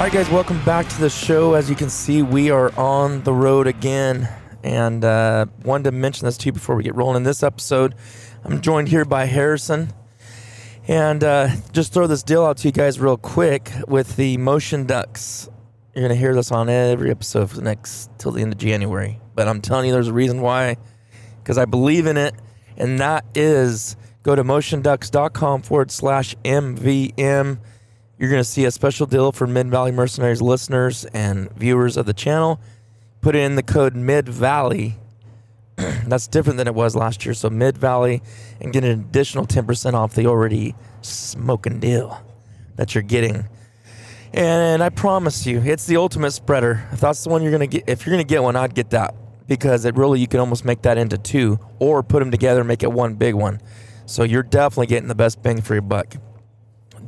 All 0.00 0.06
right, 0.06 0.14
guys, 0.14 0.30
welcome 0.30 0.64
back 0.64 0.88
to 0.88 0.98
the 0.98 1.10
show. 1.10 1.52
As 1.52 1.68
you 1.68 1.76
can 1.76 1.90
see, 1.90 2.22
we 2.22 2.50
are 2.50 2.72
on 2.80 3.22
the 3.22 3.34
road 3.34 3.66
again. 3.66 4.30
And 4.64 5.04
uh, 5.04 5.44
wanted 5.62 5.84
to 5.84 5.92
mention 5.92 6.24
this 6.24 6.38
to 6.38 6.46
you 6.46 6.52
before 6.52 6.74
we 6.74 6.82
get 6.82 6.94
rolling 6.94 7.16
in 7.16 7.22
this 7.22 7.42
episode. 7.42 7.94
I'm 8.42 8.62
joined 8.62 8.88
here 8.88 9.04
by 9.04 9.26
Harrison. 9.26 9.92
And 10.88 11.22
uh, 11.22 11.50
just 11.72 11.92
throw 11.92 12.06
this 12.06 12.22
deal 12.22 12.46
out 12.46 12.56
to 12.56 12.68
you 12.68 12.72
guys 12.72 12.98
real 12.98 13.18
quick 13.18 13.70
with 13.86 14.16
the 14.16 14.38
Motion 14.38 14.86
Ducks. 14.86 15.50
You're 15.94 16.08
going 16.08 16.16
to 16.16 16.18
hear 16.18 16.34
this 16.34 16.50
on 16.50 16.70
every 16.70 17.10
episode 17.10 17.50
for 17.50 17.56
the 17.56 17.62
next 17.62 18.10
till 18.16 18.32
the 18.32 18.40
end 18.40 18.54
of 18.54 18.58
January. 18.58 19.20
But 19.34 19.48
I'm 19.48 19.60
telling 19.60 19.86
you, 19.86 19.92
there's 19.92 20.08
a 20.08 20.14
reason 20.14 20.40
why. 20.40 20.78
Because 21.42 21.58
I 21.58 21.66
believe 21.66 22.06
in 22.06 22.16
it. 22.16 22.34
And 22.78 23.00
that 23.00 23.26
is 23.34 23.98
go 24.22 24.34
to 24.34 24.44
motionducks.com 24.44 25.60
forward 25.60 25.90
slash 25.90 26.34
MVM. 26.36 27.58
You're 28.20 28.28
going 28.28 28.42
to 28.42 28.48
see 28.48 28.66
a 28.66 28.70
special 28.70 29.06
deal 29.06 29.32
for 29.32 29.46
Mid 29.46 29.68
Valley 29.70 29.92
Mercenaries 29.92 30.42
listeners 30.42 31.06
and 31.06 31.50
viewers 31.52 31.96
of 31.96 32.04
the 32.04 32.12
channel. 32.12 32.60
Put 33.22 33.34
in 33.34 33.54
the 33.54 33.62
code 33.62 33.96
Mid 33.96 34.28
Valley. 34.28 34.96
That's 35.76 36.26
different 36.26 36.58
than 36.58 36.66
it 36.66 36.74
was 36.74 36.94
last 36.94 37.24
year. 37.24 37.32
So 37.32 37.48
Mid 37.48 37.78
Valley 37.78 38.20
and 38.60 38.74
get 38.74 38.84
an 38.84 38.90
additional 38.90 39.46
10% 39.46 39.94
off 39.94 40.14
the 40.14 40.26
already 40.26 40.74
smoking 41.00 41.80
deal 41.80 42.22
that 42.76 42.94
you're 42.94 43.00
getting. 43.00 43.48
And 44.34 44.82
I 44.82 44.90
promise 44.90 45.46
you, 45.46 45.62
it's 45.62 45.86
the 45.86 45.96
ultimate 45.96 46.32
spreader. 46.32 46.86
If 46.92 47.00
that's 47.00 47.24
the 47.24 47.30
one 47.30 47.42
you're 47.42 47.58
to 47.58 47.66
get, 47.66 47.84
if 47.86 48.04
you're 48.04 48.18
to 48.18 48.24
get 48.24 48.42
one, 48.42 48.54
I'd 48.54 48.74
get 48.74 48.90
that 48.90 49.14
because 49.46 49.86
it 49.86 49.96
really, 49.96 50.20
you 50.20 50.28
can 50.28 50.40
almost 50.40 50.66
make 50.66 50.82
that 50.82 50.98
into 50.98 51.16
two 51.16 51.58
or 51.78 52.02
put 52.02 52.18
them 52.18 52.30
together 52.30 52.60
and 52.60 52.68
make 52.68 52.82
it 52.82 52.92
one 52.92 53.14
big 53.14 53.34
one. 53.34 53.62
So 54.04 54.24
you're 54.24 54.42
definitely 54.42 54.88
getting 54.88 55.08
the 55.08 55.14
best 55.14 55.42
bang 55.42 55.62
for 55.62 55.74
your 55.74 55.80
buck. 55.80 56.16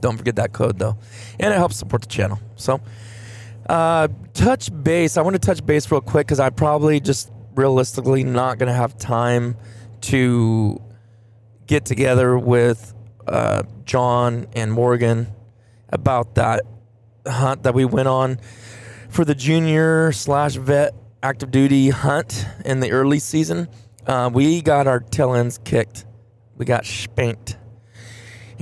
Don't 0.03 0.19
forget 0.19 0.37
that 0.37 0.53
code 0.53 0.79
though, 0.79 0.99
and 1.41 1.55
it 1.55 1.57
helps 1.57 1.77
support 1.77 2.03
the 2.03 2.09
channel. 2.09 2.39
So, 2.57 2.81
uh, 3.69 4.09
touch 4.35 4.71
base. 4.83 5.17
I 5.17 5.23
want 5.23 5.35
to 5.35 5.41
touch 5.41 5.65
base 5.65 5.91
real 5.91 6.03
quick 6.03 6.27
because 6.27 6.41
I 6.41 6.51
probably 6.51 7.01
just 7.01 7.31
realistically 7.55 8.25
not 8.25 8.59
gonna 8.59 8.75
have 8.75 8.99
time 8.99 9.57
to 10.03 10.83
get 11.67 11.85
together 11.87 12.37
with 12.37 12.93
uh, 13.27 13.63
John 13.85 14.47
and 14.55 14.73
Morgan 14.73 15.29
about 15.89 16.35
that 16.35 16.63
hunt 17.27 17.63
that 17.63 17.75
we 17.75 17.85
went 17.85 18.09
on 18.09 18.39
for 19.09 19.25
the 19.25 19.35
junior 19.35 20.11
slash 20.13 20.55
vet 20.57 20.95
active 21.23 21.51
duty 21.51 21.91
hunt 21.91 22.47
in 22.65 22.81
the 22.81 22.91
early 22.91 23.21
season. 23.21 23.69
Uh, 24.07 24.29
we 24.33 24.61
got 24.61 24.89
our 24.89 24.99
tail 24.99 25.35
ends 25.35 25.59
kicked. 25.65 26.05
We 26.57 26.65
got 26.65 26.85
spanked. 26.85 27.57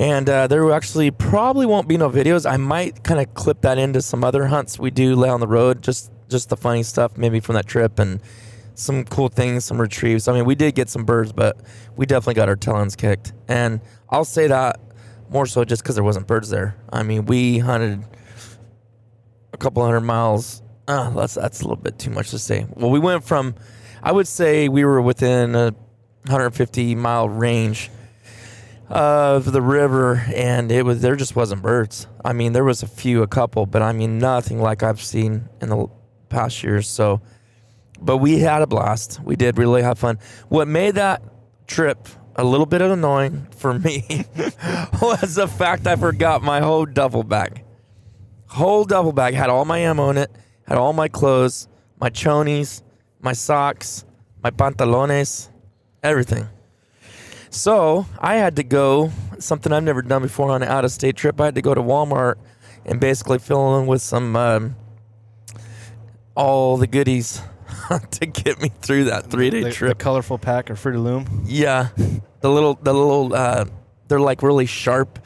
And 0.00 0.30
uh, 0.30 0.46
there 0.46 0.72
actually 0.72 1.10
probably 1.10 1.66
won't 1.66 1.86
be 1.86 1.98
no 1.98 2.08
videos. 2.08 2.50
I 2.50 2.56
might 2.56 3.04
kind 3.04 3.20
of 3.20 3.34
clip 3.34 3.60
that 3.60 3.76
into 3.76 4.00
some 4.00 4.24
other 4.24 4.46
hunts 4.46 4.78
we 4.78 4.90
do 4.90 5.14
lay 5.14 5.28
on 5.28 5.40
the 5.40 5.46
road, 5.46 5.82
just 5.82 6.10
just 6.30 6.48
the 6.48 6.56
funny 6.56 6.82
stuff 6.82 7.18
maybe 7.18 7.38
from 7.38 7.56
that 7.56 7.66
trip 7.66 7.98
and 7.98 8.22
some 8.74 9.04
cool 9.04 9.28
things, 9.28 9.66
some 9.66 9.78
retrieves. 9.78 10.26
I 10.26 10.32
mean, 10.32 10.46
we 10.46 10.54
did 10.54 10.74
get 10.74 10.88
some 10.88 11.04
birds, 11.04 11.34
but 11.34 11.60
we 11.96 12.06
definitely 12.06 12.32
got 12.32 12.48
our 12.48 12.56
talons 12.56 12.96
kicked. 12.96 13.34
And 13.46 13.82
I'll 14.08 14.24
say 14.24 14.46
that 14.46 14.80
more 15.28 15.44
so 15.44 15.64
just 15.64 15.82
because 15.82 15.96
there 15.96 16.04
wasn't 16.04 16.26
birds 16.26 16.48
there. 16.48 16.76
I 16.90 17.02
mean, 17.02 17.26
we 17.26 17.58
hunted 17.58 18.02
a 19.52 19.58
couple 19.58 19.84
hundred 19.84 20.00
miles. 20.00 20.62
Uh, 20.88 21.10
that's 21.10 21.34
that's 21.34 21.60
a 21.60 21.64
little 21.64 21.76
bit 21.76 21.98
too 21.98 22.10
much 22.10 22.30
to 22.30 22.38
say. 22.38 22.66
Well, 22.74 22.90
we 22.90 23.00
went 23.00 23.22
from, 23.22 23.54
I 24.02 24.12
would 24.12 24.28
say 24.28 24.70
we 24.70 24.82
were 24.82 25.02
within 25.02 25.54
a 25.54 25.74
150 26.24 26.94
mile 26.94 27.28
range 27.28 27.90
of 28.90 29.52
the 29.52 29.62
river, 29.62 30.24
and 30.34 30.70
it 30.72 30.84
was 30.84 31.00
there 31.00 31.16
just 31.16 31.36
wasn't 31.36 31.62
birds. 31.62 32.06
I 32.24 32.32
mean, 32.32 32.52
there 32.52 32.64
was 32.64 32.82
a 32.82 32.86
few, 32.86 33.22
a 33.22 33.28
couple, 33.28 33.66
but 33.66 33.82
I 33.82 33.92
mean 33.92 34.18
nothing 34.18 34.60
like 34.60 34.82
I've 34.82 35.00
seen 35.00 35.48
in 35.60 35.68
the 35.68 35.86
past 36.28 36.62
years. 36.62 36.88
So, 36.88 37.20
but 38.00 38.18
we 38.18 38.40
had 38.40 38.62
a 38.62 38.66
blast. 38.66 39.20
We 39.22 39.36
did 39.36 39.58
really 39.58 39.82
have 39.82 39.98
fun. 39.98 40.18
What 40.48 40.66
made 40.66 40.96
that 40.96 41.22
trip 41.66 42.08
a 42.34 42.44
little 42.44 42.66
bit 42.66 42.80
annoying 42.82 43.46
for 43.56 43.78
me 43.78 44.04
was 45.00 45.36
the 45.36 45.46
fact 45.48 45.86
I 45.86 45.96
forgot 45.96 46.42
my 46.42 46.60
whole 46.60 46.86
duffel 46.86 47.22
bag. 47.22 47.64
Whole 48.46 48.84
duffel 48.84 49.12
bag 49.12 49.34
had 49.34 49.50
all 49.50 49.64
my 49.64 49.78
ammo 49.78 50.10
in 50.10 50.18
it, 50.18 50.30
had 50.66 50.78
all 50.78 50.92
my 50.92 51.06
clothes, 51.06 51.68
my 52.00 52.10
chonies, 52.10 52.82
my 53.20 53.32
socks, 53.32 54.04
my 54.42 54.50
pantalones, 54.50 55.48
everything. 56.02 56.48
So 57.50 58.06
I 58.18 58.36
had 58.36 58.56
to 58.56 58.62
go, 58.62 59.10
something 59.38 59.72
I've 59.72 59.82
never 59.82 60.02
done 60.02 60.22
before 60.22 60.50
on 60.50 60.62
an 60.62 60.68
out 60.68 60.84
of 60.84 60.92
state 60.92 61.16
trip. 61.16 61.40
I 61.40 61.46
had 61.46 61.56
to 61.56 61.62
go 61.62 61.74
to 61.74 61.82
Walmart 61.82 62.36
and 62.86 63.00
basically 63.00 63.38
fill 63.38 63.78
in 63.78 63.86
with 63.86 64.00
some, 64.02 64.36
um, 64.36 64.76
all 66.36 66.76
the 66.76 66.86
goodies 66.86 67.42
to 68.12 68.26
get 68.26 68.62
me 68.62 68.70
through 68.80 69.04
that 69.04 69.26
three 69.26 69.50
day 69.50 69.64
the, 69.64 69.72
trip. 69.72 69.98
The 69.98 70.02
colorful 70.02 70.38
pack 70.38 70.70
or 70.70 70.76
Fruit 70.76 70.94
of 70.94 71.02
Loom. 71.02 71.44
Yeah, 71.44 71.88
the 72.40 72.50
little, 72.50 72.74
the 72.74 72.94
little, 72.94 73.34
uh, 73.34 73.64
they're 74.06 74.20
like 74.20 74.42
really 74.42 74.66
sharp, 74.66 75.18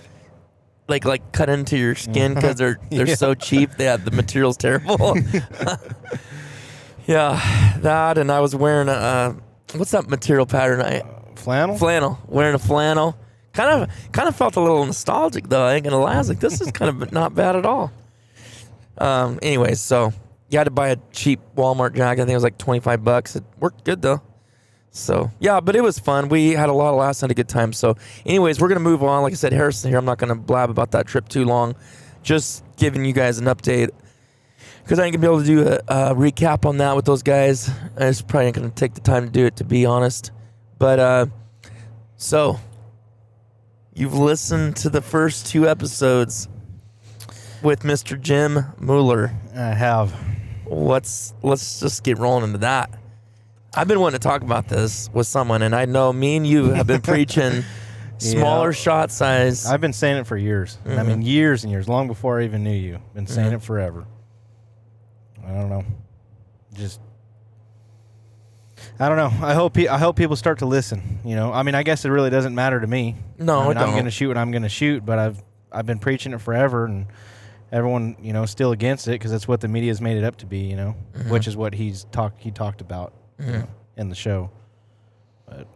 like 0.88 1.04
like 1.04 1.32
cut 1.32 1.48
into 1.48 1.76
your 1.78 1.94
skin 1.94 2.34
because 2.34 2.56
they're 2.56 2.78
they're 2.90 3.16
so 3.16 3.34
cheap. 3.34 3.72
They 3.72 3.84
have 3.84 4.04
the 4.04 4.10
material's 4.10 4.58
terrible. 4.58 5.16
yeah, 7.06 7.78
that 7.78 8.18
and 8.18 8.30
I 8.30 8.40
was 8.40 8.54
wearing 8.54 8.88
a 8.88 8.92
uh, 8.92 9.34
what's 9.74 9.92
that 9.92 10.08
material 10.08 10.44
pattern? 10.44 10.82
I 10.82 11.02
Flannel. 11.44 11.76
flannel, 11.76 12.18
wearing 12.26 12.54
a 12.54 12.58
flannel 12.58 13.16
Kind 13.54 13.82
of, 13.82 14.10
kind 14.10 14.28
of 14.28 14.34
felt 14.34 14.56
a 14.56 14.60
little 14.60 14.84
nostalgic 14.84 15.48
though. 15.48 15.64
I 15.64 15.74
ain't 15.74 15.84
gonna 15.84 16.00
lie. 16.00 16.14
I 16.14 16.18
was 16.18 16.28
like, 16.28 16.40
this 16.40 16.60
is 16.60 16.72
kind 16.72 16.90
of 16.90 17.12
not 17.12 17.34
bad 17.34 17.54
at 17.54 17.64
all. 17.64 17.92
Um. 18.98 19.38
Anyways, 19.42 19.80
so 19.80 20.12
you 20.50 20.58
had 20.58 20.64
to 20.64 20.72
buy 20.72 20.88
a 20.88 20.96
cheap 21.12 21.40
Walmart 21.56 21.94
jacket. 21.94 22.22
I 22.22 22.24
think 22.24 22.30
it 22.30 22.34
was 22.34 22.42
like 22.42 22.58
twenty 22.58 22.80
five 22.80 23.04
bucks. 23.04 23.36
It 23.36 23.44
worked 23.60 23.84
good 23.84 24.02
though. 24.02 24.20
So 24.90 25.30
yeah, 25.38 25.60
but 25.60 25.76
it 25.76 25.82
was 25.82 26.00
fun. 26.00 26.28
We 26.28 26.50
had 26.50 26.68
a 26.68 26.72
lot 26.72 26.90
of 26.90 26.98
laughs 26.98 27.22
and 27.22 27.30
a 27.30 27.34
good 27.34 27.48
time. 27.48 27.72
So, 27.72 27.96
anyways, 28.26 28.60
we're 28.60 28.68
gonna 28.68 28.80
move 28.80 29.04
on. 29.04 29.22
Like 29.22 29.32
I 29.32 29.36
said, 29.36 29.52
Harrison 29.52 29.88
here. 29.88 29.98
I'm 29.98 30.04
not 30.04 30.18
gonna 30.18 30.34
blab 30.34 30.68
about 30.68 30.90
that 30.90 31.06
trip 31.06 31.28
too 31.28 31.44
long. 31.44 31.76
Just 32.24 32.64
giving 32.76 33.04
you 33.04 33.12
guys 33.12 33.38
an 33.38 33.44
update 33.44 33.90
because 34.82 34.98
I 34.98 35.04
ain't 35.04 35.14
gonna 35.14 35.28
be 35.28 35.32
able 35.32 35.42
to 35.42 35.46
do 35.46 35.68
a, 35.68 36.10
a 36.10 36.14
recap 36.14 36.66
on 36.66 36.78
that 36.78 36.96
with 36.96 37.04
those 37.04 37.22
guys. 37.22 37.70
I 37.96 38.06
just 38.06 38.26
probably 38.26 38.46
ain't 38.46 38.56
gonna 38.56 38.70
take 38.70 38.94
the 38.94 39.00
time 39.00 39.26
to 39.26 39.30
do 39.30 39.46
it, 39.46 39.56
to 39.56 39.64
be 39.64 39.86
honest. 39.86 40.32
But 40.84 40.98
uh, 40.98 41.26
so 42.18 42.60
you've 43.94 44.12
listened 44.12 44.76
to 44.76 44.90
the 44.90 45.00
first 45.00 45.46
two 45.46 45.66
episodes 45.66 46.46
with 47.62 47.84
Mr. 47.84 48.20
Jim 48.20 48.66
Muller. 48.78 49.32
I 49.56 49.60
have. 49.72 50.14
Let's 50.66 51.32
let's 51.42 51.80
just 51.80 52.04
get 52.04 52.18
rolling 52.18 52.44
into 52.44 52.58
that. 52.58 52.90
I've 53.74 53.88
been 53.88 53.98
wanting 53.98 54.20
to 54.20 54.28
talk 54.28 54.42
about 54.42 54.68
this 54.68 55.08
with 55.14 55.26
someone, 55.26 55.62
and 55.62 55.74
I 55.74 55.86
know 55.86 56.12
me 56.12 56.36
and 56.36 56.46
you 56.46 56.72
have 56.72 56.86
been 56.86 57.00
preaching 57.00 57.64
smaller 58.18 58.68
Yeah. 58.68 58.74
shot 58.76 59.10
size. 59.10 59.64
I've 59.64 59.80
been 59.80 59.94
saying 59.94 60.18
it 60.18 60.26
for 60.26 60.36
years. 60.36 60.76
I 60.86 61.02
mean, 61.02 61.22
years 61.22 61.64
and 61.64 61.70
years, 61.72 61.88
long 61.88 62.08
before 62.08 62.42
I 62.42 62.44
even 62.44 62.62
knew 62.62 62.70
you. 62.76 62.98
Been 63.14 63.26
saying 63.26 63.52
Mhm. 63.52 63.54
it 63.54 63.62
forever. 63.62 64.04
I 65.46 65.50
don't 65.50 65.70
know. 65.70 65.84
Just. 66.74 67.00
I 69.00 69.08
don't 69.08 69.16
know. 69.16 69.46
I 69.46 69.54
hope 69.54 69.74
pe- 69.74 69.88
I 69.88 69.98
hope 69.98 70.16
people 70.16 70.36
start 70.36 70.60
to 70.60 70.66
listen. 70.66 71.18
You 71.24 71.34
know, 71.36 71.52
I 71.52 71.62
mean, 71.64 71.74
I 71.74 71.82
guess 71.82 72.04
it 72.04 72.10
really 72.10 72.30
doesn't 72.30 72.54
matter 72.54 72.80
to 72.80 72.86
me. 72.86 73.16
No, 73.38 73.58
I 73.60 73.64
it 73.64 73.68
mean, 73.68 73.76
I'm 73.78 73.82
don't. 73.86 73.92
going 73.94 74.04
to 74.04 74.10
shoot 74.10 74.28
what 74.28 74.36
I'm 74.38 74.50
going 74.52 74.62
to 74.62 74.68
shoot, 74.68 75.04
but 75.04 75.18
I've 75.18 75.42
I've 75.72 75.86
been 75.86 75.98
preaching 75.98 76.32
it 76.32 76.40
forever, 76.40 76.84
and 76.86 77.06
everyone, 77.72 78.16
you 78.22 78.32
know, 78.32 78.46
still 78.46 78.70
against 78.72 79.08
it 79.08 79.12
because 79.12 79.32
that's 79.32 79.48
what 79.48 79.60
the 79.60 79.68
media's 79.68 80.00
made 80.00 80.16
it 80.16 80.22
up 80.24 80.36
to 80.36 80.46
be. 80.46 80.58
You 80.58 80.76
know, 80.76 80.96
Mm-hmm. 81.14 81.30
which 81.30 81.48
is 81.48 81.56
what 81.56 81.74
he's 81.74 82.04
talked 82.12 82.40
he 82.40 82.50
talked 82.52 82.80
about 82.80 83.12
you 83.40 83.46
know, 83.46 83.68
in 83.96 84.08
the 84.10 84.14
show. 84.14 84.50
But 85.46 85.66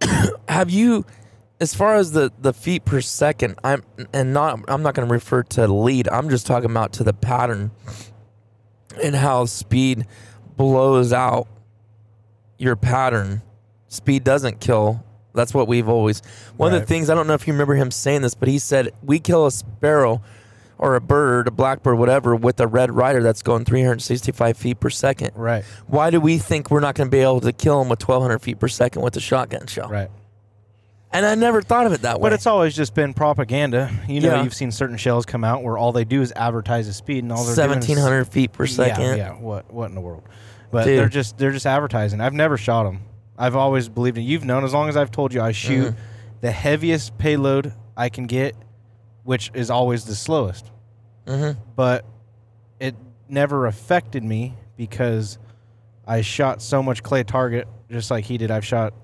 have 0.48 0.70
you 0.70 1.04
as 1.60 1.74
far 1.74 1.94
as 1.96 2.12
the 2.12 2.30
the 2.38 2.52
feet 2.52 2.84
per 2.84 3.00
second 3.00 3.58
i'm 3.64 3.82
and 4.12 4.32
not 4.34 4.60
i'm 4.68 4.82
not 4.82 4.94
going 4.94 5.08
to 5.08 5.12
refer 5.12 5.42
to 5.42 5.66
lead 5.66 6.06
i'm 6.08 6.28
just 6.28 6.46
talking 6.46 6.70
about 6.70 6.92
to 6.92 7.02
the 7.04 7.14
pattern 7.14 7.70
and 9.02 9.16
how 9.16 9.44
speed 9.46 10.06
blows 10.56 11.12
out 11.14 11.48
your 12.58 12.76
pattern 12.76 13.42
speed 13.88 14.24
doesn't 14.24 14.60
kill 14.60 15.04
that's 15.34 15.52
what 15.52 15.68
we've 15.68 15.88
always 15.88 16.22
one 16.56 16.72
of 16.74 16.80
the 16.80 16.86
things 16.86 17.10
i 17.10 17.14
don't 17.14 17.26
know 17.26 17.34
if 17.34 17.46
you 17.46 17.52
remember 17.52 17.74
him 17.74 17.90
saying 17.90 18.22
this 18.22 18.34
but 18.34 18.48
he 18.48 18.58
said 18.58 18.90
we 19.02 19.18
kill 19.18 19.46
a 19.46 19.50
sparrow 19.50 20.22
or 20.78 20.94
a 20.96 21.00
bird 21.00 21.46
a 21.48 21.50
blackbird 21.50 21.98
whatever 21.98 22.34
with 22.36 22.58
a 22.60 22.66
Red 22.66 22.90
Ryder 22.90 23.22
that's 23.22 23.42
going 23.42 23.64
365 23.64 24.56
feet 24.56 24.80
per 24.80 24.90
second 24.90 25.30
right, 25.34 25.64
why 25.86 26.10
do 26.10 26.20
we 26.20 26.38
think 26.38 26.70
we're 26.70 26.80
not 26.80 26.94
going 26.94 27.08
to 27.08 27.10
be 27.10 27.20
able 27.20 27.40
to 27.40 27.52
kill 27.52 27.80
him 27.80 27.88
with 27.88 28.00
1200 28.06 28.40
feet 28.40 28.58
per 28.58 28.68
second 28.68 29.02
with 29.02 29.16
a 29.16 29.20
shotgun 29.20 29.66
shell 29.66 29.88
right. 29.88 30.10
and 31.12 31.24
I 31.24 31.34
never 31.34 31.62
thought 31.62 31.86
of 31.86 31.92
it 31.92 32.02
that 32.02 32.20
way. 32.20 32.28
But 32.28 32.32
it's 32.34 32.46
always 32.46 32.76
just 32.76 32.94
been 32.94 33.14
propaganda. 33.14 33.90
You 34.06 34.20
know, 34.20 34.34
Yeah. 34.34 34.42
you've 34.42 34.54
seen 34.54 34.70
certain 34.70 34.96
shells 34.98 35.24
come 35.24 35.44
out 35.44 35.62
where 35.62 35.78
all 35.78 35.92
they 35.92 36.04
do 36.04 36.20
is 36.20 36.32
advertise 36.36 36.86
the 36.88 36.92
speed, 36.92 37.22
and 37.24 37.32
all 37.32 37.44
they're 37.44 37.54
seventeen 37.54 37.96
hundred 37.96 38.26
feet 38.26 38.52
per 38.52 38.66
second. 38.66 39.02
Yeah, 39.02 39.16
yeah. 39.16 39.32
What 39.32 39.72
what 39.72 39.88
in 39.88 39.94
the 39.94 40.00
world? 40.02 40.24
But 40.70 40.84
Dude. 40.84 40.98
they're 40.98 41.08
just 41.08 41.38
they're 41.38 41.52
just 41.52 41.66
advertising. 41.66 42.20
I've 42.20 42.34
never 42.34 42.56
shot 42.56 42.84
them. 42.84 43.00
I've 43.38 43.56
always 43.56 43.88
believed 43.88 44.18
in. 44.18 44.24
You've 44.24 44.44
known 44.44 44.64
as 44.64 44.72
long 44.72 44.88
as 44.88 44.96
I've 44.96 45.10
told 45.10 45.32
you 45.34 45.40
I 45.40 45.52
shoot 45.52 45.88
Mm-hmm. 45.92 46.00
the 46.40 46.50
heaviest 46.50 47.18
payload 47.18 47.72
I 47.96 48.08
can 48.08 48.26
get, 48.26 48.54
which 49.24 49.50
is 49.54 49.70
always 49.70 50.04
the 50.06 50.14
slowest. 50.14 50.70
Mm-hmm. 51.26 51.58
But 51.76 52.04
it 52.80 52.94
never 53.28 53.66
affected 53.66 54.22
me 54.24 54.54
because 54.76 55.38
I 56.06 56.20
shot 56.22 56.62
so 56.62 56.82
much 56.82 57.02
clay 57.02 57.24
target 57.24 57.66
just 57.90 58.10
like 58.10 58.24
he 58.24 58.38
did. 58.38 58.50
I've 58.50 58.64
shot. 58.64 58.94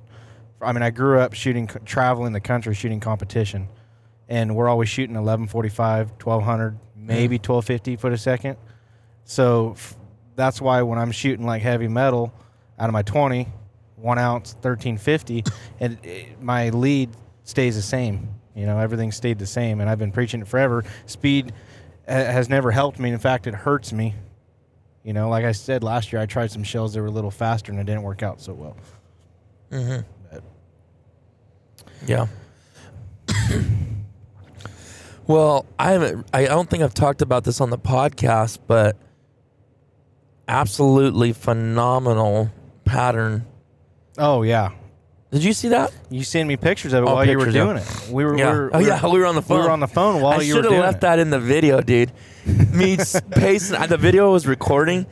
I 0.60 0.72
mean, 0.72 0.82
I 0.82 0.90
grew 0.90 1.18
up 1.18 1.34
shooting, 1.34 1.66
traveling 1.84 2.32
the 2.32 2.40
country 2.40 2.74
shooting 2.74 3.00
competition, 3.00 3.68
and 4.28 4.54
we're 4.54 4.68
always 4.68 4.88
shooting 4.88 5.14
1145, 5.16 6.10
1200, 6.22 6.78
maybe 6.96 7.36
1250 7.36 7.96
foot 7.96 8.12
a 8.12 8.18
second. 8.18 8.56
So 9.24 9.72
f- 9.72 9.96
that's 10.42 10.60
why 10.60 10.82
when 10.82 10.98
I'm 10.98 11.12
shooting 11.12 11.46
like 11.46 11.62
heavy 11.62 11.86
metal 11.86 12.32
out 12.76 12.88
of 12.88 12.92
my 12.92 13.02
20, 13.02 13.46
one 13.94 14.18
ounce, 14.18 14.54
1350, 14.54 15.44
and 15.78 15.96
it, 16.02 16.42
my 16.42 16.70
lead 16.70 17.10
stays 17.44 17.76
the 17.76 17.82
same. 17.82 18.28
You 18.56 18.66
know, 18.66 18.78
everything 18.78 19.12
stayed 19.12 19.38
the 19.38 19.46
same, 19.46 19.80
and 19.80 19.88
I've 19.88 20.00
been 20.00 20.10
preaching 20.10 20.40
it 20.40 20.48
forever. 20.48 20.84
Speed 21.06 21.52
ha- 22.08 22.14
has 22.14 22.48
never 22.48 22.72
helped 22.72 22.98
me. 22.98 23.10
In 23.10 23.18
fact, 23.20 23.46
it 23.46 23.54
hurts 23.54 23.92
me. 23.92 24.16
You 25.04 25.12
know, 25.12 25.28
like 25.28 25.44
I 25.44 25.52
said 25.52 25.84
last 25.84 26.12
year, 26.12 26.20
I 26.20 26.26
tried 26.26 26.50
some 26.50 26.64
shells 26.64 26.92
that 26.94 27.00
were 27.00 27.06
a 27.06 27.10
little 27.10 27.30
faster, 27.30 27.70
and 27.70 27.80
it 27.80 27.84
didn't 27.84 28.02
work 28.02 28.24
out 28.24 28.40
so 28.40 28.52
well. 28.52 28.76
Mm-hmm. 29.70 30.00
But 30.32 30.42
Yeah. 32.04 32.26
well, 35.28 35.66
I 35.78 35.92
haven't. 35.92 36.26
I 36.34 36.46
don't 36.46 36.68
think 36.68 36.82
I've 36.82 36.94
talked 36.94 37.22
about 37.22 37.44
this 37.44 37.60
on 37.60 37.70
the 37.70 37.78
podcast, 37.78 38.58
but 38.66 38.96
absolutely 40.52 41.32
phenomenal 41.32 42.50
pattern. 42.84 43.44
oh 44.18 44.42
yeah, 44.42 44.70
Did 45.30 45.42
you 45.44 45.52
see 45.54 45.68
that? 45.68 45.92
you 46.10 46.22
send 46.24 46.46
me 46.48 46.56
pictures 46.56 46.92
of 46.92 47.04
it 47.04 47.08
Oh, 47.08 47.14
while 47.14 47.24
you 47.26 47.38
were 47.38 47.44
pictures, 47.46 47.54
yeah. 47.54 47.64
doing 47.64 47.76
it. 47.78 48.08
We 48.10 48.24
were, 48.24 48.36
Yeah. 48.38 48.52
we 48.52 48.58
were 48.58 48.70
oh 48.74 48.78
we 48.78 48.86
yeah, 48.86 49.06
we 49.06 49.18
were 49.18 49.26
on 49.26 49.34
the 49.34 49.40
we 49.40 49.46
phone. 49.46 49.64
were 49.64 49.70
on 49.70 49.80
the 49.80 49.88
phone 49.88 50.20
while 50.20 50.38
I 50.40 50.42
you 50.42 50.54
were 50.54 50.58
should 50.58 50.64
have 50.64 50.70
doing 50.72 50.82
left 50.82 50.98
it. 50.98 51.00
that 51.02 51.18
in 51.18 51.30
the 51.30 51.40
video, 51.40 51.80
dude. 51.80 52.12
Me 52.72 52.94
s- 52.98 53.20
pacing. 53.30 53.80
The 53.88 53.96
video 53.96 54.30
was 54.32 54.46
recording. 54.46 55.06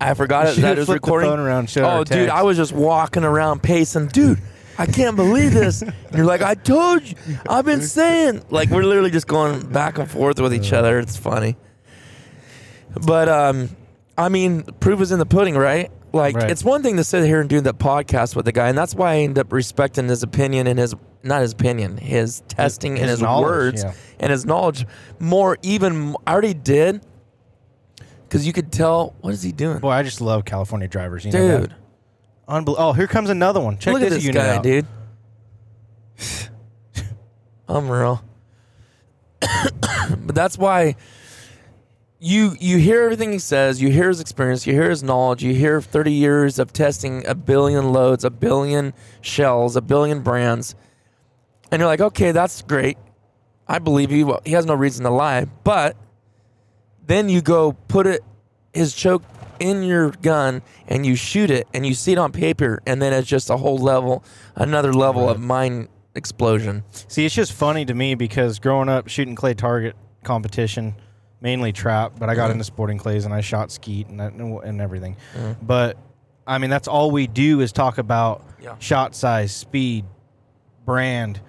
I 0.00 0.14
forgot 0.14 0.46
You 0.46 0.52
it, 0.52 0.56
that 0.62 0.72
it 0.72 0.78
was 0.78 0.86
flipped 0.86 1.04
the 1.04 1.06
recording. 1.06 1.30
phone 1.30 1.38
around, 1.40 1.68
showed 1.70 1.84
oh, 1.84 1.98
dude, 2.04 2.08
text. 2.26 2.34
I 2.34 2.42
was 2.42 2.56
just 2.56 2.72
walking 2.72 3.22
around 3.22 3.62
pacing, 3.62 4.08
dude. 4.08 4.38
I 4.78 4.86
can't 4.86 5.14
believe 5.14 5.52
this. 5.52 5.82
And 6.10 6.16
you're 6.16 6.24
like, 6.24 6.40
I 6.42 6.54
told 6.54 7.02
you. 7.06 7.14
I've 7.48 7.66
been 7.66 7.82
saying. 7.82 8.42
Like 8.50 8.70
we're 8.70 8.82
literally 8.82 9.10
just 9.10 9.26
going 9.28 9.60
back 9.70 9.98
and 9.98 10.10
forth 10.10 10.40
with 10.40 10.52
each 10.54 10.72
other. 10.72 10.98
It's 10.98 11.16
funny. 11.18 11.54
But 13.06 13.28
um, 13.28 13.68
I 14.20 14.28
mean, 14.28 14.62
proof 14.80 15.00
is 15.00 15.12
in 15.12 15.18
the 15.18 15.26
pudding, 15.26 15.56
right? 15.56 15.90
Like 16.12 16.36
Right. 16.36 16.50
it's 16.50 16.62
one 16.62 16.82
thing 16.82 16.96
to 16.98 17.04
sit 17.04 17.24
here 17.24 17.40
and 17.40 17.48
do 17.48 17.60
that 17.62 17.78
podcast 17.78 18.36
with 18.36 18.44
the 18.44 18.52
guy, 18.52 18.68
and 18.68 18.76
that's 18.76 18.94
why 18.94 19.12
I 19.12 19.16
end 19.18 19.38
up 19.38 19.52
respecting 19.52 20.08
his 20.08 20.22
opinion 20.22 20.66
and 20.66 20.78
his 20.78 20.94
not 21.22 21.40
his 21.42 21.52
opinion, 21.52 21.96
his 21.96 22.42
testing 22.48 22.98
and 22.98 23.08
his 23.08 23.20
his 23.20 23.28
words 23.28 23.82
yeah. 23.82 23.92
and 24.18 24.30
his 24.30 24.44
knowledge 24.44 24.86
more. 25.18 25.56
Even 25.62 26.16
I 26.26 26.32
already 26.32 26.54
did 26.54 27.00
because 28.28 28.46
you 28.46 28.52
could 28.52 28.70
tell 28.72 29.14
what 29.20 29.32
is 29.32 29.42
he 29.42 29.52
doing, 29.52 29.78
Boy, 29.78 29.90
I 29.90 30.02
just 30.02 30.20
love 30.20 30.44
California 30.44 30.88
drivers. 30.88 31.24
You 31.24 31.32
know 31.32 31.60
dude. 31.60 31.74
Unbel- 32.48 32.76
oh, 32.78 32.92
here 32.92 33.06
comes 33.06 33.30
another 33.30 33.60
one. 33.60 33.78
Check 33.78 33.94
Look 33.94 34.02
this, 34.02 34.12
at 34.12 34.20
this 34.20 34.34
guy, 34.34 34.56
out. 34.56 34.62
dude. 34.62 34.86
Unreal. 37.68 38.22
but 39.40 40.34
that's 40.34 40.58
why 40.58 40.96
you 42.20 42.54
you 42.60 42.76
hear 42.76 43.02
everything 43.02 43.32
he 43.32 43.38
says, 43.38 43.80
you 43.80 43.90
hear 43.90 44.08
his 44.08 44.20
experience, 44.20 44.66
you 44.66 44.74
hear 44.74 44.90
his 44.90 45.02
knowledge, 45.02 45.42
you 45.42 45.54
hear 45.54 45.80
30 45.80 46.12
years 46.12 46.58
of 46.58 46.72
testing 46.72 47.26
a 47.26 47.34
billion 47.34 47.92
loads, 47.92 48.24
a 48.24 48.30
billion 48.30 48.92
shells, 49.22 49.74
a 49.74 49.80
billion 49.80 50.20
brands. 50.20 50.74
And 51.72 51.80
you're 51.80 51.88
like, 51.88 52.00
"Okay, 52.00 52.32
that's 52.32 52.62
great. 52.62 52.98
I 53.66 53.78
believe 53.78 54.10
you. 54.12 54.26
Well, 54.26 54.42
he 54.44 54.52
has 54.52 54.66
no 54.66 54.74
reason 54.74 55.04
to 55.04 55.10
lie." 55.10 55.46
But 55.64 55.96
then 57.06 57.28
you 57.28 57.40
go 57.40 57.72
put 57.88 58.06
it 58.06 58.22
his 58.72 58.94
choke 58.94 59.22
in 59.58 59.82
your 59.82 60.10
gun 60.10 60.62
and 60.88 61.04
you 61.04 61.14
shoot 61.14 61.50
it 61.50 61.68
and 61.74 61.86
you 61.86 61.92
see 61.94 62.12
it 62.12 62.18
on 62.18 62.32
paper 62.32 62.80
and 62.86 63.00
then 63.02 63.12
it's 63.12 63.28
just 63.28 63.50
a 63.50 63.58
whole 63.58 63.76
level 63.76 64.24
another 64.54 64.90
level 64.90 65.28
of 65.28 65.38
mind 65.38 65.86
explosion 66.14 66.82
See, 67.08 67.26
it's 67.26 67.34
just 67.34 67.52
funny 67.52 67.84
to 67.84 67.92
me 67.92 68.14
because 68.14 68.58
growing 68.58 68.88
up 68.88 69.08
shooting 69.08 69.34
clay 69.34 69.52
target 69.52 69.96
competition, 70.24 70.94
mainly 71.40 71.72
trap, 71.72 72.12
but 72.18 72.28
I 72.28 72.34
got 72.34 72.48
Mhm. 72.48 72.52
into 72.54 72.64
sporting 72.64 72.98
clays 72.98 73.24
and 73.24 73.32
I 73.32 73.40
shot 73.40 73.70
skeet 73.70 74.08
and 74.08 74.20
that, 74.20 74.32
and 74.34 74.80
everything. 74.80 75.16
But 75.62 75.96
I 76.46 76.58
mean, 76.58 76.70
that's 76.70 76.88
all 76.88 77.10
we 77.10 77.26
do 77.26 77.60
is 77.60 77.70
talk 77.72 77.98
about 77.98 78.42
Yeah. 78.60 78.74
shot 78.78 79.14
size, 79.14 79.52
speed, 79.52 80.04
brand, 80.84 81.40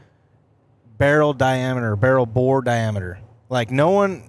barrel 0.97 1.33
diameter, 1.33 1.95
barrel 1.95 2.25
bore 2.25 2.61
diameter. 2.61 3.19
Like 3.49 3.71
no 3.71 3.89
one, 3.89 4.23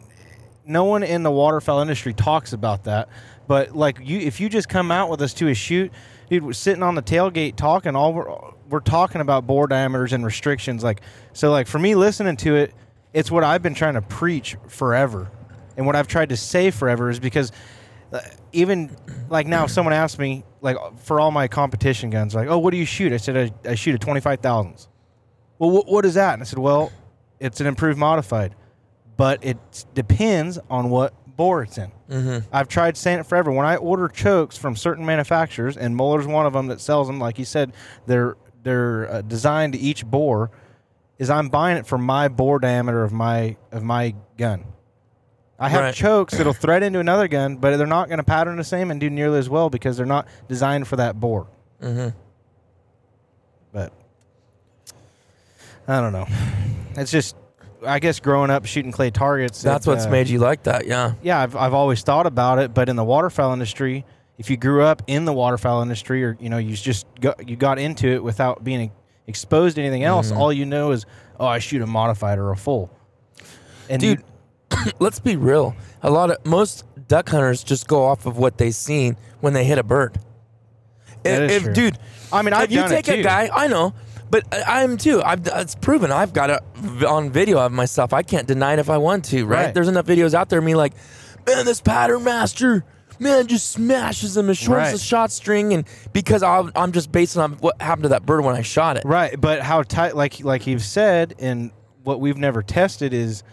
no 0.66 0.84
one 0.84 1.02
in 1.02 1.22
the 1.22 1.30
waterfowl 1.30 1.80
industry 1.80 2.12
talks 2.14 2.52
about 2.52 2.84
that. 2.84 3.08
But 3.46 3.76
like 3.76 3.98
you, 4.02 4.18
if 4.20 4.40
you 4.40 4.48
just 4.48 4.68
come 4.68 4.90
out 4.90 5.10
with 5.10 5.20
us 5.20 5.34
to 5.34 5.48
a 5.48 5.54
shoot, 5.54 5.92
dude, 6.30 6.42
we're 6.44 6.52
sitting 6.52 6.82
on 6.82 6.94
the 6.94 7.02
tailgate 7.02 7.56
talking. 7.56 7.94
All 7.96 8.12
we're 8.14 8.30
we're 8.70 8.80
talking 8.80 9.20
about 9.20 9.46
bore 9.46 9.66
diameters 9.66 10.14
and 10.14 10.24
restrictions. 10.24 10.82
Like 10.82 11.02
so, 11.34 11.50
like 11.50 11.66
for 11.66 11.78
me 11.78 11.94
listening 11.94 12.36
to 12.38 12.56
it, 12.56 12.72
it's 13.12 13.30
what 13.30 13.44
I've 13.44 13.62
been 13.62 13.74
trying 13.74 13.94
to 13.94 14.00
preach 14.02 14.56
forever, 14.68 15.28
and 15.76 15.86
what 15.86 15.96
I've 15.96 16.08
tried 16.08 16.30
to 16.30 16.36
say 16.36 16.70
forever 16.70 17.10
is 17.10 17.18
because 17.20 17.52
uh, 18.12 18.20
even 18.52 18.94
like 19.28 19.46
now, 19.46 19.64
if 19.64 19.70
someone 19.76 19.94
asks 19.94 20.18
me 20.18 20.44
like 20.60 20.76
for 20.98 21.20
all 21.20 21.30
my 21.30 21.48
competition 21.48 22.10
guns, 22.10 22.34
like, 22.34 22.48
oh, 22.48 22.58
what 22.58 22.70
do 22.72 22.76
you 22.76 22.84
shoot? 22.84 23.12
I 23.12 23.16
said 23.16 23.52
I, 23.66 23.70
I 23.70 23.74
shoot 23.74 23.94
a 23.94 23.98
twenty 23.98 24.20
five 24.20 24.40
thousands. 24.40 24.88
well, 25.58 25.70
wh- 25.82 25.88
what 25.88 26.04
is 26.04 26.14
that? 26.14 26.34
And 26.34 26.42
I 26.42 26.44
said, 26.44 26.58
well, 26.58 26.92
it's 27.40 27.60
an 27.60 27.66
improved 27.66 27.98
modified, 27.98 28.54
but 29.16 29.44
it 29.44 29.58
depends 29.94 30.58
on 30.70 30.90
what 30.90 31.14
bore 31.36 31.62
it's 31.62 31.78
in. 31.78 31.90
Mm-hmm. 32.10 32.46
I've 32.52 32.68
tried 32.68 32.96
saying 32.96 33.20
it 33.20 33.26
forever. 33.26 33.50
When 33.50 33.64
I 33.64 33.76
order 33.76 34.06
chokes 34.08 34.56
from 34.58 34.76
certain 34.76 35.06
manufacturers, 35.06 35.76
and 35.76 35.96
Muller's 35.96 36.26
one 36.26 36.44
of 36.46 36.52
them 36.52 36.66
that 36.66 36.80
sells 36.80 37.06
them, 37.06 37.18
like 37.18 37.38
you 37.38 37.44
said, 37.44 37.72
they're 38.06 38.36
they're 38.62 39.10
uh, 39.10 39.22
designed 39.22 39.72
to 39.72 39.78
each 39.78 40.04
bore. 40.06 40.50
Is 41.18 41.30
I'm 41.30 41.48
buying 41.48 41.76
it 41.78 41.86
for 41.86 41.98
my 41.98 42.28
bore 42.28 42.58
diameter 42.58 43.02
of 43.02 43.12
my 43.12 43.56
of 43.70 43.82
my 43.82 44.14
gun. 44.36 44.64
I 45.62 45.68
have 45.68 45.80
Right. 45.80 45.94
chokes 45.94 46.36
that'll 46.36 46.52
thread 46.52 46.82
into 46.82 46.98
another 46.98 47.28
gun, 47.28 47.56
but 47.56 47.76
they're 47.76 47.86
not 47.86 48.08
going 48.08 48.18
to 48.18 48.24
pattern 48.24 48.56
the 48.56 48.64
same 48.64 48.90
and 48.90 48.98
do 49.00 49.08
nearly 49.08 49.38
as 49.38 49.48
well 49.48 49.70
because 49.70 49.96
they're 49.96 50.04
not 50.06 50.26
designed 50.48 50.88
for 50.88 50.96
that 50.96 51.20
bore. 51.20 51.46
Mm-hmm. 51.80 52.08
But 53.72 53.92
I 55.88 56.00
don't 56.00 56.12
know. 56.12 56.26
It's 56.96 57.10
just, 57.10 57.36
I 57.86 57.98
guess, 57.98 58.20
growing 58.20 58.50
up 58.50 58.66
shooting 58.66 58.92
clay 58.92 59.10
targets. 59.10 59.62
That's 59.62 59.86
it, 59.86 59.90
what's 59.90 60.06
uh, 60.06 60.10
made 60.10 60.28
you 60.28 60.38
like 60.38 60.64
that. 60.64 60.86
Yeah. 60.86 61.14
Yeah, 61.22 61.40
I've 61.40 61.56
I've 61.56 61.74
always 61.74 62.02
thought 62.02 62.26
about 62.26 62.58
it, 62.58 62.74
but 62.74 62.88
in 62.88 62.96
the 62.96 63.04
waterfowl 63.04 63.52
industry, 63.52 64.04
if 64.38 64.50
you 64.50 64.56
grew 64.56 64.82
up 64.82 65.02
in 65.06 65.24
the 65.24 65.32
waterfowl 65.32 65.82
industry, 65.82 66.24
or 66.24 66.36
you 66.40 66.48
know, 66.50 66.58
you 66.58 66.74
just 66.76 67.06
got, 67.20 67.48
you 67.48 67.56
got 67.56 67.78
into 67.78 68.08
it 68.08 68.22
without 68.22 68.62
being 68.64 68.90
exposed 69.26 69.76
to 69.76 69.82
anything 69.82 70.04
else, 70.04 70.30
Mm-hmm. 70.30 70.40
all 70.40 70.52
you 70.52 70.66
know 70.66 70.90
is, 70.92 71.06
oh, 71.38 71.46
I 71.46 71.58
shoot 71.60 71.82
a 71.82 71.86
modified 71.86 72.38
or 72.38 72.50
a 72.50 72.56
full. 72.56 72.90
And 73.88 74.00
Dude, 74.00 74.18
you- 74.20 74.24
let's 74.98 75.20
be 75.20 75.36
real. 75.36 75.74
A 76.02 76.10
lot 76.10 76.30
of 76.30 76.44
most 76.46 76.84
duck 77.08 77.28
hunters 77.28 77.62
just 77.64 77.86
go 77.88 78.04
off 78.04 78.26
of 78.26 78.38
what 78.38 78.58
they've 78.58 78.74
seen 78.74 79.16
when 79.40 79.52
they 79.52 79.64
hit 79.64 79.78
a 79.78 79.82
bird. 79.82 80.18
That 81.22 81.42
If- 81.42 81.50
is 81.50 81.56
if- 81.58 81.62
true. 81.64 81.72
dude, 81.74 81.98
I 82.32 82.42
mean, 82.42 82.52
I've 82.54 82.64
if 82.64 82.72
you 82.72 82.78
done 82.80 82.92
it 82.92 83.04
take 83.04 83.08
a 83.08 83.16
too. 83.18 83.22
guy, 83.22 83.50
I 83.54 83.68
know, 83.68 83.94
but 84.30 84.44
I- 84.52 84.82
I'm 84.82 84.96
too. 84.96 85.22
I've 85.22 85.46
it's 85.46 85.74
proven. 85.74 86.10
I've 86.10 86.32
got 86.32 86.50
it 86.50 87.04
on 87.04 87.30
video 87.30 87.58
of 87.58 87.72
myself. 87.72 88.12
I 88.12 88.22
can't 88.22 88.46
deny 88.46 88.72
it 88.74 88.78
if 88.78 88.90
I 88.90 88.98
want 88.98 89.24
to. 89.26 89.44
Right? 89.44 89.66
Right. 89.66 89.74
There's 89.74 89.88
enough 89.88 90.06
videos 90.06 90.34
out 90.34 90.48
there. 90.48 90.58
of 90.58 90.64
Me 90.64 90.74
like, 90.74 90.94
man, 91.46 91.64
this 91.64 91.80
pattern 91.80 92.24
master. 92.24 92.84
Man, 93.18 93.46
just 93.46 93.70
smashes 93.70 94.34
them 94.34 94.48
and 94.48 94.58
shorts 94.58 94.78
Right. 94.78 94.92
the 94.92 94.98
shot 94.98 95.30
string, 95.30 95.72
and 95.74 95.84
because 96.12 96.42
I'm, 96.42 96.72
I'm 96.74 96.90
just 96.90 97.12
basing 97.12 97.40
on 97.40 97.52
what 97.54 97.80
happened 97.80 98.04
to 98.04 98.08
that 98.08 98.26
bird 98.26 98.44
when 98.44 98.56
I 98.56 98.62
shot 98.62 98.96
it. 98.96 99.04
Right, 99.04 99.40
but 99.40 99.60
how 99.60 99.82
tight? 99.84 100.16
Like 100.16 100.40
like 100.42 100.66
you've 100.66 100.82
said, 100.82 101.34
and 101.38 101.70
what 102.02 102.18
we've 102.20 102.38
never 102.38 102.62
tested 102.62 103.14
is, 103.14 103.44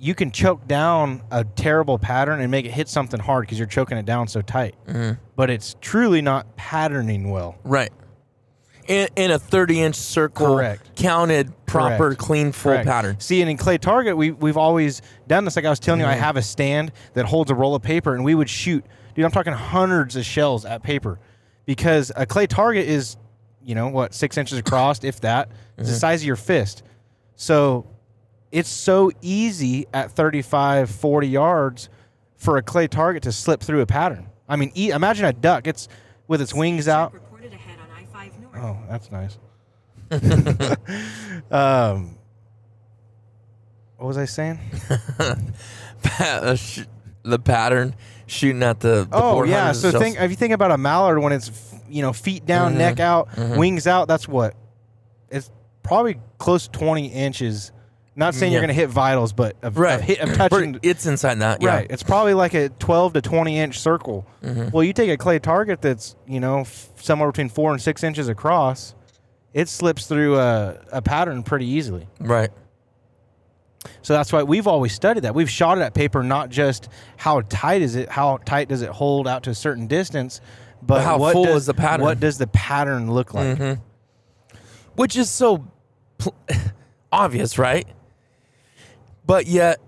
you 0.00 0.14
can 0.14 0.30
choke 0.30 0.66
down 0.66 1.22
a 1.30 1.44
terrible 1.44 1.98
pattern 1.98 2.40
and 2.40 2.50
make 2.50 2.64
it 2.64 2.70
hit 2.70 2.88
something 2.88 3.20
hard 3.20 3.42
because 3.42 3.58
you're 3.58 3.68
choking 3.68 3.98
it 3.98 4.06
down 4.06 4.26
so 4.26 4.40
tight. 4.40 4.74
Mm-hmm. 4.86 5.20
But 5.36 5.50
it's 5.50 5.76
truly 5.82 6.22
not 6.22 6.56
patterning 6.56 7.30
well. 7.30 7.58
Right. 7.64 7.92
In, 8.88 9.08
in 9.14 9.30
a 9.30 9.38
30 9.38 9.82
inch 9.82 9.96
circle, 9.96 10.56
Correct. 10.56 10.96
counted, 10.96 11.52
proper, 11.66 11.96
Correct. 11.98 12.20
clean, 12.20 12.50
full 12.50 12.72
Correct. 12.72 12.88
pattern. 12.88 13.20
See, 13.20 13.42
and 13.42 13.50
in 13.50 13.58
clay 13.58 13.76
target, 13.76 14.16
we 14.16 14.30
we've 14.30 14.56
always 14.56 15.02
done 15.28 15.44
this. 15.44 15.54
Like 15.54 15.66
I 15.66 15.70
was 15.70 15.78
telling 15.78 16.00
you, 16.00 16.06
I 16.06 16.14
have 16.14 16.36
a 16.36 16.42
stand 16.42 16.92
that 17.12 17.26
holds 17.26 17.50
a 17.50 17.54
roll 17.54 17.74
of 17.74 17.82
paper, 17.82 18.14
and 18.14 18.24
we 18.24 18.34
would 18.34 18.48
shoot. 18.48 18.84
Dude, 19.14 19.24
I'm 19.24 19.30
talking 19.30 19.52
hundreds 19.52 20.16
of 20.16 20.24
shells 20.24 20.64
at 20.64 20.82
paper, 20.82 21.20
because 21.66 22.10
a 22.16 22.24
clay 22.26 22.46
target 22.46 22.88
is, 22.88 23.16
you 23.62 23.74
know, 23.74 23.88
what 23.88 24.14
six 24.14 24.38
inches 24.38 24.58
across, 24.58 25.04
if 25.04 25.20
that. 25.20 25.50
It's 25.76 25.90
the 25.90 25.94
size 25.94 26.22
of 26.22 26.26
your 26.26 26.36
fist. 26.36 26.82
So, 27.36 27.86
it's 28.52 28.68
so 28.68 29.10
easy 29.22 29.86
at 29.92 30.10
35, 30.12 30.90
40 30.90 31.28
yards 31.28 31.88
for 32.36 32.56
a 32.56 32.62
clay 32.62 32.88
target 32.88 33.22
to 33.24 33.32
slip 33.32 33.60
through 33.60 33.80
a 33.80 33.86
pattern. 33.86 34.28
I 34.48 34.56
mean, 34.56 34.72
e- 34.74 34.90
imagine 34.90 35.24
a 35.26 35.32
duck. 35.32 35.66
It's 35.66 35.88
with 36.26 36.40
its 36.40 36.52
wings 36.54 36.88
out. 36.88 37.12
Reported 37.14 37.52
ahead 37.52 37.78
on 37.78 37.88
I-5 38.24 38.40
North. 38.40 38.56
Oh, 38.56 38.78
that's 38.88 39.10
nice. 39.12 39.38
um, 41.50 42.16
what 43.96 44.06
was 44.06 44.18
I 44.18 44.24
saying? 44.24 44.58
Uh, 46.18 46.56
the 47.24 47.38
pattern 47.38 47.94
shooting 48.26 48.62
at 48.62 48.80
the, 48.80 49.04
the 49.04 49.08
Oh 49.12 49.42
yeah. 49.44 49.72
So 49.72 49.90
shells. 49.90 50.02
think 50.02 50.18
if 50.18 50.30
you 50.30 50.36
think 50.36 50.54
about 50.54 50.70
a 50.70 50.78
mallard 50.78 51.18
when 51.18 51.34
it's 51.34 51.50
you 51.90 52.00
know 52.00 52.14
feet 52.14 52.46
down, 52.46 52.78
neck 52.78 53.00
out, 53.00 53.28
wings 53.36 53.86
out. 53.86 54.08
That's 54.08 54.26
what 54.26 54.54
it's 55.28 55.50
probably 55.82 56.18
close 56.38 56.68
to 56.68 56.78
twenty 56.78 57.08
inches. 57.08 57.70
Not 58.16 58.34
saying 58.34 58.52
you're 58.52 58.60
Yeah. 58.60 58.66
going 58.66 58.76
to 58.76 58.80
hit 58.80 58.90
vitals, 58.90 59.32
but 59.32 59.56
of, 59.62 59.78
right, 59.78 59.94
of, 59.94 60.00
hit, 60.02 60.18
of 60.20 60.34
touching. 60.34 60.72
But 60.72 60.80
it's 60.84 61.06
inside 61.06 61.36
that. 61.40 61.62
Yeah. 61.62 61.68
Right. 61.76 61.86
It's 61.90 62.02
probably 62.02 62.34
like 62.34 62.54
a 62.54 62.68
12 62.68 63.14
to 63.14 63.20
20 63.22 63.58
inch 63.58 63.78
circle. 63.78 64.26
Mm-hmm. 64.42 64.70
Well, 64.70 64.82
you 64.84 64.92
take 64.92 65.10
a 65.10 65.16
clay 65.16 65.38
target 65.38 65.80
that's, 65.80 66.16
you 66.26 66.40
know, 66.40 66.60
f- 66.60 66.90
somewhere 66.96 67.30
between 67.30 67.48
four 67.48 67.72
and 67.72 67.80
six 67.80 68.02
inches 68.02 68.28
across, 68.28 68.94
it 69.54 69.68
slips 69.68 70.06
through 70.06 70.38
a, 70.38 70.78
a 70.92 71.00
pattern 71.02 71.42
pretty 71.44 71.66
easily. 71.66 72.08
Right. 72.18 72.50
So 74.02 74.12
that's 74.12 74.32
why 74.32 74.42
we've 74.42 74.66
always 74.66 74.92
studied 74.92 75.22
that. 75.22 75.34
We've 75.34 75.48
shot 75.48 75.78
it 75.78 75.82
at 75.82 75.94
paper, 75.94 76.22
not 76.22 76.50
just 76.50 76.88
how 77.16 77.40
tight 77.42 77.80
is 77.80 77.94
it, 77.96 78.08
how 78.10 78.38
tight 78.44 78.68
does 78.68 78.82
it 78.82 78.90
hold 78.90 79.26
out 79.26 79.44
to 79.44 79.50
a 79.50 79.54
certain 79.54 79.86
distance, 79.86 80.40
but, 80.82 80.96
But 80.96 81.04
how 81.04 81.18
what 81.18 81.32
full 81.32 81.44
does, 81.44 81.62
is 81.62 81.66
the 81.66 81.74
pattern? 81.74 82.04
What 82.04 82.20
does 82.20 82.38
the 82.38 82.46
pattern 82.48 83.10
look 83.12 83.32
like? 83.34 83.56
Mm-hmm. 83.56 83.80
Which 84.96 85.16
is 85.16 85.30
so 85.30 85.66
pl- 86.18 86.34
obvious, 87.12 87.56
right? 87.58 87.86
But 89.26 89.46
yet, 89.46 89.80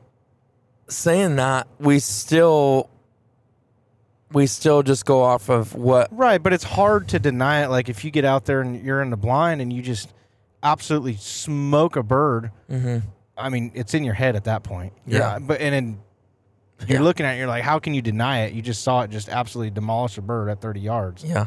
saying 0.89 1.37
that, 1.37 1.67
we 1.79 1.99
still 1.99 2.89
we 4.33 4.47
still 4.47 4.83
just 4.83 5.05
go 5.05 5.23
off 5.23 5.49
of 5.51 5.75
what 5.75 6.09
Right, 6.11 6.43
but 6.43 6.53
it's 6.53 6.65
hard 6.65 7.09
to 7.09 7.19
deny 7.19 7.65
it. 7.65 7.69
Like 7.69 7.89
if 7.89 8.05
you 8.05 8.11
get 8.11 8.25
out 8.25 8.45
there 8.47 8.61
and 8.63 8.83
you're 8.83 9.03
in 9.03 9.11
the 9.11 9.17
blind 9.17 9.61
and 9.61 9.73
you 9.73 9.83
just 9.83 10.13
absolutely 10.63 11.17
smoke 11.17 11.97
a 11.97 12.03
bird, 12.03 12.51
I 13.37 13.49
mean, 13.49 13.73
it's 13.75 13.95
in 13.95 14.05
your 14.05 14.15
head 14.15 14.37
at 14.37 14.45
that 14.45 14.63
point. 14.63 14.93
Mm-hmm. 15.01 15.13
Yeah. 15.13 15.39
but 15.41 15.61
and 15.61 15.75
then 15.75 16.01
you're 16.89 16.99
Yeah. 17.01 17.05
looking 17.05 17.27
at 17.27 17.35
it, 17.35 17.39
you're 17.39 17.47
like, 17.47 17.63
how 17.63 17.79
can 17.79 17.95
you 17.95 18.01
deny 18.03 18.41
it? 18.45 18.55
You 18.55 18.63
just 18.63 18.83
saw 18.83 19.03
it 19.03 19.11
just 19.11 19.29
absolutely 19.29 19.71
demolish 19.71 20.17
a 20.19 20.23
bird 20.23 20.49
at 20.49 20.61
30 20.61 20.81
yards. 20.81 21.25
Yeah. 21.25 21.47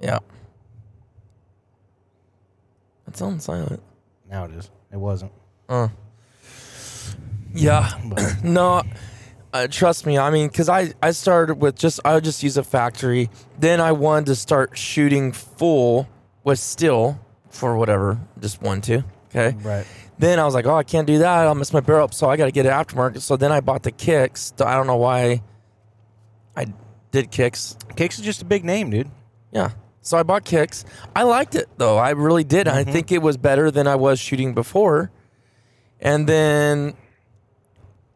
Yeah. 0.00 0.18
It's 3.06 3.20
on 3.22 3.40
silent. 3.40 3.82
Now 4.30 4.44
it 4.46 4.52
is. 4.52 4.70
It 4.92 4.96
wasn't. 4.96 5.32
Uh. 5.68 5.88
Yeah. 7.54 7.92
no. 8.44 8.82
Uh, 9.52 9.66
trust 9.68 10.06
me. 10.06 10.18
I 10.18 10.30
mean, 10.30 10.48
because 10.48 10.68
I 10.68 10.92
I 11.02 11.10
started 11.10 11.56
with 11.56 11.76
just 11.76 12.00
I 12.04 12.14
would 12.14 12.24
just 12.24 12.42
use 12.42 12.56
a 12.56 12.64
factory. 12.64 13.28
Then 13.58 13.80
I 13.80 13.92
wanted 13.92 14.26
to 14.26 14.34
start 14.34 14.78
shooting 14.78 15.32
full 15.32 16.08
with 16.44 16.58
still 16.58 17.20
for 17.50 17.76
whatever, 17.76 18.18
just 18.40 18.62
one 18.62 18.80
two. 18.80 19.04
Okay. 19.28 19.56
Right. 19.62 19.86
Then 20.18 20.38
I 20.38 20.44
was 20.44 20.54
like, 20.54 20.66
oh, 20.66 20.74
I 20.74 20.84
can't 20.84 21.06
do 21.06 21.18
that. 21.18 21.46
I'll 21.46 21.54
miss 21.54 21.72
my 21.72 21.80
barrel 21.80 22.04
up. 22.04 22.14
So 22.14 22.28
I 22.28 22.36
got 22.36 22.46
to 22.46 22.52
get 22.52 22.66
it 22.66 22.70
aftermarket. 22.70 23.20
So 23.20 23.36
then 23.36 23.50
I 23.50 23.60
bought 23.60 23.82
the 23.82 23.90
kicks. 23.90 24.52
I 24.60 24.74
don't 24.76 24.86
know 24.86 24.96
why 24.96 25.42
I 26.56 26.66
did 27.10 27.30
kicks. 27.30 27.76
Kicks 27.96 28.18
is 28.18 28.24
just 28.24 28.42
a 28.42 28.44
big 28.44 28.64
name, 28.64 28.90
dude. 28.90 29.10
Yeah. 29.52 29.70
So 30.00 30.18
I 30.18 30.22
bought 30.22 30.44
kicks. 30.44 30.84
I 31.14 31.22
liked 31.22 31.54
it 31.54 31.68
though. 31.76 31.96
I 31.98 32.10
really 32.10 32.44
did. 32.44 32.68
I 32.68 32.84
think 32.84 33.12
it 33.12 33.22
was 33.22 33.36
better 33.36 33.70
than 33.70 33.86
I 33.86 33.96
was 33.96 34.18
shooting 34.18 34.54
before. 34.54 35.10
And 36.00 36.28
then 36.28 36.94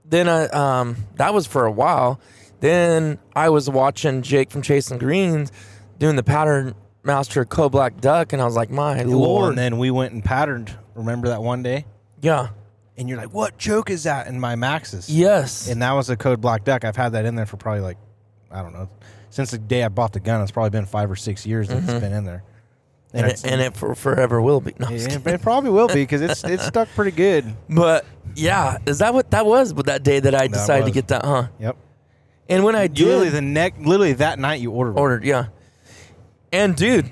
then 0.09 0.29
I 0.29 0.47
um 0.49 0.97
that 1.17 1.35
was 1.35 1.47
for 1.47 1.67
a 1.67 1.73
while. 1.73 2.21
Then 2.61 3.19
I 3.35 3.51
was 3.51 3.69
watching 3.69 4.23
Jake 4.23 4.51
from 4.51 4.63
Chasing 4.63 4.99
Greens 4.99 5.53
doing 5.99 6.17
the 6.17 6.23
pattern 6.23 6.75
master 7.03 7.45
Code 7.45 7.73
Black 7.73 8.01
Duck 8.01 8.33
and 8.33 8.41
I 8.41 8.45
was 8.45 8.57
like, 8.57 8.71
my 8.71 9.03
lord. 9.03 9.51
and 9.51 9.59
then 9.59 9.79
we 9.79 9.91
went 9.91 10.13
and 10.13 10.25
patterned. 10.25 10.77
Remember 10.95 11.29
that 11.29 11.43
one 11.43 11.63
day? 11.63 11.85
yeah. 12.21 12.49
And 12.99 13.11
you're 13.11 13.19
like, 13.19 13.35
what 13.35 13.59
joke 13.59 13.91
is 13.91 14.05
that 14.05 14.27
in 14.27 14.41
my 14.41 14.55
Maxus? 14.55 15.05
Yes. 15.11 15.69
And 15.69 15.83
that 15.83 15.93
was 15.93 16.09
a 16.09 16.17
code 16.17 16.41
black 16.41 16.65
duck. 16.65 16.83
I've 16.83 16.97
had 16.97 17.11
that 17.13 17.27
in 17.27 17.35
there 17.35 17.45
for 17.45 17.59
probably 17.59 17.83
like, 17.83 17.99
I 18.51 18.63
don't 18.63 18.73
know, 18.73 18.89
since 19.29 19.51
the 19.51 19.59
day 19.59 19.83
I 19.83 19.89
bought 19.89 20.15
the 20.15 20.21
gun. 20.21 20.41
It's 20.41 20.51
probably 20.51 20.71
been 20.71 20.87
five 20.87 21.11
or 21.11 21.17
six 21.17 21.45
years 21.45 21.69
that 21.69 21.77
it's 21.83 21.93
been 22.01 22.15
in 22.15 22.25
there. 22.25 22.43
And, 23.13 23.27
it, 23.27 23.45
and 23.45 23.61
it 23.61 23.77
for, 23.77 23.95
forever 23.95 24.43
will 24.43 24.61
be. 24.61 24.75
No, 24.79 24.89
I'm 24.89 24.95
it, 24.95 25.41
probably 25.41 25.71
will 25.71 25.89
be 25.89 25.95
because 25.95 26.21
it's 26.21 26.45
it's 26.45 26.67
stuck 26.67 26.89
pretty 26.95 27.13
good. 27.13 27.45
But 27.69 28.05
yeah, 28.35 28.79
is 28.87 28.99
that 28.99 29.15
what 29.15 29.31
that 29.31 29.47
was? 29.47 29.73
With 29.73 29.87
that 29.87 30.03
day 30.03 30.21
that 30.21 30.35
I 30.35 30.49
decided 30.49 30.87
to 30.87 30.91
get 30.91 31.09
that, 31.09 31.25
huh? 31.25 31.49
Yep. 31.59 31.77
And 32.49 32.65
when 32.65 32.77
I 32.77 32.87
did, 32.87 33.07
literally 33.07 33.29
the 33.31 33.43
neck, 33.43 33.75
literally 33.79 34.13
that 34.15 34.39
night 34.39 34.61
you 34.61 34.71
ordered. 34.71 34.99
ordered, 34.99 35.25
yeah. 35.25 35.47
And 36.53 36.77
dude, 36.77 37.11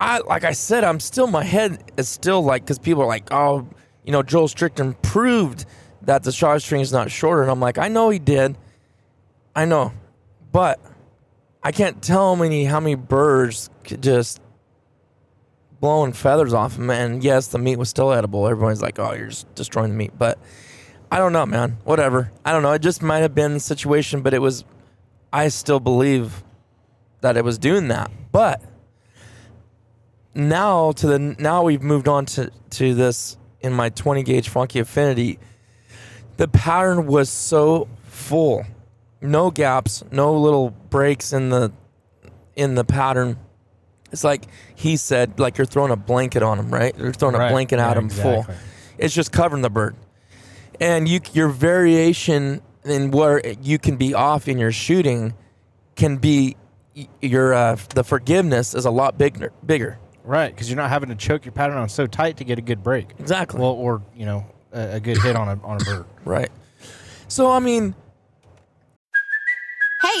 I 0.00 0.18
like 0.18 0.44
I 0.44 0.52
said, 0.52 0.84
I'm 0.84 1.00
still 1.00 1.26
my 1.26 1.44
head 1.44 1.92
is 1.96 2.08
still 2.08 2.42
like 2.42 2.64
because 2.64 2.78
people 2.78 3.02
are 3.02 3.06
like, 3.06 3.32
oh, 3.32 3.68
you 4.04 4.12
know, 4.12 4.22
Joel 4.22 4.48
Strickland 4.48 5.00
proved 5.02 5.64
that 6.02 6.24
the 6.24 6.32
shot 6.32 6.60
string 6.60 6.80
is 6.80 6.92
not 6.92 7.10
shorter, 7.10 7.42
and 7.42 7.50
I'm 7.50 7.60
like, 7.60 7.78
I 7.78 7.88
know 7.88 8.10
he 8.10 8.18
did, 8.18 8.58
I 9.54 9.64
know, 9.64 9.92
but 10.50 10.80
I 11.62 11.70
can't 11.70 12.02
tell 12.02 12.34
how 12.34 12.42
many 12.42 12.64
how 12.64 12.80
many 12.80 12.96
birds 12.96 13.70
could 13.84 14.02
just 14.02 14.40
blowing 15.82 16.14
feathers 16.14 16.54
off 16.54 16.78
him. 16.78 16.88
And 16.88 17.22
yes, 17.22 17.48
the 17.48 17.58
meat 17.58 17.76
was 17.76 17.90
still 17.90 18.10
edible. 18.10 18.48
Everybody's 18.48 18.80
like, 18.80 18.98
oh, 18.98 19.12
you're 19.12 19.28
just 19.28 19.54
destroying 19.54 19.90
the 19.90 19.96
meat, 19.96 20.12
but. 20.16 20.38
I 21.10 21.18
don't 21.18 21.34
know, 21.34 21.44
man. 21.44 21.76
Whatever. 21.84 22.32
I 22.42 22.52
don't 22.52 22.62
know. 22.62 22.72
It 22.72 22.78
just 22.78 23.02
might 23.02 23.18
have 23.18 23.34
been 23.34 23.52
the 23.52 23.60
situation, 23.60 24.22
but 24.22 24.32
it 24.32 24.38
was. 24.38 24.64
I 25.30 25.48
still 25.48 25.78
believe 25.78 26.42
that 27.20 27.36
it 27.36 27.44
was 27.44 27.58
doing 27.58 27.88
that. 27.88 28.10
But 28.32 28.62
now 30.34 30.92
to 30.92 31.06
the 31.06 31.18
now 31.18 31.62
we've 31.62 31.82
moved 31.82 32.08
on 32.08 32.26
to 32.26 32.50
to 32.70 32.94
this 32.94 33.36
in 33.60 33.72
my 33.72 33.90
20 33.90 34.22
gauge 34.22 34.48
Franchi 34.48 34.78
Affinity 34.78 35.38
the 36.36 36.48
pattern 36.48 37.06
was 37.06 37.28
so 37.28 37.88
full 38.04 38.64
no 39.20 39.50
gaps 39.50 40.02
no 40.10 40.34
little 40.34 40.70
breaks 40.70 41.32
in 41.32 41.50
the 41.50 41.70
in 42.56 42.74
the 42.74 42.84
pattern 42.84 43.36
it's 44.12 44.22
like 44.24 44.44
he 44.74 44.96
said 44.96 45.40
like 45.40 45.58
you're 45.58 45.64
throwing 45.66 45.90
a 45.90 45.96
blanket 45.96 46.42
on 46.42 46.58
him 46.58 46.70
right? 46.70 46.96
You're 46.96 47.12
throwing 47.12 47.34
a 47.34 47.38
Right. 47.38 47.50
blanket 47.50 47.78
at 47.78 47.96
Yeah, 47.96 47.98
him 48.02 48.08
full. 48.08 48.46
it's 48.98 49.14
just 49.14 49.32
covering 49.32 49.62
the 49.62 49.70
bird. 49.70 49.96
And 50.80 51.08
you 51.08 51.20
your 51.32 51.48
variation 51.48 52.60
in 52.84 53.10
where 53.10 53.40
you 53.60 53.78
can 53.78 53.96
be 53.96 54.14
off 54.14 54.48
in 54.48 54.58
your 54.58 54.72
shooting 54.72 55.34
can 55.96 56.16
be 56.18 56.56
your 57.20 57.54
uh, 57.54 57.76
the 57.94 58.04
forgiveness 58.04 58.74
is 58.74 58.84
a 58.84 58.90
lot 58.90 59.16
bigger 59.18 59.52
bigger. 59.64 59.98
Right, 60.24 60.54
because 60.54 60.68
you're 60.70 60.76
not 60.76 60.90
having 60.90 61.08
to 61.08 61.16
choke 61.16 61.44
your 61.44 61.52
pattern 61.52 61.76
on 61.78 61.88
so 61.88 62.06
tight 62.06 62.36
to 62.36 62.44
get 62.44 62.56
a 62.58 62.62
good 62.62 62.82
break. 62.82 63.10
exactly. 63.18 63.60
Well, 63.60 63.70
or 63.72 64.02
you 64.14 64.24
know, 64.24 64.46
a, 64.72 64.96
a 64.96 65.00
good 65.00 65.18
hit 65.18 65.34
on 65.36 65.48
a 65.48 65.60
on 65.64 65.80
a 65.80 65.84
bird. 65.84 66.04
right. 66.24 66.50
So 67.28 67.50
i 67.50 67.58
mean 67.60 67.94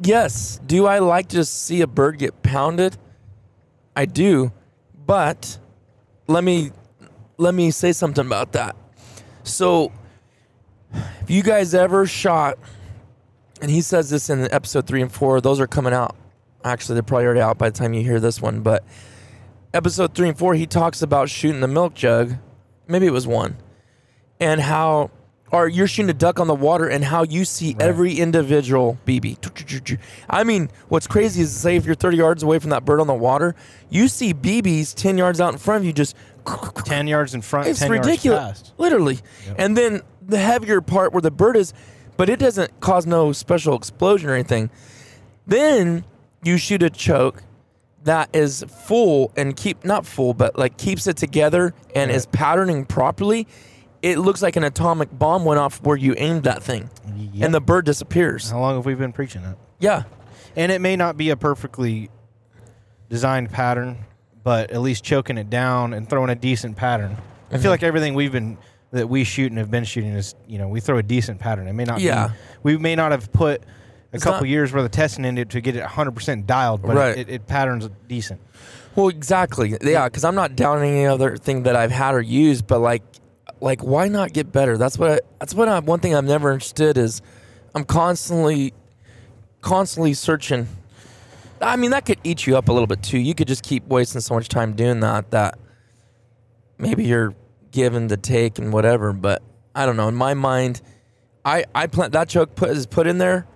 Yes. 0.00 0.60
Do 0.66 0.86
i 0.86 0.98
like 0.98 1.28
to 1.28 1.44
see 1.44 1.80
a 1.80 1.86
bird 1.86 2.18
get 2.18 2.42
pounded? 2.42 2.96
I 3.96 4.04
do 4.04 4.52
but 5.08 5.58
let 6.28 6.44
me 6.44 6.70
let 7.38 7.54
me 7.54 7.70
say 7.70 7.92
something 7.92 8.26
about 8.26 8.52
that. 8.52 8.76
So 9.42 9.90
if 10.92 11.30
you 11.30 11.42
guys 11.42 11.74
ever 11.74 12.06
shot 12.06 12.58
and 13.62 13.70
he 13.70 13.80
says 13.80 14.10
this 14.10 14.28
in 14.28 14.52
episode 14.52 14.86
three 14.86 15.00
and 15.00 15.10
four 15.10 15.40
those 15.40 15.58
are 15.58 15.66
coming 15.66 15.94
out. 15.94 16.14
Actually 16.62 16.94
they're 16.94 17.02
probably 17.02 17.24
already 17.24 17.40
out 17.40 17.56
by 17.56 17.70
the 17.70 17.76
time 17.76 17.94
you 17.94 18.02
hear 18.02 18.20
this 18.20 18.42
one 18.42 18.60
but 18.60 18.84
episode 19.72 20.14
three 20.14 20.28
and 20.28 20.38
four 20.38 20.54
he 20.54 20.66
talks 20.66 21.00
about 21.00 21.30
shooting 21.30 21.60
the 21.60 21.68
milk 21.68 21.94
jug. 21.94 22.34
Maybe 22.86 23.06
it 23.06 23.12
was 23.12 23.26
one. 23.26 23.56
And 24.38 24.60
how 24.60 25.10
or 25.50 25.68
you're 25.68 25.86
shooting 25.86 26.10
a 26.10 26.14
duck 26.14 26.38
on 26.40 26.46
the 26.46 26.54
water 26.54 26.88
and 26.88 27.04
how 27.04 27.22
you 27.22 27.44
see 27.44 27.76
every 27.80 28.14
individual 28.14 28.98
BB. 29.06 29.98
I 30.28 30.44
mean, 30.44 30.70
what's 30.88 31.06
crazy 31.06 31.42
is 31.42 31.54
say 31.56 31.76
if 31.76 31.86
you're 31.86 31.94
30 31.94 32.16
yards 32.16 32.42
away 32.42 32.58
from 32.58 32.70
that 32.70 32.84
bird 32.84 33.00
on 33.00 33.06
the 33.06 33.14
water, 33.14 33.54
you 33.90 34.08
see 34.08 34.34
BBs 34.34 34.94
10 34.94 35.16
yards 35.18 35.40
out 35.40 35.52
in 35.52 35.58
front 35.58 35.82
of 35.82 35.86
you 35.86 35.92
just 35.92 36.14
Ten 36.84 37.06
yards 37.06 37.34
in 37.34 37.42
front, 37.42 37.68
it's 37.68 37.80
ridiculous, 37.90 38.72
literally. 38.78 39.18
And 39.58 39.76
then 39.76 40.00
the 40.26 40.38
heavier 40.38 40.80
part 40.80 41.12
where 41.12 41.20
the 41.20 41.30
bird 41.30 41.56
is, 41.56 41.74
but 42.16 42.30
it 42.30 42.38
doesn't 42.38 42.80
cause 42.80 43.04
no 43.06 43.32
special 43.32 43.76
explosion 43.76 44.30
or 44.30 44.34
anything. 44.34 44.70
Then 45.46 46.04
you 46.42 46.56
shoot 46.56 46.82
a 46.82 46.88
choke 46.90 47.42
that 48.04 48.30
is 48.32 48.64
full 48.86 49.32
and 49.36 49.56
keep 49.56 49.84
not 49.84 50.06
full, 50.06 50.32
but 50.32 50.58
like 50.58 50.78
keeps 50.78 51.06
it 51.06 51.16
together 51.18 51.74
and 51.94 52.10
is 52.10 52.26
patterning 52.26 52.86
properly. 52.86 53.46
It 54.02 54.18
looks 54.18 54.42
like 54.42 54.56
an 54.56 54.64
atomic 54.64 55.08
bomb 55.16 55.44
went 55.44 55.58
off 55.58 55.82
where 55.82 55.96
you 55.96 56.14
aimed 56.16 56.44
that 56.44 56.62
thing, 56.62 56.88
Yep. 57.32 57.44
and 57.44 57.54
the 57.54 57.60
bird 57.60 57.84
disappears. 57.84 58.50
How 58.50 58.60
long 58.60 58.76
have 58.76 58.86
we 58.86 58.94
been 58.94 59.12
preaching 59.12 59.42
it? 59.44 59.56
Yeah, 59.80 60.04
And 60.56 60.70
it 60.72 60.80
may 60.80 60.96
not 60.96 61.16
be 61.16 61.30
a 61.30 61.36
perfectly 61.36 62.10
designed 63.08 63.50
pattern, 63.50 63.98
but 64.42 64.70
at 64.70 64.80
least 64.80 65.04
choking 65.04 65.38
it 65.38 65.50
down 65.50 65.92
and 65.94 66.08
throwing 66.08 66.30
a 66.30 66.34
decent 66.34 66.76
pattern. 66.76 67.16
I 67.50 67.54
Mm-hmm. 67.54 67.62
feel 67.62 67.70
like 67.70 67.82
everything 67.82 68.14
we've 68.14 68.32
been 68.32 68.58
that 68.90 69.08
we 69.08 69.24
shoot 69.24 69.50
and 69.52 69.58
have 69.58 69.70
been 69.70 69.84
shooting 69.84 70.10
is 70.12 70.34
you 70.46 70.58
know 70.58 70.68
we 70.68 70.80
throw 70.80 70.96
a 70.98 71.02
decent 71.02 71.38
pattern. 71.40 71.66
It 71.68 71.72
may 71.74 71.84
not. 71.84 72.00
Yeah. 72.00 72.28
Be, 72.28 72.34
we 72.62 72.76
may 72.78 72.94
not 72.96 73.10
have 73.12 73.30
put 73.32 73.62
a 73.62 73.66
It's 74.12 74.24
couple 74.24 74.40
not- 74.40 74.48
years 74.48 74.72
worth 74.72 74.84
of 74.84 74.90
testing 74.90 75.24
into 75.24 75.42
it 75.42 75.50
to 75.50 75.60
get 75.60 75.76
it 75.76 75.80
100 75.80 76.12
percent 76.12 76.46
dialed, 76.46 76.82
but 76.82 76.96
Right. 76.96 77.18
it, 77.18 77.28
it, 77.28 77.46
patterns 77.46 77.88
decent. 78.06 78.40
Well, 78.96 79.08
exactly. 79.08 79.76
Yeah, 79.82 80.04
because 80.04 80.24
I'm 80.24 80.34
not 80.34 80.56
down 80.56 80.82
any 80.82 81.06
other 81.06 81.36
thing 81.36 81.62
that 81.64 81.76
I've 81.76 81.90
had 81.92 82.14
or 82.14 82.20
used, 82.20 82.66
but 82.66 82.80
like, 82.80 83.02
like 83.60 83.82
why 83.82 84.08
not 84.08 84.32
get 84.32 84.52
better? 84.52 84.76
That's 84.78 84.98
what. 84.98 85.10
I, 85.10 85.20
that's 85.38 85.54
what. 85.54 85.68
I, 85.68 85.78
one 85.80 86.00
thing 86.00 86.14
I've 86.14 86.24
never 86.24 86.52
understood 86.52 86.96
is, 86.96 87.22
I'm 87.74 87.84
constantly, 87.84 88.74
constantly 89.60 90.14
searching. 90.14 90.68
I 91.60 91.76
mean, 91.76 91.90
that 91.90 92.06
could 92.06 92.18
eat 92.22 92.46
you 92.46 92.56
up 92.56 92.68
a 92.68 92.72
little 92.72 92.86
bit 92.86 93.02
too. 93.02 93.18
You 93.18 93.34
could 93.34 93.48
just 93.48 93.62
keep 93.62 93.84
wasting 93.86 94.20
so 94.20 94.34
much 94.34 94.48
time 94.48 94.74
doing 94.74 95.00
that. 95.00 95.30
That 95.32 95.58
maybe 96.78 97.04
you're 97.04 97.34
given 97.70 98.08
to 98.08 98.16
take 98.16 98.58
and 98.58 98.72
whatever. 98.72 99.12
But 99.12 99.42
I 99.74 99.86
don't 99.86 99.96
know. 99.96 100.08
In 100.08 100.14
my 100.14 100.34
mind, 100.34 100.80
I 101.44 101.64
I 101.74 101.86
plan 101.86 102.10
that 102.12 102.28
choke 102.28 102.54
put 102.54 102.70
is 102.70 102.86
put 102.86 103.06
in 103.06 103.18
there. 103.18 103.46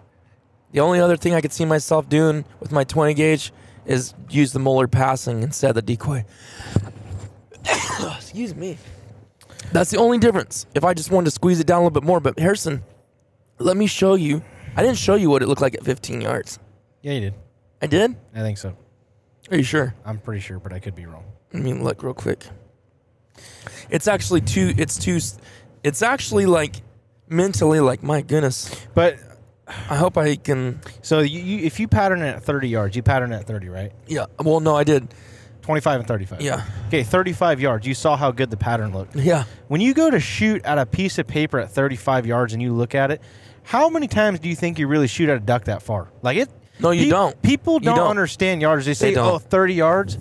The 0.73 0.81
only 0.81 1.01
other 1.01 1.17
thing 1.17 1.35
I 1.35 1.41
could 1.41 1.53
see 1.53 1.67
myself 1.67 2.09
doing 2.09 2.47
with 2.59 2.73
my 2.73 2.85
20 2.85 3.13
gauge 3.15 3.53
is 3.85 4.15
use 4.31 4.53
the 4.53 4.59
Muller 4.59 4.89
passing 4.89 5.43
instead 5.43 5.71
of 5.71 5.75
the 5.77 5.83
decoy. 5.83 6.25
Excuse 8.17 8.55
me. 8.55 8.79
That's 9.73 9.91
the 9.91 9.99
only 9.99 10.19
difference. 10.19 10.67
If 10.75 10.85
I 10.85 10.95
just 10.95 11.11
wanted 11.11 11.27
to 11.27 11.31
squeeze 11.31 11.61
it 11.61 11.67
down 11.67 11.79
a 11.81 11.85
little 11.85 12.01
bit 12.01 12.05
more, 12.05 12.21
but 12.21 12.39
Harrison, 12.39 12.83
let 13.59 13.77
me 13.77 13.87
show 13.87 14.15
you. 14.15 14.43
I 14.77 14.83
didn't 14.83 14.99
show 14.99 15.15
you 15.15 15.31
what 15.31 15.43
it 15.43 15.49
looked 15.49 15.63
like 15.63 15.75
at 15.75 15.85
15 15.85 16.21
yards. 16.21 16.59
Yeah, 17.03 17.13
you 17.13 17.21
did. 17.21 17.35
I 17.81 17.87
did. 17.87 18.17
I 18.35 18.41
think 18.41 18.59
so. 18.59 18.77
Are 19.51 19.57
you 19.57 19.63
sure? 19.63 19.95
I'm 20.05 20.19
pretty 20.19 20.41
sure, 20.41 20.59
but 20.59 20.73
I 20.73 20.79
could 20.79 20.95
be 20.95 21.07
wrong. 21.07 21.25
I 21.53 21.59
mean, 21.59 21.83
look 21.83 22.03
real 22.03 22.15
quick. 22.15 22.47
It's 23.91 24.07
actually 24.07 24.41
too. 24.43 24.73
It's 24.77 24.99
too. 24.99 25.19
It's 25.83 26.03
actually 26.03 26.47
like 26.47 26.77
mentally 27.29 27.81
like 27.81 28.03
my 28.03 28.23
goodness. 28.23 28.75
But 28.95 29.19
I 29.67 29.97
hope 29.97 30.17
I 30.17 30.37
can. 30.37 30.81
so 31.03 31.21
you, 31.21 31.41
you 31.41 31.67
if 31.67 31.81
you 31.81 31.89
pattern 31.89 32.23
it 32.23 32.37
at 32.37 32.45
30 32.45 32.69
yards, 32.69 32.97
you 32.97 33.03
pattern 33.03 33.33
it 33.33 33.37
at 33.37 33.47
30, 33.47 33.69
right? 33.69 33.93
Yeah. 34.07 34.27
Well, 34.39 34.61
no, 34.61 34.77
I 34.77 34.85
did. 34.85 35.09
25 35.63 36.01
and 36.01 36.09
35. 36.09 36.41
Yeah. 36.43 36.65
Okay, 36.89 37.03
35 37.03 37.61
yards. 37.61 37.87
You 37.87 37.95
saw 37.95 38.17
how 38.17 38.31
good 38.31 38.51
the 38.51 38.57
pattern 38.57 38.93
looked. 38.93 39.17
Yeah. 39.17 39.45
When 39.69 39.81
you 39.81 39.95
go 39.95 40.11
to 40.11 40.21
shoot 40.21 40.65
at 40.65 40.79
a 40.79 40.85
piece 40.87 41.19
of 41.19 41.27
paper 41.27 41.59
at 41.61 41.71
35 41.71 42.27
yards 42.27 42.53
and 42.53 42.61
you 42.61 42.73
look 42.73 42.95
at 42.95 43.11
it, 43.11 43.23
how 43.63 43.89
many 43.89 44.09
times 44.09 44.41
do 44.41 44.49
you 44.49 44.57
think 44.57 44.79
you 44.79 44.89
really 44.89 45.07
shoot 45.07 45.29
at 45.29 45.37
a 45.37 45.41
duck 45.41 45.65
that 45.65 45.83
far? 45.83 46.09
Like 46.21 46.37
it? 46.37 46.51
No, 46.81 46.91
you 46.91 47.05
pe- 47.05 47.11
don't. 47.11 47.43
People 47.43 47.79
don't, 47.79 47.97
don't. 47.97 48.11
understand 48.11 48.61
yards. 48.61 48.87
They 48.87 48.95
say, 48.95 49.13
oh, 49.13 49.15
don't. 49.15 49.35
"Oh, 49.35 49.39
30 49.39 49.75
yards." 49.75 50.19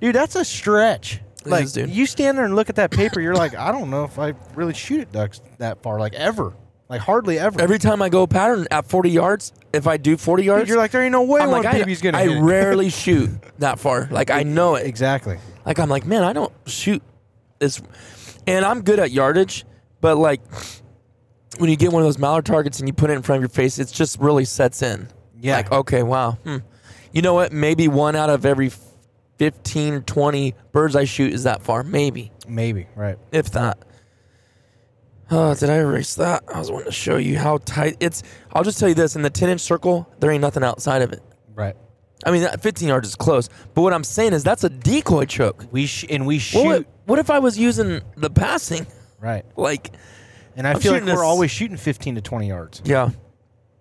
Dude, 0.00 0.14
that's 0.14 0.36
a 0.36 0.44
stretch. 0.44 1.20
It 1.44 1.46
like 1.50 1.64
is, 1.64 1.72
dude. 1.72 1.90
you 1.90 2.06
stand 2.06 2.38
there 2.38 2.44
and 2.44 2.54
look 2.54 2.68
at 2.68 2.76
that 2.76 2.90
paper, 2.90 3.20
you're 3.20 3.34
like, 3.34 3.54
I 3.54 3.72
don't 3.72 3.90
know 3.90 4.04
if 4.04 4.18
I 4.18 4.34
really 4.54 4.74
shoot 4.74 5.00
at 5.00 5.10
ducks 5.10 5.40
that 5.58 5.82
far, 5.82 5.98
like 5.98 6.12
ever, 6.14 6.52
like 6.90 7.00
hardly 7.00 7.38
ever. 7.38 7.60
Every 7.62 7.78
time 7.78 8.02
I 8.02 8.08
go 8.08 8.26
pattern 8.26 8.66
at 8.72 8.84
40 8.84 9.10
yards, 9.10 9.52
if 9.72 9.86
I 9.86 9.96
do 9.96 10.16
40 10.16 10.42
yards, 10.42 10.62
Dude, 10.62 10.70
you're 10.70 10.78
like, 10.78 10.90
there 10.90 11.02
ain't 11.04 11.12
no 11.12 11.22
way 11.22 11.40
I'm 11.40 11.50
one 11.50 11.62
like, 11.62 11.74
I, 11.74 11.78
baby's 11.78 12.02
gonna. 12.02 12.18
I 12.18 12.26
hit 12.26 12.42
rarely 12.42 12.90
shoot 12.90 13.30
that 13.60 13.78
far. 13.78 14.08
Like 14.10 14.30
I 14.30 14.42
know 14.42 14.74
it. 14.74 14.86
exactly. 14.86 15.38
Like 15.64 15.78
I'm 15.78 15.88
like, 15.88 16.04
man, 16.04 16.24
I 16.24 16.32
don't 16.32 16.52
shoot 16.66 17.00
this, 17.60 17.80
and 18.46 18.64
I'm 18.64 18.82
good 18.82 18.98
at 18.98 19.12
yardage, 19.12 19.64
but 20.00 20.18
like 20.18 20.40
when 21.58 21.70
you 21.70 21.76
get 21.76 21.92
one 21.92 22.02
of 22.02 22.06
those 22.08 22.18
mallard 22.18 22.44
targets 22.44 22.80
and 22.80 22.88
you 22.88 22.92
put 22.92 23.08
it 23.10 23.12
in 23.12 23.22
front 23.22 23.36
of 23.38 23.42
your 23.42 23.50
face, 23.50 23.78
it 23.78 23.86
just 23.88 24.18
really 24.18 24.44
sets 24.44 24.82
in. 24.82 25.06
Yeah. 25.38 25.56
Like 25.58 25.70
okay, 25.70 26.02
wow. 26.02 26.32
Hmm. 26.42 26.56
You 27.12 27.22
know 27.22 27.34
what? 27.34 27.52
Maybe 27.52 27.86
one 27.86 28.16
out 28.16 28.30
of 28.30 28.44
every 28.44 28.72
15 29.38 30.02
20 30.02 30.54
birds 30.72 30.96
I 30.96 31.04
shoot 31.04 31.32
is 31.32 31.44
that 31.44 31.62
far. 31.62 31.84
Maybe, 31.84 32.32
Maybe 32.48 32.88
right. 32.96 33.16
if 33.30 33.52
that. 33.52 33.78
Oh, 35.30 35.54
did 35.54 35.70
I 35.70 35.76
erase 35.76 36.14
that? 36.16 36.42
I 36.52 36.58
was 36.58 36.70
wanting 36.70 36.86
to 36.86 36.92
show 36.92 37.16
you 37.16 37.38
how 37.38 37.58
tight 37.58 37.96
it's. 38.00 38.22
I'll 38.52 38.64
just 38.64 38.78
tell 38.78 38.88
you 38.88 38.94
this: 38.94 39.14
in 39.16 39.22
the 39.22 39.30
10 39.30 39.48
inch 39.48 39.60
circle, 39.60 40.08
there 40.18 40.30
ain't 40.30 40.40
nothing 40.40 40.64
outside 40.64 41.02
of 41.02 41.12
it. 41.12 41.22
Right. 41.54 41.76
I 42.26 42.30
mean, 42.32 42.42
that 42.42 42.60
15 42.60 42.86
yards 42.88 43.08
is 43.08 43.16
close, 43.16 43.48
but 43.74 43.82
what 43.82 43.94
I'm 43.94 44.04
saying 44.04 44.32
is 44.34 44.42
that's 44.44 44.64
a 44.64 44.68
decoy 44.68 45.24
choke. 45.24 45.64
We 45.70 45.86
sh- 45.86 46.04
and 46.10 46.26
we 46.26 46.38
shoot 46.38 46.64
What, 46.64 46.86
what 47.06 47.18
if 47.18 47.30
I 47.30 47.38
was 47.38 47.56
using 47.58 48.02
the 48.16 48.28
passing? 48.28 48.86
right. 49.20 49.44
Like, 49.56 49.92
And 50.56 50.66
I 50.66 50.72
I'm 50.72 50.80
feel 50.80 50.92
like 50.92 51.02
we're 51.04 51.12
this- 51.12 51.20
always 51.20 51.50
shooting 51.50 51.76
15 51.78 52.16
to 52.16 52.20
20 52.20 52.48
yards, 52.48 52.82
yeah, 52.84 53.10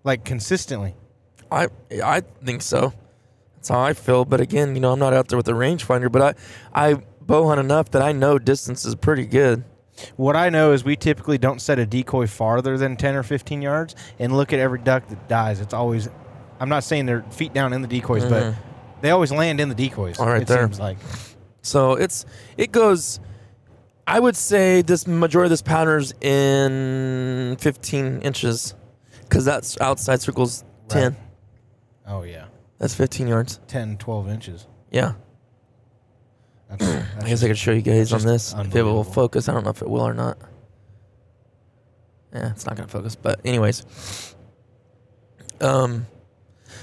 like 0.04 0.24
consistently. 0.24 0.96
I 1.52 1.68
I 2.04 2.22
think 2.46 2.62
so. 2.62 2.94
That's 3.56 3.70
how 3.70 3.82
I 3.82 3.94
feel. 3.94 4.24
But 4.24 4.40
again, 4.40 4.76
you 4.76 4.80
know, 4.82 4.94
I'm 4.94 5.00
not 5.00 5.14
out 5.14 5.28
there 5.30 5.38
with 5.38 5.48
a 5.50 5.54
rangefinder, 5.54 6.10
but 6.12 6.38
I 6.74 6.92
I 6.92 6.94
bow 7.22 7.48
hunt 7.48 7.60
enough 7.60 7.90
that 7.92 8.02
I 8.04 8.12
know 8.14 8.38
distance 8.40 8.86
is 8.86 8.96
pretty 8.96 9.26
good. 9.26 9.64
What 10.16 10.36
I 10.36 10.50
know 10.50 10.72
is 10.74 10.84
we 10.84 10.96
typically 10.96 11.38
don't 11.38 11.62
set 11.62 11.80
a 11.80 11.86
decoy 11.86 12.28
farther 12.28 12.78
than 12.78 12.96
10 12.96 13.16
or 13.16 13.24
15 13.24 13.62
yards 13.62 13.96
and 14.20 14.36
look 14.36 14.54
at 14.54 14.60
every 14.60 14.80
duck 14.80 15.08
that 15.08 15.28
dies. 15.28 15.60
It's 15.60 15.74
always, 15.74 16.10
I'm 16.60 16.70
not 16.70 16.84
saying 16.84 17.06
they're 17.06 17.24
feet 17.32 17.54
down 17.54 17.74
in 17.74 17.82
the 17.82 17.88
decoys, 17.88 18.26
but 18.26 18.44
mm-hmm. 18.44 18.62
they 19.02 19.12
always 19.12 19.32
land 19.32 19.60
in 19.60 19.70
the 19.70 19.76
decoys. 19.76 20.20
All 20.20 20.28
right 20.28 20.42
it 20.42 20.48
there. 20.48 20.68
seems 20.68 20.80
like. 20.80 20.98
So 21.62 21.94
it's 21.94 22.26
it 22.58 22.72
goes. 22.72 23.20
I 24.08 24.20
would 24.20 24.36
say 24.36 24.82
this 24.82 25.06
majority 25.06 25.48
of 25.48 25.52
this 25.52 25.62
pattern's 25.62 26.14
in 26.22 27.58
15 27.60 28.22
inches, 28.22 28.74
because 29.22 29.46
that's 29.46 29.80
outside 29.80 30.22
circles 30.22 30.64
10. 30.88 31.12
Right. 31.12 31.22
Oh 32.08 32.24
yeah, 32.24 32.46
That's 32.80 32.96
15 32.96 33.28
yards. 33.28 33.60
10, 33.68 33.98
12 33.98 34.30
inches. 34.30 34.68
Yeah. 34.90 35.14
That's, 36.70 36.86
that's 36.86 37.24
I 37.26 37.28
guess 37.30 37.44
I 37.44 37.48
could 37.48 37.58
show 37.58 37.72
you 37.72 37.82
guys 37.82 38.14
on 38.14 38.22
this 38.22 38.54
if 38.54 38.76
it 38.76 38.84
will 38.84 39.04
focus. 39.04 39.50
I 39.50 39.54
don't 39.54 39.64
know 39.64 39.72
if 39.72 39.82
it 39.82 39.90
will 39.90 40.08
or 40.08 40.14
not. 40.14 40.38
Yeah, 42.34 42.52
it's 42.52 42.66
not 42.66 42.76
gonna 42.76 42.88
focus. 42.88 43.16
But 43.16 43.42
anyways, 43.44 44.36
um, 45.62 46.06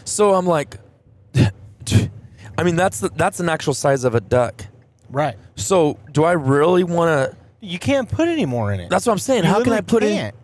so 0.04 0.34
I'm 0.34 0.46
like, 0.46 0.76
I 1.36 2.62
mean 2.64 2.76
that's 2.76 3.00
the, 3.00 3.10
that's 3.10 3.38
an 3.40 3.48
actual 3.48 3.74
size 3.74 4.04
of 4.04 4.14
a 4.14 4.20
duck. 4.20 4.64
right. 5.10 5.36
So 5.54 5.98
do 6.12 6.24
I 6.24 6.32
really 6.32 6.84
want 6.84 7.30
to? 7.30 7.36
You 7.60 7.78
can't 7.78 8.08
put 8.10 8.28
any 8.28 8.44
more 8.44 8.72
in 8.72 8.80
it. 8.80 8.90
That's 8.90 9.06
what 9.06 9.12
I'm 9.12 9.18
saying. 9.18 9.44
You 9.44 9.50
How 9.50 9.62
can 9.62 9.72
I 9.72 9.80
put 9.80 10.02
can't. 10.02 10.34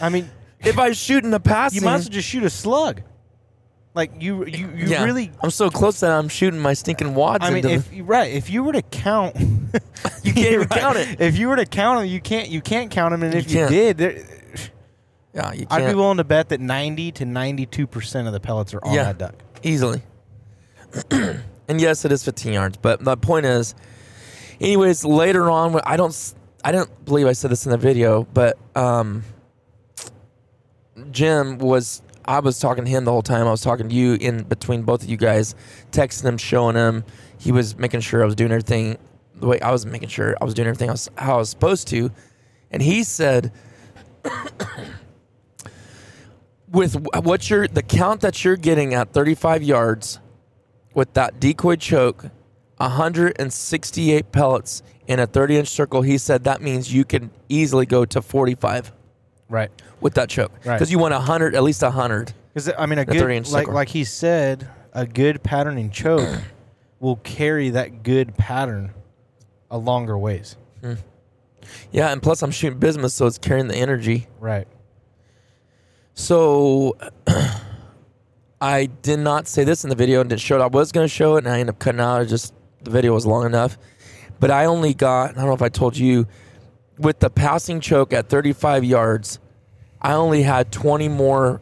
I 0.00 0.08
mean. 0.08 0.30
If 0.64 0.78
I 0.78 0.92
shoot 0.92 1.24
in 1.24 1.32
the 1.32 1.40
passing, 1.40 1.80
you 1.80 1.84
might 1.84 1.96
as 1.96 2.04
well 2.04 2.12
just 2.12 2.28
shoot 2.28 2.44
a 2.44 2.50
slug. 2.50 3.02
Like 3.94 4.22
you, 4.22 4.46
you, 4.46 4.68
you 4.74 4.86
yeah, 4.86 5.04
really. 5.04 5.30
I'm 5.42 5.50
so 5.50 5.68
close 5.68 6.00
that 6.00 6.10
I'm 6.10 6.28
shooting 6.28 6.58
my 6.58 6.72
stinking 6.72 7.14
wads 7.14 7.44
I 7.44 7.50
mean, 7.50 7.66
if 7.66 7.90
the, 7.90 8.00
right, 8.02 8.32
if 8.32 8.48
you 8.48 8.62
were 8.64 8.72
to 8.72 8.80
count, 8.82 9.36
You 10.22 10.32
can't 10.32 10.52
even 10.54 10.68
count 10.70 10.96
it. 10.96 11.20
If 11.20 11.36
you 11.36 11.48
were 11.48 11.56
to 11.56 11.66
count 11.66 12.00
them, 12.00 12.08
you 12.08 12.20
can't. 12.20 12.48
You 12.48 12.60
can't 12.62 12.90
count 12.90 13.12
them, 13.12 13.22
and 13.22 13.34
You 13.34 13.40
if 13.40 13.50
you 13.50 13.56
can't. 13.58 13.70
did, 13.70 13.98
there- 13.98 14.24
yeah, 15.34 15.52
you 15.52 15.66
I'd 15.70 15.78
be 15.80 15.84
can't 15.84 15.96
willing 15.96 16.16
to 16.18 16.24
bet 16.24 16.48
that 16.50 16.60
ninety 16.60 17.10
to 17.12 17.24
ninety-two 17.24 17.86
percent 17.86 18.26
of 18.26 18.32
the 18.32 18.40
pellets 18.40 18.72
are 18.74 18.84
on 18.84 18.94
Yeah. 18.94 19.04
that 19.12 19.18
duck. 19.18 19.34
easily. 19.62 20.02
and 21.10 21.80
yes, 21.80 22.04
it 22.04 22.12
is 22.12 22.22
15 22.24 22.52
yards, 22.52 22.76
but 22.76 23.02
the 23.02 23.16
point 23.16 23.46
is, 23.46 23.74
anyways, 24.60 25.04
later 25.06 25.50
on, 25.50 25.80
I 25.86 25.96
don't, 25.96 26.34
I 26.62 26.70
don't 26.72 27.04
believe 27.06 27.26
I 27.26 27.32
said 27.32 27.50
this 27.50 27.64
in 27.64 27.72
the 27.72 27.78
video, 27.78 28.24
but 28.34 28.58
um, 28.76 29.24
Jim 31.10 31.56
was, 31.58 32.02
I 32.24 32.40
was 32.40 32.58
talking 32.58 32.84
to 32.84 32.90
him 32.90 33.04
the 33.04 33.12
whole 33.12 33.22
time. 33.22 33.46
I 33.46 33.50
was 33.50 33.62
talking 33.62 33.88
to 33.88 33.94
you 33.94 34.14
in 34.14 34.44
between 34.44 34.82
both 34.82 35.02
of 35.02 35.10
you 35.10 35.16
guys, 35.16 35.54
texting 35.90 36.24
him, 36.24 36.38
showing 36.38 36.76
him. 36.76 37.04
He 37.38 37.52
was 37.52 37.76
making 37.76 38.00
sure 38.00 38.22
I 38.22 38.26
was 38.26 38.34
doing 38.34 38.52
everything 38.52 38.98
the 39.34 39.46
way 39.46 39.60
I 39.60 39.72
was 39.72 39.84
making 39.84 40.08
sure 40.08 40.36
I 40.40 40.44
was 40.44 40.54
doing 40.54 40.68
everything 40.68 40.88
else 40.88 41.08
how 41.16 41.34
I 41.34 41.38
was 41.38 41.50
supposed 41.50 41.88
to, 41.88 42.10
and 42.70 42.82
he 42.82 43.04
said. 43.04 43.52
with 46.72 46.94
wh- 46.94 47.24
what 47.24 47.50
you're 47.50 47.68
the 47.68 47.82
count 47.82 48.22
that 48.22 48.44
you're 48.44 48.56
getting 48.56 48.94
at 48.94 49.12
35 49.12 49.62
yards 49.62 50.18
with 50.94 51.12
that 51.14 51.38
decoy 51.38 51.76
choke 51.76 52.24
168 52.78 54.32
pellets 54.32 54.82
in 55.06 55.20
a 55.20 55.26
30 55.26 55.58
inch 55.58 55.68
circle 55.68 56.02
he 56.02 56.16
said 56.16 56.44
that 56.44 56.62
means 56.62 56.92
you 56.92 57.04
can 57.04 57.30
easily 57.48 57.84
go 57.84 58.04
to 58.04 58.22
45 58.22 58.92
Right. 59.52 59.70
with 60.00 60.14
that 60.14 60.28
choke 60.28 60.50
Right. 60.64 60.76
because 60.76 60.90
you 60.90 60.98
want 60.98 61.12
100 61.12 61.54
at 61.54 61.62
least 61.62 61.82
100 61.82 62.32
Because 62.54 62.70
I 62.78 62.86
mean, 62.86 62.98
a 62.98 63.04
The 63.04 63.14
30 63.18 63.36
inch 63.36 63.46
good 63.48 63.52
like 63.54 63.68
like 63.68 63.88
he 63.88 64.04
said, 64.04 64.68
a 64.92 65.06
good 65.06 65.42
patterning 65.42 65.90
choke 65.90 66.28
will 67.00 67.16
carry 67.16 67.70
that 67.70 68.02
good 68.02 68.36
pattern 68.36 68.92
a 69.70 69.76
longer 69.78 70.16
ways. 70.18 70.56
Hmm. 70.80 70.94
yeah 71.92 72.10
and 72.12 72.20
plus 72.22 72.42
i'm 72.42 72.50
shooting 72.50 72.78
bismuth 72.78 73.12
so 73.12 73.26
it's 73.26 73.38
carrying 73.38 73.68
the 73.68 73.76
energy 73.76 74.26
Right. 74.40 74.66
So 76.14 76.96
I 78.60 78.86
did 78.86 79.18
not 79.18 79.48
say 79.48 79.64
this 79.64 79.82
in 79.84 79.90
the 79.90 79.96
video 79.96 80.20
and 80.20 80.28
didn't 80.30 80.40
show 80.42 80.56
it. 80.60 80.62
I 80.62 80.66
was 80.66 80.92
going 80.92 81.04
to 81.04 81.12
show 81.12 81.36
it 81.36 81.44
and 81.44 81.48
I 81.48 81.58
ended 81.60 81.74
up 81.74 81.78
cutting 81.78 82.00
out. 82.00 82.22
It 82.22 82.26
just 82.26 82.54
the 82.82 82.90
video 82.90 83.12
was 83.14 83.26
long 83.26 83.46
enough. 83.46 83.76
But 84.38 84.50
I 84.50 84.66
only 84.66 84.92
got, 84.94 85.30
I 85.30 85.34
don't 85.34 85.46
know 85.46 85.52
if 85.54 85.62
I 85.62 85.68
told 85.68 85.96
you, 85.96 86.26
with 86.98 87.18
the 87.20 87.30
passing 87.30 87.80
choke 87.80 88.12
at 88.12 88.28
35 88.28 88.84
yards, 88.84 89.38
I 90.02 90.12
only 90.14 90.42
had 90.42 90.70
20 90.72 91.08
more 91.08 91.60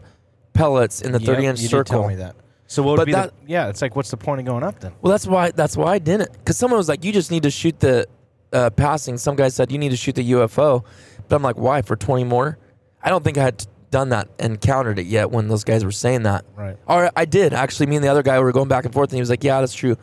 pellets 0.54 1.00
in 1.02 1.12
the 1.12 1.18
30 1.20 1.42
Yep, 1.42 1.50
inch 1.50 1.60
you 1.60 1.68
circle. 1.68 2.00
tell 2.00 2.08
me 2.08 2.16
that. 2.16 2.34
So 2.66 2.82
what 2.82 2.92
would 2.92 2.96
But 2.98 3.06
be 3.06 3.12
that- 3.12 3.30
the, 3.46 3.52
yeah? 3.52 3.68
It's 3.68 3.82
like, 3.82 3.94
what's 3.96 4.10
the 4.10 4.16
point 4.16 4.40
of 4.40 4.46
going 4.46 4.62
up 4.64 4.80
then? 4.80 4.92
Well, 5.02 5.10
that's 5.10 5.26
why 5.26 5.50
that's 5.50 5.76
why 5.76 5.92
I 5.92 5.98
didn't. 5.98 6.32
Because 6.32 6.56
someone 6.56 6.78
was 6.78 6.88
like, 6.88 7.04
"You 7.04 7.12
just 7.12 7.30
need 7.30 7.42
to 7.42 7.50
shoot 7.50 7.78
the 7.80 8.06
uh, 8.52 8.70
passing." 8.70 9.16
Some 9.18 9.36
guy 9.36 9.48
said, 9.48 9.70
"You 9.72 9.78
need 9.78 9.90
to 9.90 9.96
shoot 9.96 10.14
the 10.14 10.22
UFO," 10.32 10.84
but 11.28 11.36
I'm 11.36 11.42
like, 11.42 11.56
"Why 11.58 11.82
for 11.82 11.96
20 11.96 12.24
more?" 12.24 12.58
I 13.02 13.08
don't 13.10 13.24
think 13.24 13.38
I 13.38 13.42
had 13.42 13.66
done 13.90 14.10
that 14.10 14.28
and 14.38 14.60
countered 14.60 15.00
it 15.00 15.06
yet 15.06 15.32
when 15.32 15.48
those 15.48 15.64
guys 15.64 15.84
were 15.84 15.90
saying 15.90 16.22
that. 16.22 16.44
Right. 16.56 16.76
Or 16.86 17.10
I 17.16 17.24
did 17.24 17.52
actually. 17.52 17.86
Me 17.86 17.96
and 17.96 18.04
the 18.04 18.08
other 18.08 18.22
guy 18.22 18.38
were 18.38 18.52
going 18.52 18.68
back 18.68 18.84
and 18.84 18.94
forth, 18.94 19.10
and 19.10 19.16
he 19.16 19.20
was 19.20 19.30
like, 19.30 19.42
"Yeah, 19.42 19.58
that's 19.60 19.74
true." 19.74 19.96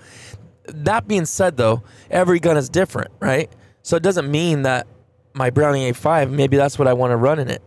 That 0.68 1.08
being 1.08 1.26
said, 1.26 1.56
though, 1.56 1.84
every 2.12 2.40
gun 2.40 2.58
is 2.58 2.68
different, 2.68 3.12
right? 3.22 3.50
So 3.84 3.96
it 3.96 4.04
doesn't 4.04 4.30
mean 4.30 4.64
that 4.64 4.86
my 5.34 5.50
Browning 5.50 5.84
A5 5.94 6.30
maybe 6.32 6.58
that's 6.58 6.78
what 6.78 6.90
I 6.90 6.94
want 6.94 7.12
to 7.12 7.16
run 7.16 7.40
in 7.40 7.50
it. 7.50 7.62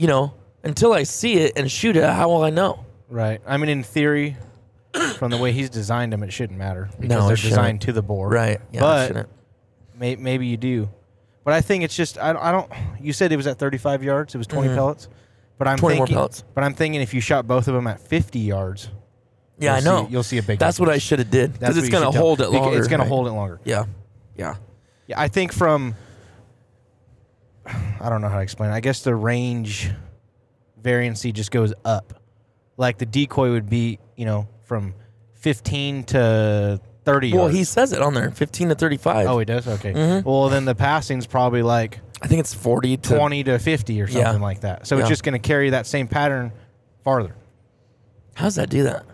You 0.00 0.06
know, 0.06 0.32
until 0.64 0.94
I 0.94 1.02
see 1.02 1.34
it 1.34 1.52
and 1.58 1.70
shoot 1.70 1.94
it, 1.94 2.02
how 2.02 2.30
will 2.30 2.42
I 2.42 2.48
know? 2.48 2.86
Right. 3.10 3.38
I 3.46 3.58
mean, 3.58 3.68
in 3.68 3.82
theory, 3.82 4.34
from 5.18 5.30
the 5.30 5.36
way 5.36 5.52
he's 5.52 5.68
designed 5.68 6.10
them, 6.14 6.22
it 6.22 6.32
shouldn't 6.32 6.58
matter 6.58 6.88
because 6.98 7.08
No, 7.10 7.24
it 7.24 7.28
they're 7.28 7.36
shouldn't. 7.36 7.50
designed 7.58 7.80
to 7.82 7.92
the 7.92 8.00
bore. 8.02 8.30
Right? 8.30 8.62
Yeah, 8.72 8.80
But 8.80 9.06
shouldn't. 9.08 9.28
may, 9.98 10.16
maybe 10.16 10.46
you 10.46 10.56
do. 10.56 10.88
But 11.44 11.52
I 11.52 11.60
think 11.60 11.84
it's 11.84 11.94
just 11.94 12.16
I, 12.16 12.32
don't- 12.32 12.42
I 12.42 12.50
don't. 12.50 12.72
You 12.98 13.12
said 13.12 13.30
it 13.30 13.36
was 13.36 13.46
at 13.46 13.58
35 13.58 14.02
yards. 14.02 14.34
It 14.34 14.38
was 14.38 14.46
20 14.46 14.68
Mhm. 14.68 14.74
pellets. 14.74 15.08
But 15.58 15.68
I'm 15.68 15.76
20 15.76 15.96
more 15.98 16.06
thinking. 16.06 16.16
pellets. 16.16 16.44
But 16.54 16.64
I'm 16.64 16.72
thinking 16.72 17.02
if 17.02 17.12
you 17.12 17.20
shot 17.20 17.46
both 17.46 17.68
of 17.68 17.74
them 17.74 17.86
at 17.86 18.00
50 18.00 18.38
yards. 18.38 18.88
Yeah, 19.58 19.74
I 19.74 19.76
you'll 19.80 19.84
know. 19.84 20.06
See, 20.06 20.12
you'll 20.12 20.22
see 20.22 20.38
a 20.38 20.42
big. 20.42 20.58
That's 20.58 20.80
what 20.80 20.88
I 20.88 20.92
difference. 20.92 21.02
should 21.02 21.18
have 21.18 21.30
did 21.30 21.50
That's 21.56 21.58
because 21.58 21.74
what 21.74 21.78
it's 21.80 21.86
you 21.88 21.92
gonna 21.92 22.06
should 22.06 22.12
do. 22.12 22.18
hold 22.18 22.40
it 22.40 22.44
Beca- 22.48 22.52
longer. 22.62 22.78
It's 22.78 22.88
gonna 22.88 23.02
right? 23.02 23.08
hold 23.10 23.26
it 23.26 23.32
longer. 23.32 23.60
Yeah, 23.64 23.84
yeah. 24.34 24.54
Yeah, 25.08 25.20
I 25.20 25.28
think 25.28 25.52
from 25.52 25.94
I 28.00 28.08
don't 28.08 28.20
know 28.20 28.28
how 28.28 28.36
to 28.36 28.42
explain. 28.42 28.70
it. 28.70 28.74
I 28.74 28.80
guess 28.80 29.02
the 29.02 29.14
range 29.14 29.90
variancy 30.82 31.32
just 31.32 31.50
goes 31.50 31.72
up. 31.84 32.22
Like 32.76 32.98
the 32.98 33.06
decoy 33.06 33.50
would 33.50 33.68
be, 33.68 33.98
you 34.16 34.24
know, 34.24 34.48
from 34.64 34.94
15 35.34 36.04
to 36.04 36.80
30 37.04 37.32
Well, 37.32 37.42
yards. 37.42 37.56
he 37.56 37.64
says 37.64 37.92
it 37.92 38.00
on 38.02 38.14
there, 38.14 38.30
fifteen 38.30 38.68
to 38.68 38.74
thirty-five. 38.74 39.26
Oh, 39.26 39.38
he 39.38 39.44
does. 39.46 39.66
Okay. 39.66 39.92
Mhm. 39.94 40.24
Well, 40.24 40.48
then 40.50 40.64
the 40.66 40.74
passing's 40.74 41.26
probably 41.26 41.62
like 41.62 41.98
I 42.22 42.26
think 42.26 42.40
it's 42.40 42.52
forty 42.54 42.96
to 42.98 43.16
20 43.16 43.44
to 43.44 43.58
50 43.58 44.00
or 44.02 44.06
something 44.06 44.22
Yeah. 44.22 44.32
like 44.38 44.60
that. 44.60 44.86
So 44.86 44.96
Yeah. 44.96 45.00
it's 45.00 45.08
just 45.08 45.22
going 45.22 45.32
to 45.32 45.38
carry 45.38 45.70
that 45.70 45.86
same 45.86 46.08
pattern 46.08 46.52
farther. 47.02 47.34
How 48.34 48.44
does 48.44 48.56
that 48.56 48.68
do 48.68 48.82
that? 48.84 49.04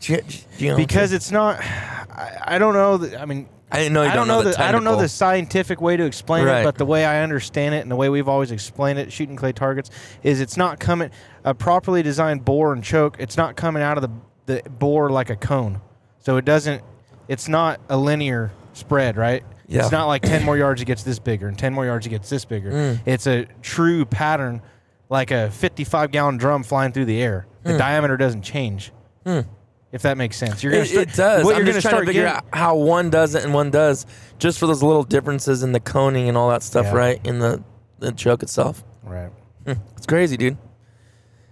Do 0.00 0.14
you, 0.14 0.20
do 0.58 0.64
you 0.64 0.70
know 0.72 0.76
Because 0.76 1.12
it's 1.12 1.30
not 1.30 1.60
I, 1.60 2.38
I 2.42 2.58
don't 2.58 2.74
know 2.74 2.96
that 2.98 3.20
I 3.20 3.24
mean 3.24 3.48
I 3.72 3.78
didn't 3.78 3.92
know. 3.92 4.02
You 4.02 4.08
I 4.08 4.14
don't 4.14 4.28
know 4.28 4.42
the 4.42 4.50
the 4.50 4.62
I 4.62 4.72
don't 4.72 4.84
know 4.84 4.96
the 4.96 5.08
scientific 5.08 5.80
way 5.80 5.96
to 5.96 6.04
explain 6.04 6.44
Right. 6.44 6.60
it, 6.60 6.64
but 6.64 6.76
the 6.76 6.86
way 6.86 7.04
I 7.04 7.22
understand 7.22 7.74
it 7.74 7.80
and 7.82 7.90
the 7.90 7.96
way 7.96 8.08
we've 8.08 8.28
always 8.28 8.50
explained 8.50 8.98
it, 8.98 9.12
shooting 9.12 9.36
clay 9.36 9.52
targets, 9.52 9.90
is 10.22 10.40
it's 10.40 10.56
not 10.56 10.80
coming 10.80 11.10
a 11.44 11.54
properly 11.54 12.02
designed 12.02 12.44
bore 12.44 12.72
and 12.72 12.82
choke. 12.82 13.16
It's 13.18 13.36
not 13.36 13.56
coming 13.56 13.82
out 13.82 13.96
of 13.96 14.02
the 14.02 14.10
the 14.46 14.68
bore 14.70 15.10
like 15.10 15.30
a 15.30 15.36
cone, 15.36 15.80
so 16.18 16.36
it 16.36 16.44
doesn't. 16.44 16.82
It's 17.28 17.48
not 17.48 17.80
a 17.88 17.96
linear 17.96 18.50
spread, 18.72 19.16
right? 19.16 19.44
Yeah. 19.68 19.82
It's 19.82 19.92
not 19.92 20.06
like 20.06 20.22
ten 20.22 20.44
more 20.44 20.56
yards 20.56 20.82
it 20.82 20.86
gets 20.86 21.04
this 21.04 21.20
bigger, 21.20 21.46
and 21.46 21.56
ten 21.56 21.72
more 21.72 21.86
yards 21.86 22.04
it 22.06 22.10
gets 22.10 22.28
this 22.28 22.44
bigger. 22.44 22.72
Mm. 22.72 23.00
It's 23.06 23.28
a 23.28 23.46
true 23.62 24.04
pattern, 24.04 24.62
like 25.08 25.30
a 25.30 25.48
fifty-five 25.52 26.10
gallon 26.10 26.38
drum 26.38 26.64
flying 26.64 26.90
through 26.92 27.04
the 27.04 27.22
air. 27.22 27.46
The 27.62 27.78
diameter 27.78 28.16
doesn't 28.16 28.42
change. 28.42 28.90
Mm. 29.24 29.46
If 29.92 30.02
that 30.02 30.16
makes 30.16 30.36
sense, 30.36 30.62
you're 30.62 30.70
gonna 30.72 30.84
It, 30.84 30.88
start, 30.88 31.08
it 31.08 31.14
does. 31.14 31.44
What 31.44 31.56
I'm 31.56 31.64
you're 31.66 31.72
just 31.74 31.82
gonna 31.84 31.90
trying 31.90 31.90
start 31.92 32.00
to 32.02 32.06
figure 32.06 32.22
getting- 32.24 32.36
out 32.36 32.44
how 32.56 32.76
one 32.76 33.10
does 33.10 33.34
it 33.34 33.44
and 33.44 33.52
one 33.52 33.70
does, 33.70 34.06
just 34.38 34.58
for 34.60 34.66
those 34.66 34.82
little 34.84 35.02
differences 35.02 35.62
in 35.64 35.72
the 35.72 35.80
coning 35.80 36.28
and 36.28 36.36
all 36.38 36.48
that 36.50 36.62
stuff, 36.62 36.86
Yeah. 36.86 36.94
right? 36.94 37.20
In 37.26 37.38
the 37.40 37.62
the 37.98 38.12
choke 38.12 38.42
itself. 38.42 38.82
Right. 39.02 39.30
Hmm. 39.66 39.72
It's 39.96 40.06
crazy, 40.06 40.36
dude. 40.36 40.56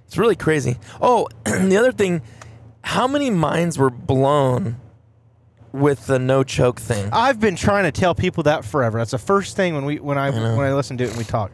It's 0.06 0.16
really 0.16 0.36
crazy. 0.36 0.78
Oh, 1.00 1.28
the 1.44 1.76
other 1.76 1.92
thing, 1.92 2.22
how 2.82 3.06
many 3.06 3.28
minds 3.28 3.76
were 3.76 3.90
blown 3.90 4.76
with 5.72 6.06
the 6.06 6.18
no 6.18 6.42
choke 6.44 6.80
thing? 6.80 7.10
I've 7.12 7.38
been 7.40 7.56
trying 7.56 7.84
to 7.84 7.92
tell 7.92 8.14
people 8.14 8.44
that 8.44 8.64
forever. 8.64 8.98
That's 8.98 9.10
the 9.10 9.18
first 9.18 9.56
thing 9.56 9.74
when 9.74 9.84
we 9.84 9.98
when 9.98 10.16
I, 10.16 10.30
know. 10.30 10.56
when 10.56 10.64
I 10.66 10.72
listen 10.74 10.96
to 10.98 11.04
it 11.04 11.08
and 11.10 11.18
we 11.18 11.24
talk. 11.24 11.50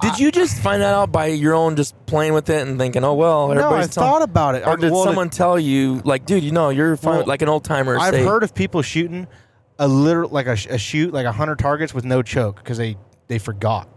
Did 0.00 0.18
you 0.18 0.30
just 0.32 0.58
find 0.58 0.80
that 0.82 0.94
out 0.94 1.12
by 1.12 1.26
your 1.26 1.54
own 1.54 1.76
just 1.76 1.94
playing 2.06 2.32
with 2.32 2.48
it 2.50 2.66
and 2.66 2.78
thinking, 2.78 3.04
oh 3.04 3.14
well, 3.14 3.48
No, 3.48 3.70
I've 3.70 3.90
telling- 3.90 4.10
thought 4.10 4.22
about 4.22 4.54
it. 4.54 4.66
Or 4.66 4.70
I- 4.70 4.76
did 4.76 4.90
well, 4.90 5.02
the- 5.02 5.08
someone 5.10 5.28
tell 5.30 5.58
you, 5.58 6.00
like, 6.04 6.24
dude, 6.26 6.42
you 6.42 6.52
know, 6.52 6.70
you're 6.70 6.96
fine, 6.96 7.18
Well, 7.18 7.26
like 7.26 7.42
an 7.42 7.48
old 7.48 7.64
timer? 7.64 7.98
I've 7.98 8.14
say, 8.14 8.24
heard 8.24 8.42
of 8.42 8.54
people 8.54 8.82
shooting 8.82 9.26
a 9.78 9.86
literal 9.88 10.30
like 10.30 10.46
a, 10.46 10.56
sh- 10.56 10.66
a 10.70 10.78
shoot 10.78 11.12
like 11.12 11.26
a 11.26 11.32
hundred 11.32 11.58
targets 11.58 11.92
with 11.92 12.04
no 12.04 12.22
choke 12.22 12.56
because 12.56 12.78
they 12.78 12.96
they 13.28 13.38
forgot, 13.38 13.88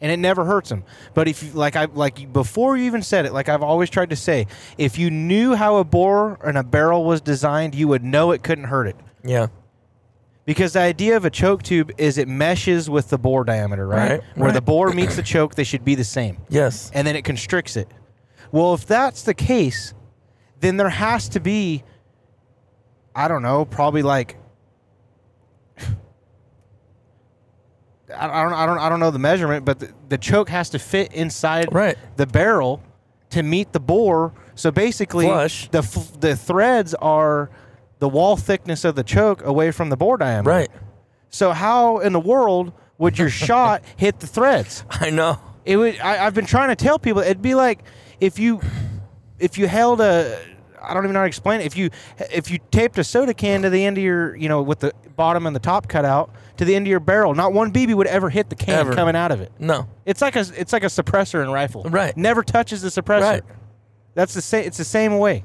and 0.00 0.10
it 0.10 0.16
never 0.18 0.44
hurts 0.44 0.68
them. 0.70 0.84
But 1.14 1.28
if 1.28 1.42
you 1.42 1.52
like 1.52 1.76
I 1.76 1.84
like 1.86 2.32
before 2.32 2.76
you 2.76 2.84
even 2.84 3.02
said 3.02 3.26
it, 3.26 3.32
like 3.32 3.48
I've 3.48 3.62
always 3.62 3.88
tried 3.90 4.10
to 4.10 4.16
say, 4.16 4.46
if 4.78 4.98
you 4.98 5.10
knew 5.10 5.54
how 5.54 5.76
a 5.76 5.84
bore 5.84 6.38
and 6.44 6.56
a 6.58 6.62
barrel 6.64 7.04
was 7.04 7.20
designed, 7.20 7.74
you 7.74 7.88
would 7.88 8.02
know 8.02 8.32
it 8.32 8.42
couldn't 8.42 8.64
hurt 8.64 8.86
it. 8.86 8.96
yeah, 9.24 9.46
because 10.44 10.72
the 10.72 10.80
idea 10.80 11.16
of 11.16 11.24
a 11.24 11.30
choke 11.30 11.62
tube 11.62 11.92
is 11.98 12.18
it 12.18 12.26
meshes 12.28 12.90
with 12.90 13.08
the 13.10 13.18
bore 13.18 13.44
diameter, 13.44 13.86
right? 13.86 14.10
Right, 14.12 14.20
Where 14.36 14.52
the 14.52 14.60
bore 14.60 14.90
meets 14.92 15.16
the 15.16 15.22
choke, 15.22 15.54
they 15.54 15.64
should 15.64 15.84
be 15.84 15.94
the 15.94 16.04
same. 16.04 16.38
Yes. 16.48 16.90
And 16.94 17.06
then 17.06 17.14
it 17.16 17.24
constricts 17.24 17.76
it. 17.76 17.88
Well, 18.50 18.74
if 18.74 18.84
that's 18.86 19.22
the 19.22 19.34
case, 19.34 19.94
then 20.60 20.76
there 20.76 20.88
has 20.90 21.28
to 21.30 21.40
be 21.40 21.84
I 23.14 23.28
don't 23.28 23.42
know, 23.42 23.64
probably 23.64 24.02
like 24.02 24.36
I 28.16 28.26
I 28.28 28.42
don't 28.42 28.52
I 28.52 28.66
don't 28.66 28.78
I 28.78 28.88
don't 28.88 29.00
know 29.00 29.10
the 29.10 29.18
measurement, 29.18 29.64
but 29.64 29.78
the, 29.78 29.92
the 30.08 30.18
choke 30.18 30.48
has 30.48 30.70
to 30.70 30.78
fit 30.78 31.12
inside 31.12 31.72
Right. 31.72 31.96
the 32.16 32.26
barrel 32.26 32.82
to 33.30 33.42
meet 33.42 33.72
the 33.72 33.80
bore. 33.80 34.32
So 34.54 34.70
basically, 34.70 35.26
Flush. 35.26 35.68
the 35.70 35.78
f- 35.78 36.20
the 36.20 36.36
threads 36.36 36.94
are 36.94 37.50
the 38.02 38.08
wall 38.08 38.36
thickness 38.36 38.84
of 38.84 38.96
the 38.96 39.04
choke 39.04 39.44
away 39.44 39.70
from 39.70 39.88
the 39.88 39.96
bore 39.96 40.16
diameter. 40.16 40.50
Right. 40.50 40.70
So 41.30 41.52
how 41.52 41.98
in 41.98 42.12
the 42.12 42.18
world 42.18 42.72
would 42.98 43.16
your 43.16 43.30
shot 43.46 43.84
hit 43.96 44.18
the 44.18 44.26
threads? 44.26 44.84
I 44.90 45.10
know. 45.10 45.38
It 45.64 45.76
would. 45.76 46.00
I, 46.00 46.26
I've 46.26 46.34
been 46.34 46.44
trying 46.44 46.70
to 46.70 46.74
tell 46.76 46.98
people 46.98 47.22
it'd 47.22 47.40
be 47.40 47.54
like 47.54 47.84
if 48.18 48.40
you 48.40 48.60
if 49.38 49.56
you 49.56 49.68
held 49.68 50.00
a 50.00 50.36
I 50.82 50.94
don't 50.94 51.04
even 51.04 51.14
know 51.14 51.20
how 51.20 51.24
to 51.26 51.28
explain 51.28 51.60
it. 51.60 51.66
If 51.66 51.76
you 51.76 51.90
if 52.18 52.50
you 52.50 52.58
taped 52.72 52.98
a 52.98 53.04
soda 53.04 53.34
can 53.34 53.62
to 53.62 53.70
the 53.70 53.84
end 53.84 53.98
of 53.98 54.02
your 54.02 54.34
you 54.34 54.48
know 54.48 54.62
with 54.62 54.80
the 54.80 54.92
bottom 55.14 55.46
and 55.46 55.54
the 55.54 55.60
top 55.60 55.86
cut 55.86 56.04
out 56.04 56.34
to 56.56 56.64
the 56.64 56.74
end 56.74 56.88
of 56.88 56.90
your 56.90 56.98
barrel, 56.98 57.36
not 57.36 57.52
one 57.52 57.72
BB 57.72 57.94
would 57.94 58.08
ever 58.08 58.30
hit 58.30 58.50
the 58.50 58.56
can 58.56 58.80
Ever. 58.80 58.94
coming 58.96 59.14
out 59.14 59.30
of 59.30 59.40
it. 59.40 59.52
No. 59.60 59.86
It's 60.06 60.20
like 60.20 60.34
a 60.34 60.44
it's 60.56 60.72
like 60.72 60.82
a 60.82 60.86
suppressor 60.88 61.40
in 61.40 61.52
rifle. 61.52 61.84
Right. 61.84 62.16
Never 62.16 62.42
touches 62.42 62.82
the 62.82 62.88
suppressor. 62.88 63.20
Right. 63.20 63.42
That's 64.16 64.34
the 64.34 64.42
same. 64.42 64.64
It's 64.66 64.78
the 64.78 64.84
same 64.84 65.18
way. 65.18 65.44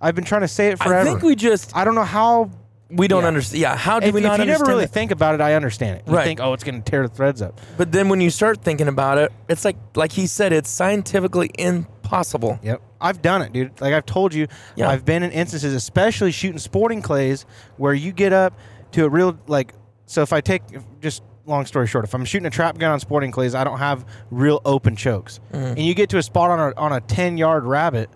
I've 0.00 0.14
been 0.14 0.24
trying 0.24 0.42
to 0.42 0.48
say 0.48 0.68
it 0.68 0.78
forever. 0.78 0.96
I 1.00 1.04
think 1.04 1.22
we 1.22 1.34
just 1.34 1.74
I 1.76 1.84
don't 1.84 1.94
know 1.94 2.04
how. 2.04 2.50
we 2.90 3.06
don't 3.08 3.22
Yeah. 3.22 3.28
understand. 3.28 3.60
Yeah. 3.60 3.76
How 3.76 4.00
do 4.00 4.06
If, 4.06 4.14
we 4.14 4.20
if 4.20 4.26
not 4.26 4.38
you 4.38 4.46
never 4.46 4.64
really 4.64 4.86
think 4.86 5.10
about 5.10 5.34
it, 5.34 5.40
I 5.42 5.54
understand 5.54 5.98
it. 5.98 6.04
You 6.06 6.14
Right. 6.14 6.24
think, 6.24 6.40
oh, 6.40 6.54
it's 6.54 6.64
going 6.64 6.80
to 6.82 6.90
tear 6.90 7.02
the 7.06 7.12
threads 7.14 7.42
up. 7.42 7.60
But 7.76 7.92
then 7.92 8.08
when 8.08 8.20
you 8.22 8.30
start 8.30 8.62
thinking 8.62 8.88
about 8.88 9.18
it, 9.18 9.30
it's 9.48 9.64
like 9.64 9.76
like 9.94 10.12
he 10.12 10.26
said, 10.26 10.52
it's 10.54 10.70
scientifically 10.70 11.50
impossible. 11.58 12.58
Yep. 12.62 12.80
I've 13.00 13.20
done 13.22 13.42
it, 13.42 13.52
dude. 13.52 13.80
Like 13.80 13.92
I've 13.94 14.06
told 14.06 14.32
you, 14.34 14.46
Yeah. 14.76 14.88
I've 14.88 15.04
been 15.04 15.22
in 15.22 15.30
instances, 15.32 15.74
especially 15.74 16.32
shooting 16.32 16.58
sporting 16.58 17.02
clays, 17.02 17.44
where 17.76 17.92
you 17.94 18.12
get 18.12 18.32
up 18.32 18.54
to 18.92 19.04
a 19.04 19.08
real 19.08 19.38
like. 19.46 19.74
So 20.06 20.22
if 20.22 20.32
I 20.32 20.40
take 20.40 20.62
just 21.02 21.22
long 21.44 21.66
story 21.66 21.86
short, 21.86 22.04
if 22.04 22.14
I'm 22.14 22.24
shooting 22.24 22.46
a 22.46 22.50
trap 22.50 22.78
gun 22.78 22.90
on 22.92 23.00
sporting 23.00 23.30
clays, 23.30 23.54
I 23.54 23.64
don't 23.64 23.78
have 23.78 24.04
real 24.30 24.60
open 24.64 24.96
chokes, 24.96 25.40
Mm-hmm. 25.52 25.64
and 25.66 25.78
you 25.80 25.94
get 25.94 26.08
to 26.10 26.18
a 26.18 26.22
spot 26.22 26.50
on 26.50 26.58
a 26.72 26.74
on 26.80 26.92
a 26.92 27.00
ten 27.02 27.36
yard 27.36 27.64
rabbit, 27.64 28.08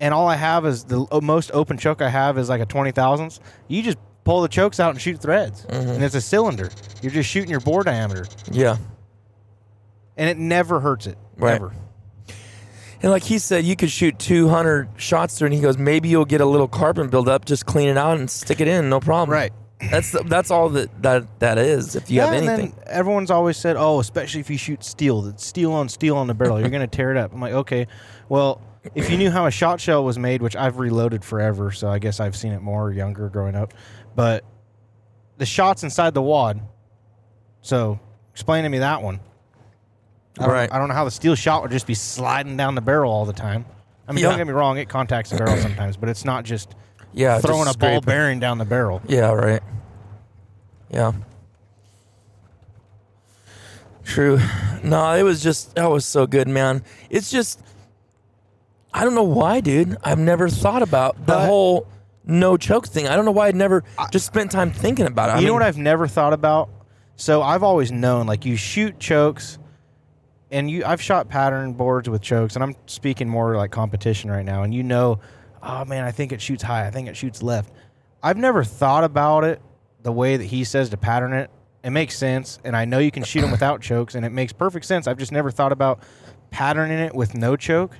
and 0.00 0.14
all 0.14 0.28
I 0.28 0.36
have 0.36 0.64
is 0.66 0.84
the 0.84 1.06
most 1.22 1.50
open 1.52 1.78
choke 1.78 2.00
I 2.02 2.08
have 2.08 2.38
is 2.38 2.48
like 2.48 2.60
a 2.60 2.66
twenty 2.66 2.92
thousandths. 2.92 3.40
You 3.68 3.82
just 3.82 3.98
pull 4.24 4.42
the 4.42 4.48
chokes 4.48 4.78
out 4.80 4.90
and 4.90 5.00
shoot 5.00 5.20
threads, 5.20 5.64
Mm-hmm. 5.66 5.88
and 5.90 6.04
it's 6.04 6.14
a 6.14 6.20
cylinder. 6.20 6.70
You're 7.02 7.12
just 7.12 7.28
shooting 7.30 7.50
your 7.50 7.60
bore 7.60 7.82
diameter, 7.84 8.26
Yeah. 8.50 8.76
and 10.16 10.28
it 10.28 10.36
never 10.38 10.80
hurts 10.80 11.06
it. 11.06 11.16
Right. 11.36 11.52
Never. 11.52 11.72
And 13.00 13.12
like 13.12 13.22
he 13.22 13.38
said, 13.38 13.64
you 13.64 13.76
could 13.76 13.90
shoot 13.92 14.18
200 14.18 14.88
shots 14.96 15.38
through, 15.38 15.46
and 15.46 15.54
he 15.54 15.60
goes, 15.60 15.78
maybe 15.78 16.08
you'll 16.08 16.24
get 16.24 16.40
a 16.40 16.44
little 16.44 16.66
carbon 16.66 17.08
buildup. 17.08 17.44
Just 17.44 17.64
clean 17.64 17.88
it 17.88 17.96
out 17.96 18.18
and 18.18 18.28
stick 18.28 18.60
it 18.60 18.66
in, 18.66 18.88
no 18.90 18.98
problem. 18.98 19.30
Right. 19.30 19.52
That's 19.92 20.10
that's 20.26 20.50
all 20.50 20.70
that 20.70 21.02
that 21.04 21.38
that 21.38 21.56
is. 21.56 21.94
If 21.94 22.10
you 22.10 22.20
have 22.22 22.32
and 22.32 22.48
anything, 22.48 22.70
then 22.76 22.84
everyone's 22.88 23.30
always 23.30 23.56
said, 23.56 23.76
"Oh, 23.76 24.00
especially 24.00 24.40
if 24.40 24.50
you 24.50 24.58
shoot 24.58 24.82
steel, 24.82 25.22
that 25.22 25.38
steel 25.38 25.70
on 25.72 25.88
steel 25.88 26.16
on 26.16 26.26
the 26.26 26.34
barrel, 26.34 26.58
you're 26.58 26.68
going 26.76 26.80
to 26.82 26.88
tear 26.96 27.12
it 27.12 27.16
up." 27.16 27.32
I'm 27.32 27.40
like, 27.40 27.52
okay, 27.52 27.86
well, 28.28 28.60
if 28.94 29.10
you 29.10 29.16
knew 29.18 29.30
how 29.30 29.46
a 29.46 29.50
shot 29.50 29.80
shell 29.80 30.04
was 30.04 30.18
made, 30.18 30.42
which 30.42 30.56
I've 30.56 30.78
reloaded 30.78 31.24
forever, 31.24 31.70
so 31.72 31.88
I 31.88 31.98
guess 31.98 32.20
I've 32.20 32.36
seen 32.36 32.52
it 32.52 32.60
more 32.62 32.90
younger 32.92 33.28
growing 33.28 33.54
up, 33.54 33.74
but 34.14 34.44
the 35.36 35.46
shots 35.46 35.82
inside 35.84 36.14
the 36.14 36.22
wad. 36.22 36.60
So 37.60 37.98
explain 38.32 38.62
to 38.64 38.68
me 38.68 38.78
that 38.78 39.02
one. 39.02 39.20
I 40.38 40.42
don't, 40.44 40.52
Right. 40.52 40.72
I 40.72 40.78
don't 40.78 40.88
know 40.88 40.94
how 40.94 41.04
the 41.04 41.10
steel 41.10 41.34
shot 41.34 41.62
would 41.62 41.70
just 41.72 41.86
be 41.86 41.94
sliding 41.94 42.56
down 42.56 42.74
the 42.76 42.80
barrel 42.80 43.12
all 43.12 43.24
the 43.24 43.32
time. 43.32 43.64
I 44.06 44.12
mean, 44.12 44.22
Yeah. 44.22 44.30
don't 44.30 44.38
get 44.38 44.46
me 44.46 44.52
wrong; 44.52 44.78
it 44.78 44.88
contacts 44.88 45.30
the 45.30 45.36
barrel 45.36 45.56
sometimes, 45.58 45.96
but 45.96 46.08
it's 46.08 46.24
not 46.24 46.44
just 46.44 46.74
yeah, 47.12 47.34
just 47.36 47.46
throwing 47.46 47.62
a 47.62 47.64
ball 47.66 47.72
scrape 47.74 47.96
it. 48.02 48.06
bearing 48.06 48.40
down 48.40 48.58
the 48.58 48.64
barrel. 48.64 49.02
Yeah, 49.06 49.32
right. 49.32 49.62
Yeah. 50.90 51.12
True. 54.04 54.38
No, 54.82 55.12
it 55.14 55.22
was 55.22 55.42
just 55.42 55.74
that 55.74 55.90
was 55.90 56.06
so 56.06 56.26
good, 56.26 56.48
man. 56.48 56.82
It's 57.10 57.30
just 57.30 57.60
I 58.98 59.04
don't 59.04 59.14
know 59.14 59.22
why, 59.22 59.60
dude. 59.60 59.96
I've 60.02 60.18
never 60.18 60.48
thought 60.48 60.82
about 60.82 61.16
the 61.18 61.34
But- 61.34 61.46
whole 61.46 61.86
no 62.24 62.56
choke 62.56 62.86
thing. 62.88 63.06
I 63.08 63.14
don't 63.16 63.24
know 63.24 63.30
why 63.30 63.46
I'd 63.46 63.54
never 63.56 63.84
just 64.10 64.26
spent 64.26 64.50
time 64.50 64.70
thinking 64.72 65.06
about 65.06 65.30
it. 65.30 65.32
I 65.32 65.38
you 65.38 65.46
know 65.46 65.52
mean, 65.52 65.60
what 65.60 65.62
I've 65.62 65.78
never 65.78 66.06
thought 66.08 66.32
about? 66.32 66.68
So 67.16 67.42
I've 67.42 67.62
always 67.62 67.90
known 67.92 68.26
like 68.26 68.44
you 68.44 68.56
shoot 68.56 68.98
chokes 68.98 69.58
and 70.50 70.68
you 70.70 70.84
I've 70.84 71.00
shot 71.00 71.28
pattern 71.28 71.72
boards 71.74 72.08
with 72.08 72.20
chokes 72.20 72.54
and 72.56 72.62
I'm 72.64 72.74
speaking 72.86 73.28
more 73.28 73.56
like 73.56 73.70
competition 73.70 74.30
right 74.30 74.44
now 74.44 74.62
and 74.64 74.74
you 74.74 74.82
know, 74.82 75.20
oh 75.62 75.84
man, 75.84 76.04
I 76.04 76.10
think 76.10 76.32
it 76.32 76.42
shoots 76.42 76.62
high. 76.64 76.86
I 76.86 76.90
think 76.90 77.08
it 77.08 77.16
shoots 77.16 77.40
left. 77.42 77.72
I've 78.22 78.36
never 78.36 78.62
thought 78.64 79.04
about 79.04 79.44
it 79.44 79.62
the 80.02 80.12
way 80.12 80.36
that 80.36 80.44
he 80.44 80.64
says 80.64 80.90
to 80.90 80.96
pattern 80.96 81.32
it. 81.32 81.50
It 81.84 81.90
makes 81.90 82.18
sense 82.18 82.58
and 82.64 82.76
I 82.76 82.84
know 82.84 82.98
you 82.98 83.10
can 83.12 83.22
shoot 83.22 83.40
them 83.42 83.52
without 83.52 83.80
chokes 83.80 84.16
and 84.16 84.26
it 84.26 84.32
makes 84.32 84.52
perfect 84.52 84.84
sense. 84.86 85.06
I've 85.06 85.18
just 85.18 85.32
never 85.32 85.50
thought 85.52 85.72
about 85.72 86.00
patterning 86.50 86.98
it 86.98 87.14
with 87.14 87.34
no 87.36 87.54
choke 87.56 87.96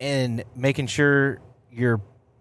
and 0.00 0.42
making 0.56 0.86
sure 0.86 1.40
your 1.70 2.00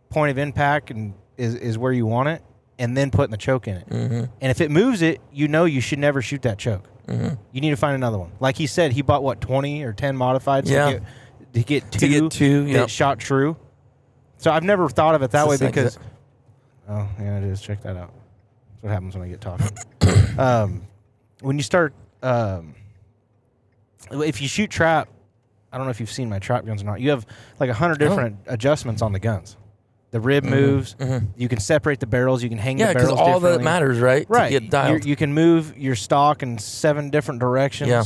point 0.10 0.32
of 0.32 0.38
impact 0.38 0.90
and 0.92 1.14
is, 1.38 1.56
is 1.56 1.78
where 1.78 1.92
you 1.92 2.06
want 2.06 2.30
it 2.30 2.42
and 2.80 2.96
then 2.96 3.12
putting 3.12 3.32
the 3.32 3.38
choke 3.38 3.68
in 3.68 3.76
it. 3.76 3.90
Mm-hmm. 3.90 4.14
And 4.42 4.52
if 4.52 4.62
it 4.62 4.72
moves 4.72 5.02
it, 5.02 5.20
you 5.32 5.48
know 5.48 5.66
you 5.66 5.82
should 5.82 6.00
never 6.00 6.22
shoot 6.22 6.42
that 6.44 6.58
choke. 6.58 6.86
You 7.52 7.62
need 7.62 7.72
to 7.72 7.76
find 7.76 7.96
another 7.96 8.20
one. 8.20 8.32
Like 8.40 8.56
he 8.56 8.68
said, 8.68 8.92
he 8.92 9.02
bought 9.02 9.24
what 9.24 9.42
twenty 9.42 9.82
or 9.84 9.94
ten 9.94 10.16
modifieds 10.16 10.70
Yeah. 10.70 11.00
to, 11.54 11.64
get, 11.64 11.92
to 11.94 12.00
get 12.00 12.00
two 12.00 12.00
To 12.00 12.08
get 12.08 12.32
two, 12.32 12.74
that 12.74 12.92
shot 12.92 13.18
true. 13.18 13.58
So 14.38 14.52
I've 14.52 14.64
never 14.64 14.88
thought 14.90 15.16
of 15.16 15.24
it 15.24 15.32
that 15.32 15.48
It's 15.48 15.60
way 15.60 15.68
because 15.68 15.98
oh 16.88 17.10
yeah, 17.20 17.40
it 17.40 17.46
is. 17.46 17.62
Check 17.62 17.82
that 17.82 17.98
out. 17.98 18.14
That's 18.74 18.84
what 18.84 18.92
happens 18.92 19.16
when 19.18 19.26
I 19.26 19.30
get 19.30 19.42
talking. 19.42 19.70
um, 20.38 20.84
when 21.42 21.58
you 21.58 21.64
start, 21.64 21.94
um, 22.22 22.76
if 24.12 24.40
you 24.40 24.48
shoot 24.48 24.70
trap, 24.70 25.10
I 25.72 25.78
don't 25.78 25.86
know 25.86 25.92
if 25.92 26.00
you've 26.00 26.12
seen 26.12 26.30
my 26.30 26.40
trap 26.40 26.66
guns 26.66 26.82
or 26.82 26.86
not. 26.86 27.00
You 27.02 27.12
have 27.12 27.26
like 27.60 27.70
a 27.70 27.74
hundred 27.74 28.02
Oh. 28.02 28.08
different 28.10 28.38
adjustments 28.48 29.02
on 29.02 29.12
the 29.14 29.20
guns. 29.20 29.56
The 30.12 30.20
rib 30.20 30.44
moves. 30.44 30.96
You 31.38 31.48
can 31.48 31.60
separate 31.60 32.00
the 32.00 32.08
barrels. 32.08 32.42
You 32.42 32.50
can 32.50 32.58
hang 32.58 32.80
yeah, 32.80 32.88
the 32.88 32.94
because 32.96 33.10
barrels. 33.10 33.20
all 33.20 33.40
that 33.42 33.48
differently. 33.50 33.64
matters, 33.66 34.00
right? 34.00 34.26
Right. 34.28 34.52
To 34.52 34.60
get 34.60 34.70
dialed. 34.72 35.06
you 35.06 35.16
can 35.16 35.34
move 35.36 35.78
your 35.78 35.96
stock 35.96 36.42
in 36.42 36.58
seven 36.58 37.12
different 37.12 37.40
directions. 37.40 37.90
Yeah. 37.90 38.04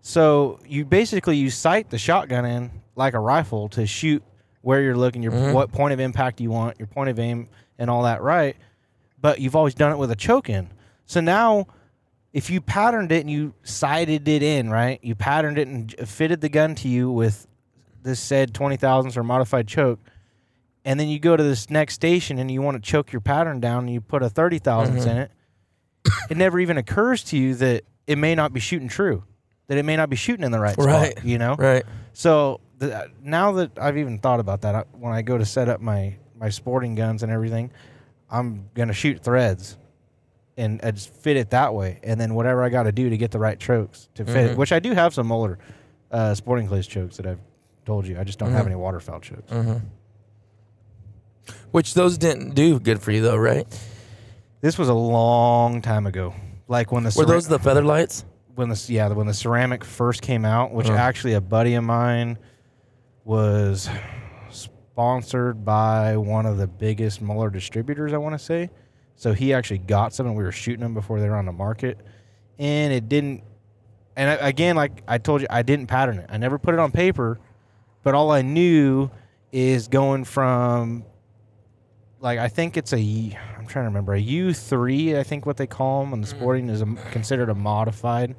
So 0.00 0.58
you 0.66 0.84
basically 0.84 1.36
you 1.36 1.50
sight 1.50 1.90
the 1.90 1.98
shotgun 1.98 2.44
in 2.46 2.70
like 2.96 3.14
a 3.14 3.18
rifle 3.18 3.68
to 3.70 3.86
shoot 3.86 4.22
where 4.62 4.80
you're 4.82 4.96
looking, 4.96 5.22
your 5.22 5.32
Mm-hmm. 5.32 5.52
what 5.52 5.72
point 5.72 5.92
of 5.92 6.00
impact 6.00 6.40
you 6.40 6.50
want, 6.50 6.78
your 6.78 6.86
point 6.86 7.10
of 7.10 7.18
aim, 7.18 7.48
and 7.78 7.90
all 7.90 8.04
that 8.04 8.22
right. 8.22 8.56
But 9.20 9.40
you've 9.40 9.56
always 9.56 9.74
done 9.74 9.92
it 9.92 9.98
with 9.98 10.10
a 10.10 10.16
choke 10.16 10.48
in. 10.48 10.70
So 11.06 11.20
now, 11.20 11.66
if 12.32 12.48
you 12.50 12.60
patterned 12.60 13.10
it 13.12 13.20
and 13.20 13.30
you 13.30 13.54
sighted 13.62 14.28
it 14.28 14.42
in, 14.42 14.70
right? 14.70 14.98
You 15.02 15.14
patterned 15.14 15.58
it 15.58 15.66
and 15.68 15.92
fitted 16.08 16.40
the 16.40 16.48
gun 16.48 16.74
to 16.76 16.88
you 16.88 17.10
with 17.10 17.46
this 18.02 18.20
said 18.20 18.54
twenty 18.54 18.76
thousandths 18.76 19.16
or 19.16 19.22
modified 19.24 19.66
choke, 19.68 20.00
and 20.84 20.98
then 20.98 21.08
you 21.08 21.18
go 21.18 21.36
to 21.36 21.42
this 21.42 21.68
next 21.70 21.94
station 21.94 22.38
and 22.38 22.50
you 22.50 22.62
want 22.62 22.76
to 22.76 22.80
choke 22.90 23.12
your 23.12 23.20
pattern 23.20 23.60
down 23.60 23.84
and 23.84 23.92
you 23.92 24.00
put 24.00 24.22
a 24.22 24.28
thirty 24.30 24.58
thousandths 24.58 25.02
Mm-hmm. 25.06 25.10
in 25.10 25.22
it, 25.22 25.30
it 26.30 26.36
never 26.36 26.58
even 26.60 26.78
occurs 26.78 27.22
to 27.24 27.36
you 27.36 27.54
that 27.56 27.84
it 28.06 28.16
may 28.16 28.34
not 28.34 28.52
be 28.52 28.60
shooting 28.60 28.88
true, 28.88 29.24
that 29.66 29.76
it 29.76 29.84
may 29.84 29.96
not 29.96 30.08
be 30.08 30.16
shooting 30.16 30.44
in 30.44 30.50
the 30.52 30.58
right, 30.60 30.76
Right. 30.78 31.12
spot. 31.12 31.24
You 31.24 31.38
know, 31.38 31.54
right. 31.56 31.84
so 32.12 32.60
the, 32.78 33.10
now 33.22 33.52
that 33.52 33.72
I've 33.78 33.98
even 33.98 34.18
thought 34.18 34.40
about 34.40 34.62
that, 34.62 34.74
I, 34.74 34.84
when 34.92 35.12
I 35.12 35.20
go 35.22 35.36
to 35.36 35.44
set 35.44 35.68
up 35.68 35.80
my 35.80 36.16
my 36.38 36.48
sporting 36.48 36.94
guns 36.94 37.22
and 37.22 37.30
everything, 37.30 37.70
I'm 38.30 38.70
gonna 38.74 38.94
shoot 38.94 39.22
threads, 39.22 39.76
and 40.60 40.80
I 40.84 40.90
just 40.92 41.12
fit 41.12 41.36
it 41.36 41.50
that 41.50 41.74
way, 41.74 41.98
and 42.04 42.20
then 42.20 42.34
whatever 42.34 42.62
I 42.62 42.68
got 42.68 42.84
to 42.84 42.92
do 42.92 43.10
to 43.10 43.16
get 43.16 43.30
the 43.30 43.38
right 43.38 43.58
chokes 43.58 44.08
to 44.14 44.24
fit 44.24 44.34
Mm-hmm. 44.36 44.52
it, 44.52 44.58
which 44.58 44.72
I 44.72 44.78
do 44.78 44.92
have 44.92 45.12
some 45.14 45.26
Muller 45.26 45.58
uh, 46.10 46.34
sporting 46.34 46.66
clays 46.68 46.86
chokes 46.86 47.16
that 47.16 47.26
I've 47.26 47.40
told 47.84 48.06
you. 48.06 48.18
I 48.20 48.24
just 48.24 48.38
don't 48.38 48.48
Mm-hmm. 48.50 48.56
have 48.58 48.66
any 48.66 48.76
waterfowl 48.76 49.20
chokes. 49.20 49.52
Which 51.70 51.94
those 51.94 52.18
didn't 52.18 52.54
do 52.54 52.78
good 52.80 53.00
for 53.00 53.10
you 53.12 53.22
though, 53.22 53.36
right? 53.36 53.66
This 54.60 54.76
was 54.78 54.88
a 54.88 54.94
long 54.94 55.80
time 55.82 56.06
ago, 56.06 56.34
like 56.68 56.92
when 56.92 57.02
the 57.02 57.08
Were 57.08 57.12
cera- 57.12 57.26
those 57.26 57.48
the 57.48 57.58
feather 57.58 57.82
lights? 57.82 58.24
when 58.56 58.68
the 58.68 58.84
yeah 58.88 59.08
when 59.08 59.26
the 59.26 59.34
ceramic 59.34 59.84
first 59.84 60.20
came 60.22 60.44
out, 60.44 60.72
which 60.72 60.88
Uh-huh. 60.88 60.96
actually 60.98 61.32
a 61.34 61.40
buddy 61.40 61.74
of 61.74 61.84
mine 61.84 62.36
was 63.24 63.88
sponsored 64.50 65.64
by 65.64 66.16
one 66.16 66.44
of 66.46 66.58
the 66.58 66.66
biggest 66.66 67.22
Muller 67.22 67.48
distributors, 67.50 68.12
I 68.12 68.18
want 68.18 68.34
to 68.34 68.44
say. 68.44 68.68
So 69.20 69.34
he 69.34 69.52
actually 69.52 69.80
got 69.80 70.14
some, 70.14 70.26
and 70.26 70.34
we 70.34 70.42
were 70.42 70.50
shooting 70.50 70.80
them 70.80 70.94
before 70.94 71.20
they 71.20 71.28
were 71.28 71.36
on 71.36 71.44
the 71.44 71.52
market, 71.52 71.98
and 72.58 72.90
it 72.90 73.06
didn't. 73.10 73.44
And 74.16 74.30
I, 74.30 74.48
again, 74.48 74.76
like 74.76 75.02
I 75.06 75.18
told 75.18 75.42
you, 75.42 75.46
I 75.50 75.60
didn't 75.60 75.88
pattern 75.88 76.16
it. 76.16 76.30
I 76.30 76.38
never 76.38 76.58
put 76.58 76.72
it 76.72 76.80
on 76.80 76.90
paper, 76.90 77.38
but 78.02 78.14
all 78.14 78.30
I 78.30 78.40
knew 78.40 79.10
is 79.52 79.88
going 79.88 80.24
from 80.24 81.04
like 82.18 82.38
I 82.38 82.48
think 82.48 82.78
it's 82.78 82.94
a 82.94 82.96
I'm 83.58 83.66
trying 83.66 83.84
to 83.84 83.88
remember 83.88 84.14
a 84.14 84.18
U 84.18 84.54
three 84.54 85.14
I 85.18 85.22
think 85.22 85.44
what 85.44 85.58
they 85.58 85.66
call 85.66 86.02
them 86.02 86.14
and 86.14 86.24
the 86.24 86.26
mm-hmm. 86.26 86.38
sporting 86.38 86.68
is 86.70 86.80
a, 86.80 86.86
considered 87.12 87.50
a 87.50 87.54
modified. 87.54 88.34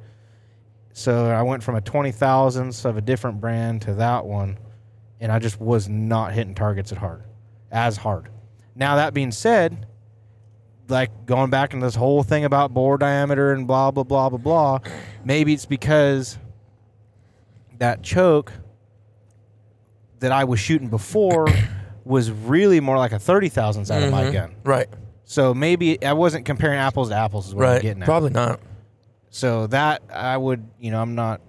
So 0.93 1.27
I 1.27 1.43
went 1.43 1.61
from 1.61 1.75
a 1.75 1.81
twenty 1.81 2.11
thousandths 2.11 2.85
of 2.85 2.97
a 2.97 3.01
different 3.01 3.39
brand 3.39 3.83
to 3.83 3.93
that 3.93 4.25
one, 4.25 4.57
and 5.19 5.31
I 5.31 5.37
just 5.37 5.61
was 5.61 5.87
not 5.87 6.33
hitting 6.33 6.55
targets 6.55 6.91
at 6.91 6.97
hard, 6.97 7.21
as 7.69 7.97
hard. 7.97 8.29
Now 8.73 8.95
that 8.95 9.13
being 9.13 9.31
said, 9.31 9.85
like 10.87 11.25
going 11.25 11.49
back 11.49 11.73
into 11.73 11.85
this 11.85 11.95
whole 11.95 12.23
thing 12.23 12.43
about 12.45 12.73
bore 12.73 12.97
diameter 12.97 13.53
and 13.53 13.67
blah 13.67 13.91
blah 13.91 14.03
blah 14.03 14.29
blah 14.29 14.37
blah. 14.37 14.79
Maybe 15.23 15.53
it's 15.53 15.65
because 15.65 16.37
that 17.79 18.03
choke 18.03 18.51
that 20.19 20.31
I 20.31 20.43
was 20.43 20.59
shooting 20.59 20.89
before 20.89 21.47
was 22.05 22.29
really 22.31 22.79
more 22.79 22.97
like 22.97 23.11
a 23.11 23.19
thirty 23.19 23.49
thousandths 23.49 23.89
out 23.91 24.03
of 24.03 24.11
my 24.11 24.23
Mhm. 24.25 24.33
gun. 24.33 24.55
Right. 24.63 24.87
So 25.23 25.53
maybe 25.53 26.03
I 26.05 26.13
wasn't 26.13 26.45
comparing 26.45 26.77
apples 26.77 27.09
to 27.09 27.15
apples. 27.15 27.47
Is 27.47 27.55
what 27.55 27.65
I'm 27.65 27.71
Right. 27.73 27.81
getting 27.81 28.01
at. 28.03 28.05
Probably 28.05 28.31
not. 28.31 28.59
So 29.29 29.67
that 29.67 30.01
I 30.13 30.35
would, 30.35 30.67
you 30.77 30.91
know, 30.91 31.01
I'm 31.01 31.15
not, 31.15 31.39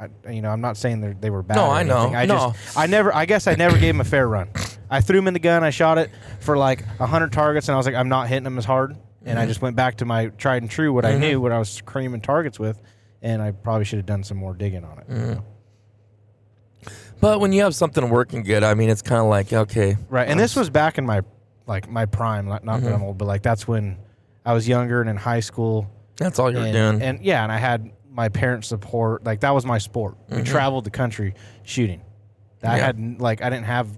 I, 0.00 0.08
you 0.32 0.42
know, 0.42 0.50
I'm 0.50 0.60
not 0.60 0.76
saying 0.76 1.00
they're- 1.00 1.16
they 1.20 1.30
were 1.30 1.44
bad. 1.44 1.56
No, 1.56 1.66
or 1.66 1.74
I 1.74 1.82
know. 1.84 1.98
anything. 1.98 2.16
I 2.16 2.24
No. 2.26 2.52
just, 2.56 2.76
I 2.76 2.86
never, 2.86 3.14
I 3.14 3.24
guess 3.26 3.46
I 3.46 3.54
never 3.54 3.78
gave 3.78 3.94
him 3.94 4.00
a 4.00 4.04
fair 4.04 4.26
run. 4.26 4.48
I 4.90 5.00
threw 5.00 5.18
him 5.18 5.28
in 5.28 5.34
the 5.34 5.40
gun. 5.40 5.62
I 5.62 5.70
shot 5.70 5.98
it 5.98 6.10
for 6.40 6.56
like 6.56 6.84
hundred 6.84 7.32
targets, 7.32 7.68
and 7.68 7.74
I 7.74 7.76
was 7.76 7.86
like, 7.86 7.94
I'm 7.94 8.08
not 8.08 8.28
hitting 8.28 8.44
them 8.44 8.58
as 8.58 8.64
hard. 8.64 8.90
And 8.92 9.00
Mm-hmm. 9.36 9.38
I 9.38 9.46
just 9.46 9.60
went 9.62 9.76
back 9.76 9.98
to 9.98 10.04
my 10.06 10.26
tried 10.28 10.62
and 10.62 10.70
true, 10.70 10.92
what 10.94 11.04
I 11.04 11.16
knew, 11.18 11.40
what 11.42 11.52
I 11.52 11.58
was 11.58 11.82
creaming 11.82 12.22
targets 12.22 12.58
with, 12.58 12.80
and 13.20 13.42
I 13.42 13.50
probably 13.52 13.84
should 13.84 13.98
have 13.98 14.06
done 14.06 14.24
some 14.24 14.38
more 14.38 14.54
digging 14.54 14.82
on 14.84 14.98
it. 14.98 15.08
Mm-hmm. 15.10 15.40
But 17.20 17.40
when 17.40 17.52
you 17.52 17.62
have 17.62 17.74
something 17.74 18.08
working 18.08 18.42
good, 18.42 18.62
I 18.62 18.72
mean, 18.74 18.88
it's 18.88 19.02
kind 19.02 19.20
of 19.20 19.26
like 19.26 19.52
okay, 19.52 19.96
Right. 20.08 20.26
And 20.28 20.40
this 20.40 20.56
was 20.56 20.70
back 20.70 20.96
in 20.98 21.04
my, 21.04 21.20
like 21.66 21.88
my 21.88 22.06
prime. 22.06 22.46
Not, 22.46 22.64
not 22.64 22.76
Mm-hmm. 22.78 22.84
that 22.86 22.94
I'm 22.94 23.02
old, 23.02 23.18
but 23.18 23.26
like 23.26 23.42
that's 23.42 23.68
when 23.68 23.98
I 24.44 24.54
was 24.54 24.66
younger 24.66 25.00
and 25.02 25.10
in 25.10 25.16
high 25.16 25.40
school. 25.40 25.90
that's 26.16 26.38
all 26.38 26.50
you're 26.50 26.62
and, 26.62 26.72
doing. 26.72 27.02
And 27.02 27.22
yeah, 27.22 27.42
and 27.42 27.52
I 27.52 27.58
had 27.58 27.90
my 28.10 28.30
parents' 28.30 28.68
support. 28.68 29.22
Like 29.24 29.40
that 29.40 29.50
was 29.50 29.66
my 29.66 29.76
sport. 29.78 30.16
We 30.30 30.42
traveled 30.42 30.84
the 30.84 30.90
country 30.90 31.34
shooting. 31.62 32.00
I 32.62 32.66
Mm-hmm. 32.66 32.76
Yeah. 32.76 32.84
had 32.86 33.20
like 33.20 33.42
I 33.42 33.50
didn't 33.50 33.66
have. 33.66 33.88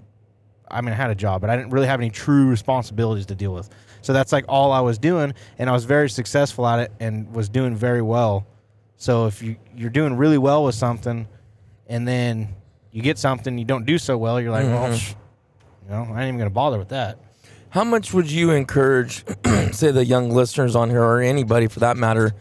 I 0.73 0.81
mean, 0.81 0.91
I 0.93 0.95
had 0.95 1.09
a 1.09 1.15
job, 1.15 1.41
but 1.41 1.49
I 1.49 1.55
didn't 1.55 1.71
really 1.71 1.87
have 1.87 1.99
any 1.99 2.09
true 2.09 2.47
responsibilities 2.47 3.25
to 3.27 3.35
deal 3.35 3.53
with. 3.53 3.69
So 4.01 4.11
that's 4.13 4.31
like 4.31 4.45
all 4.49 4.71
I 4.71 4.81
was 4.81 4.97
doing, 4.97 5.33
and 5.57 5.69
I 5.69 5.73
was 5.73 5.85
very 5.85 6.09
successful 6.09 6.67
at 6.67 6.79
it, 6.79 6.91
and 6.99 7.31
was 7.33 7.47
doing 7.49 7.75
very 7.75 8.01
well. 8.01 8.45
So 8.97 9.27
if 9.27 9.41
you 9.41 9.55
you're 9.75 9.89
doing 9.89 10.15
really 10.17 10.37
well 10.37 10.63
with 10.65 10.75
something, 10.75 11.27
and 11.87 12.07
then 12.07 12.49
you 12.91 13.01
get 13.01 13.17
something 13.17 13.57
you 13.57 13.65
don't 13.65 13.85
do 13.85 13.97
so 13.97 14.17
well, 14.17 14.39
you're 14.41 14.51
like, 14.51 14.65
well, 14.65 14.85
Mm-hmm. 14.89 14.93
psh, 14.93 15.15
you 15.85 15.89
know, 15.91 16.13
I 16.13 16.21
ain't 16.23 16.27
even 16.29 16.37
gonna 16.37 16.49
bother 16.49 16.77
with 16.77 16.89
that. 16.89 17.17
How 17.69 17.83
much 17.83 18.13
would 18.13 18.29
you 18.29 18.51
encourage, 18.51 19.23
say, 19.71 19.91
the 19.91 20.05
young 20.05 20.29
listeners 20.29 20.75
on 20.75 20.89
here, 20.89 21.01
or 21.03 21.21
anybody 21.21 21.67
for 21.67 21.79
that 21.81 21.97
matter, 21.97 22.33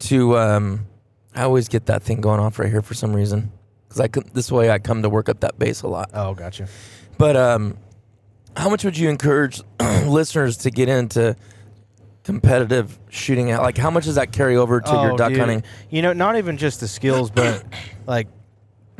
to? 0.00 0.36
Um, 0.38 0.86
I 1.36 1.42
always 1.42 1.68
get 1.68 1.86
that 1.86 2.02
thing 2.02 2.20
going 2.20 2.38
off 2.40 2.58
right 2.58 2.70
here 2.70 2.82
for 2.82 2.94
some 2.94 3.14
reason, 3.14 3.50
because 3.88 4.00
I 4.00 4.08
this 4.32 4.50
way 4.52 4.70
I 4.70 4.78
come 4.78 5.02
to 5.02 5.08
work 5.08 5.28
up 5.28 5.40
that 5.40 5.58
base 5.58 5.82
a 5.82 5.88
lot. 5.88 6.10
Oh, 6.14 6.34
gotcha. 6.34 6.68
But 7.18 7.36
um, 7.36 7.76
how 8.56 8.68
much 8.70 8.84
would 8.84 8.96
you 8.98 9.08
encourage 9.08 9.60
listeners 9.80 10.58
to 10.58 10.70
get 10.70 10.88
into 10.88 11.36
competitive 12.24 12.98
shooting? 13.10 13.48
Like, 13.48 13.76
how 13.76 13.90
much 13.90 14.04
does 14.04 14.14
that 14.16 14.32
carry 14.32 14.56
over 14.56 14.80
to 14.80 14.90
your 14.90 15.12
Oh, 15.12 15.16
duck 15.16 15.30
dude. 15.30 15.38
hunting? 15.38 15.62
You 15.90 16.02
know, 16.02 16.12
not 16.12 16.36
even 16.36 16.56
just 16.56 16.80
the 16.80 16.88
skills, 16.88 17.30
but 17.30 17.64
like 18.06 18.28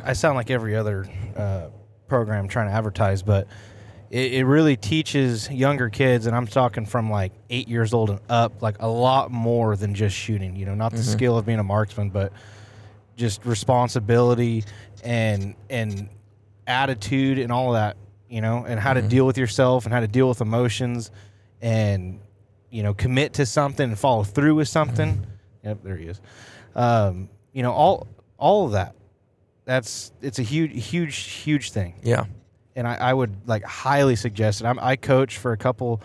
I 0.03 0.13
sound 0.13 0.35
like 0.35 0.49
every 0.51 0.75
other 0.75 1.07
uh, 1.35 1.67
program 2.07 2.47
trying 2.47 2.67
to 2.67 2.73
advertise, 2.73 3.23
but 3.23 3.47
it, 4.11 4.33
it 4.33 4.45
really 4.45 4.77
teaches 4.77 5.49
younger 5.49 5.89
kids, 5.89 6.27
and 6.27 6.35
I'm 6.35 6.45
talking 6.47 6.85
from 6.85 7.09
like 7.09 7.33
eight 7.49 7.67
years 7.67 7.93
old 7.93 8.11
and 8.11 8.19
up, 8.29 8.61
like 8.61 8.75
a 8.79 8.87
lot 8.87 9.31
more 9.31 9.75
than 9.75 9.95
just 9.95 10.15
shooting. 10.15 10.55
You 10.55 10.65
know, 10.67 10.75
not 10.75 10.91
the 10.91 11.03
skill 11.03 11.37
of 11.37 11.45
being 11.45 11.59
a 11.59 11.63
marksman, 11.63 12.11
but 12.11 12.31
just 13.17 13.45
responsibility 13.45 14.63
and 15.03 15.55
and 15.69 16.09
attitude 16.67 17.39
and 17.39 17.51
all 17.51 17.69
of 17.75 17.79
that. 17.79 17.97
You 18.29 18.41
know, 18.41 18.65
and 18.67 18.79
how 18.79 18.93
to 18.93 19.01
deal 19.01 19.25
with 19.25 19.37
yourself 19.37 19.85
and 19.85 19.93
how 19.93 19.99
to 19.99 20.07
deal 20.07 20.27
with 20.27 20.41
emotions 20.41 21.11
and 21.61 22.19
you 22.71 22.81
know 22.83 22.93
commit 22.93 23.33
to 23.33 23.45
something 23.45 23.89
and 23.89 23.97
follow 23.99 24.23
through 24.23 24.55
with 24.55 24.67
something. 24.67 25.25
Yep, 25.63 25.79
there 25.83 25.95
he 25.97 26.05
is. 26.07 26.19
Um, 26.75 27.29
you 27.53 27.61
know, 27.63 27.71
all 27.71 28.07
all 28.37 28.65
of 28.65 28.71
that. 28.73 28.95
That's 29.65 30.11
it's 30.21 30.39
a 30.39 30.43
huge, 30.43 30.85
huge, 30.87 31.15
huge 31.17 31.71
thing, 31.71 31.95
Yeah. 32.03 32.25
and 32.75 32.87
I, 32.87 32.95
I 32.95 33.13
would 33.13 33.47
like 33.47 33.63
highly 33.63 34.15
suggest 34.15 34.61
it. 34.61 34.65
I'm, 34.67 34.77
I 34.79 34.95
coach 34.95 35.37
for 35.39 35.53
a 35.53 35.57
couple 35.57 36.01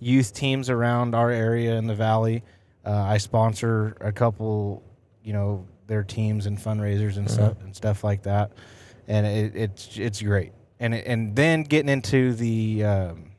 youth 0.00 0.32
teams 0.32 0.70
around 0.70 1.14
our 1.14 1.30
area 1.30 1.74
in 1.76 1.86
the 1.86 1.94
valley. 1.94 2.42
Uh, 2.86 2.90
I 2.90 3.18
sponsor 3.18 3.96
a 4.00 4.12
couple, 4.12 4.82
you 5.22 5.32
know, 5.34 5.66
their 5.88 6.02
teams 6.04 6.46
and 6.46 6.56
fundraisers 6.58 7.16
and 7.18 7.30
stuff 7.30 7.60
and 7.62 7.76
stuff 7.76 8.02
like 8.02 8.22
that, 8.22 8.52
and 9.08 9.26
it, 9.26 9.56
it's 9.56 9.98
it's 9.98 10.22
great. 10.22 10.52
And 10.82 10.94
and 10.96 11.36
then 11.36 11.62
getting 11.62 11.88
into 11.88 12.34
the, 12.34 12.84
um, 12.84 13.30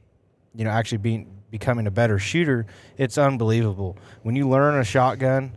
you 0.56 0.64
know, 0.64 0.70
actually 0.70 1.00
being 1.00 1.42
becoming 1.52 1.88
a 1.88 1.92
better 1.92 2.18
shooter, 2.18 2.66
it's 2.98 3.18
unbelievable 3.18 3.98
when 4.22 4.38
you 4.38 4.48
learn 4.48 4.80
a 4.80 4.84
shotgun 4.86 5.52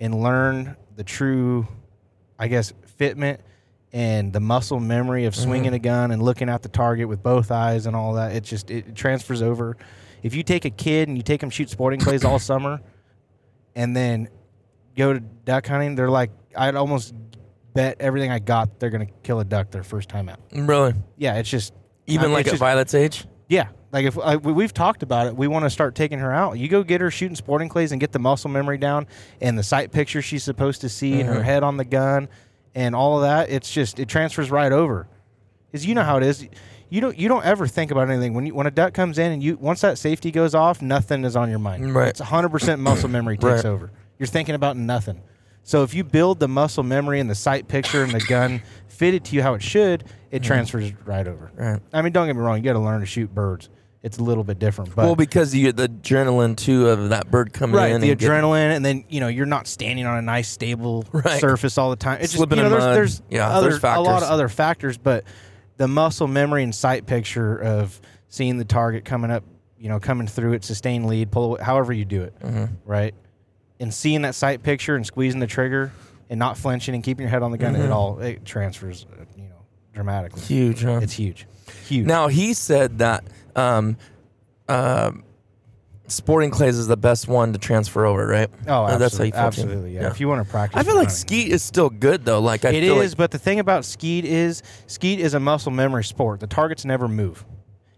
and 0.00 0.20
learn 0.20 0.76
the 0.96 1.04
true, 1.04 1.68
I 2.36 2.48
guess, 2.48 2.72
fitment 2.98 3.38
and 3.92 4.32
the 4.32 4.40
muscle 4.40 4.80
memory 4.80 5.24
of 5.26 5.36
swinging 5.36 5.72
a 5.72 5.78
gun 5.78 6.10
and 6.10 6.20
looking 6.20 6.48
at 6.48 6.62
the 6.62 6.68
target 6.68 7.08
with 7.08 7.22
both 7.22 7.52
eyes 7.52 7.86
and 7.86 7.94
all 7.94 8.14
that. 8.14 8.34
It 8.34 8.42
just 8.42 8.68
it 8.68 8.96
transfers 8.96 9.40
over. 9.40 9.76
If 10.24 10.34
you 10.34 10.42
take 10.42 10.64
a 10.64 10.70
kid 10.70 11.06
and 11.06 11.16
you 11.16 11.22
take 11.22 11.40
them 11.40 11.50
shoot 11.50 11.70
sporting 11.70 12.00
clays 12.00 12.24
all 12.24 12.38
summer, 12.50 12.80
and 13.76 13.94
then 13.94 14.28
go 14.96 15.12
to 15.12 15.20
duck 15.20 15.68
hunting, 15.68 15.94
they're 15.94 16.10
like, 16.10 16.32
I'd 16.56 16.74
almost 16.74 17.14
bet 17.74 17.96
everything 18.00 18.30
I 18.30 18.38
got 18.38 18.80
they're 18.80 18.90
gonna 18.90 19.06
kill 19.22 19.40
a 19.40 19.44
duck 19.44 19.70
their 19.70 19.82
first 19.82 20.08
time 20.08 20.28
out. 20.28 20.40
Really? 20.52 20.94
Yeah, 21.16 21.36
it's 21.36 21.48
just 21.48 21.72
Even 22.06 22.24
I 22.24 22.26
mean, 22.26 22.32
like 22.34 22.46
at 22.46 22.50
just- 22.50 22.60
Violet's 22.60 22.94
age? 22.94 23.26
yeah, 23.48 23.68
like 23.92 24.06
if 24.06 24.16
we- 24.16 24.52
we've 24.52 24.74
talked 24.74 25.02
about 25.02 25.26
it, 25.26 25.36
we 25.36 25.46
want 25.46 25.64
to 25.64 25.70
start 25.70 25.94
taking 25.94 26.18
her 26.18 26.32
out. 26.32 26.58
You 26.58 26.68
go 26.68 26.82
get 26.82 27.00
her 27.00 27.10
shooting 27.10 27.36
sporting 27.36 27.68
clays 27.68 27.92
and 27.92 28.00
get 28.00 28.12
the 28.12 28.18
muscle 28.18 28.50
memory 28.50 28.78
down 28.78 29.06
and 29.40 29.58
the 29.58 29.62
sight 29.62 29.92
picture 29.92 30.22
she's 30.22 30.44
supposed 30.44 30.80
to 30.82 30.88
see 30.88 31.20
and 31.20 31.28
her 31.28 31.36
mm-hmm. 31.36 31.44
head 31.44 31.62
on 31.62 31.76
the 31.76 31.84
gun 31.84 32.28
and 32.74 32.94
all 32.94 33.16
of 33.16 33.22
that. 33.22 33.50
It's 33.50 33.70
just 33.70 33.98
it 33.98 34.08
transfers 34.08 34.50
right 34.50 34.72
over. 34.72 35.08
Cause 35.72 35.84
you 35.84 35.94
know 35.94 36.02
how 36.02 36.16
it 36.16 36.24
is. 36.24 36.48
You 36.88 37.00
don't 37.00 37.16
you 37.16 37.28
don't 37.28 37.44
ever 37.44 37.68
think 37.68 37.92
about 37.92 38.10
anything 38.10 38.34
when 38.34 38.46
you 38.46 38.54
when 38.54 38.66
a 38.66 38.70
duck 38.72 38.94
comes 38.94 39.18
in 39.18 39.30
and 39.30 39.42
you 39.42 39.56
once 39.56 39.80
that 39.82 39.98
safety 39.98 40.32
goes 40.32 40.54
off, 40.54 40.82
nothing 40.82 41.24
is 41.24 41.36
on 41.36 41.48
your 41.48 41.60
mind. 41.60 41.94
Right. 41.94 42.08
It's 42.08 42.20
hundred 42.20 42.48
percent 42.48 42.80
muscle 42.80 43.08
memory 43.08 43.36
takes 43.36 43.64
Right. 43.64 43.64
over. 43.64 43.92
You're 44.18 44.26
thinking 44.26 44.56
about 44.56 44.76
nothing. 44.76 45.22
So 45.62 45.82
if 45.82 45.94
you 45.94 46.04
build 46.04 46.40
the 46.40 46.48
muscle 46.48 46.82
memory 46.82 47.20
and 47.20 47.30
the 47.30 47.34
sight 47.34 47.68
picture 47.68 48.02
and 48.02 48.12
the 48.12 48.20
gun 48.20 48.62
fitted 48.88 49.24
to 49.26 49.36
you 49.36 49.42
how 49.42 49.54
it 49.54 49.62
should, 49.62 50.04
it 50.30 50.42
transfers 50.42 50.92
right 51.04 51.26
over. 51.26 51.50
Right. 51.54 51.80
I 51.92 52.02
mean, 52.02 52.12
don't 52.12 52.26
get 52.26 52.34
me 52.36 52.42
wrong. 52.42 52.56
You 52.58 52.62
got 52.64 52.72
to 52.74 52.78
learn 52.80 53.00
to 53.00 53.06
shoot 53.06 53.32
birds. 53.34 53.68
It's 54.02 54.16
a 54.16 54.22
little 54.22 54.44
bit 54.44 54.58
different, 54.58 54.96
but 54.96 55.04
well, 55.04 55.14
because 55.14 55.54
you 55.54 55.64
get 55.66 55.76
the 55.76 55.86
adrenaline 55.86 56.56
too 56.56 56.88
of 56.88 57.10
that 57.10 57.30
bird 57.30 57.52
coming 57.52 57.76
right, 57.76 57.92
in. 57.92 58.00
the 58.00 58.10
and 58.10 58.18
adrenaline, 58.18 58.74
and 58.74 58.82
then 58.82 59.04
you 59.10 59.20
know 59.20 59.28
you're 59.28 59.44
not 59.44 59.66
standing 59.66 60.06
on 60.06 60.16
a 60.16 60.22
nice 60.22 60.48
stable 60.48 61.04
Right. 61.12 61.38
surface 61.38 61.76
all 61.76 61.90
the 61.90 61.96
time. 61.96 62.18
It's 62.22 62.32
Slipping 62.32 62.56
just 62.56 62.64
you 62.64 62.70
know 62.70 62.76
in 62.76 62.80
there's, 62.80 62.84
mud. 62.84 62.96
there's 62.96 63.22
Yeah, 63.28 63.50
other, 63.50 63.68
there's 63.68 63.82
a 63.84 63.86
lot 64.00 64.06
factors. 64.06 64.22
of 64.22 64.30
other 64.32 64.48
factors, 64.48 64.96
but 64.96 65.24
the 65.76 65.86
muscle 65.86 66.26
memory 66.28 66.62
and 66.64 66.74
sight 66.74 67.04
picture 67.04 67.54
of 67.58 68.00
seeing 68.30 68.56
the 68.56 68.64
target 68.64 69.04
coming 69.04 69.30
up, 69.30 69.44
you 69.78 69.90
know, 69.90 70.00
coming 70.00 70.26
through 70.26 70.54
it, 70.54 70.64
sustained 70.64 71.04
lead, 71.04 71.30
pull, 71.30 71.58
however 71.62 71.92
you 71.92 72.06
do 72.06 72.22
it, 72.22 72.34
Mm-hmm. 72.40 72.72
right, 72.86 73.14
and 73.80 73.92
seeing 73.92 74.22
that 74.22 74.34
sight 74.36 74.62
picture 74.62 74.94
and 74.94 75.04
squeezing 75.06 75.40
the 75.40 75.46
trigger 75.48 75.90
and 76.28 76.38
not 76.38 76.56
flinching 76.56 76.94
and 76.94 77.02
keeping 77.02 77.22
your 77.24 77.30
head 77.30 77.42
on 77.42 77.50
the 77.50 77.58
gun, 77.58 77.74
Mm-hmm. 77.74 77.82
it 77.84 77.90
all 77.90 78.18
it 78.20 78.44
transfers, 78.44 79.06
uh, 79.12 79.24
you 79.36 79.48
know, 79.48 79.64
dramatically. 79.92 80.42
Huge, 80.42 80.82
huh? 80.82 81.00
It's 81.02 81.14
huge, 81.14 81.46
huge. 81.88 82.06
Now 82.06 82.28
he 82.28 82.54
said 82.54 82.98
that 82.98 83.24
um, 83.56 83.96
uh, 84.68 85.10
sporting 86.06 86.50
clays 86.50 86.76
is 86.78 86.86
the 86.86 86.96
best 86.96 87.26
one 87.28 87.52
to 87.52 87.58
transfer 87.58 88.04
over, 88.04 88.26
right? 88.26 88.50
Oh, 88.68 88.84
absolutely. 88.86 88.98
that's 88.98 89.16
how 89.18 89.24
you 89.24 89.32
absolutely. 89.46 89.94
Yeah. 89.94 90.10
If 90.10 90.20
you 90.20 90.28
want 90.28 90.44
to 90.44 90.50
practice, 90.50 90.78
I 90.78 90.82
feel 90.84 90.94
like 90.94 91.08
hunting. 91.08 91.16
skeet 91.16 91.48
is 91.52 91.62
still 91.62 91.90
good 91.90 92.24
though. 92.24 92.40
Like 92.40 92.64
I 92.64 92.70
It 92.70 92.82
is, 92.84 93.12
like, 93.12 93.16
but 93.16 93.30
the 93.30 93.38
thing 93.38 93.58
about 93.60 93.84
skeet 93.84 94.24
is 94.24 94.62
skeet 94.86 95.20
is 95.20 95.34
a 95.34 95.40
muscle 95.40 95.72
memory 95.72 96.04
sport. 96.04 96.40
The 96.40 96.46
targets 96.46 96.84
never 96.84 97.08
move. 97.08 97.44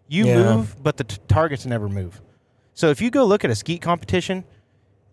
You 0.08 0.26
Yeah. 0.26 0.56
move, 0.56 0.76
but 0.82 0.96
the 0.98 1.04
t- 1.04 1.18
targets 1.28 1.64
never 1.66 1.88
move. 1.88 2.20
So 2.74 2.88
if 2.88 3.00
you 3.00 3.10
go 3.10 3.24
look 3.24 3.44
at 3.44 3.50
a 3.50 3.54
skeet 3.54 3.80
competition, 3.82 4.44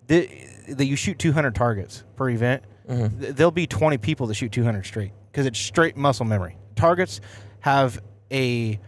that 0.08 0.30
that 0.78 0.86
you 0.86 0.96
shoot 0.96 1.18
200 1.20 1.56
targets 1.56 2.04
per 2.16 2.30
event, 2.30 2.64
Mm-hmm. 2.90 3.20
th- 3.22 3.36
there'll 3.36 3.52
be 3.52 3.68
20 3.68 4.00
people 4.00 4.26
that 4.28 4.34
shoot 4.34 4.52
200 4.52 4.84
straight 4.84 5.12
because 5.32 5.46
it's 5.46 5.60
straight 5.60 5.96
muscle 5.96 6.26
memory. 6.26 6.58
Targets 6.76 7.22
have 7.60 8.02
a 8.32 8.80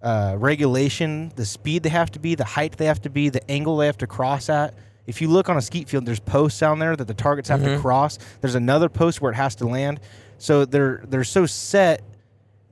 uh, 0.00 0.36
regulation, 0.38 1.32
the 1.34 1.44
speed 1.44 1.82
they 1.82 1.88
have 1.88 2.08
to 2.12 2.20
be, 2.20 2.36
the 2.36 2.44
height 2.44 2.76
they 2.76 2.86
have 2.86 3.02
to 3.02 3.10
be, 3.10 3.30
the 3.30 3.50
angle 3.50 3.76
they 3.78 3.86
have 3.86 3.98
to 3.98 4.06
cross 4.06 4.48
at. 4.48 4.74
If 5.08 5.20
you 5.20 5.26
look 5.26 5.48
on 5.48 5.56
a 5.56 5.60
skeet 5.60 5.88
field, 5.88 6.06
there's 6.06 6.20
posts 6.20 6.60
down 6.60 6.78
there 6.78 6.94
that 6.94 7.06
the 7.08 7.14
targets 7.14 7.48
have 7.48 7.64
to 7.64 7.80
cross. 7.80 8.18
There's 8.40 8.54
another 8.54 8.88
post 8.88 9.20
where 9.20 9.32
it 9.32 9.36
has 9.36 9.56
to 9.56 9.66
land. 9.66 9.98
So 10.38 10.64
they're 10.64 11.02
they're 11.08 11.24
so 11.24 11.44
set 11.46 12.02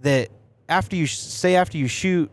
that 0.03 0.29
after 0.69 0.95
you 0.95 1.07
sh- 1.07 1.17
say 1.19 1.57
after 1.57 1.79
you 1.79 1.89
shoot 1.89 2.31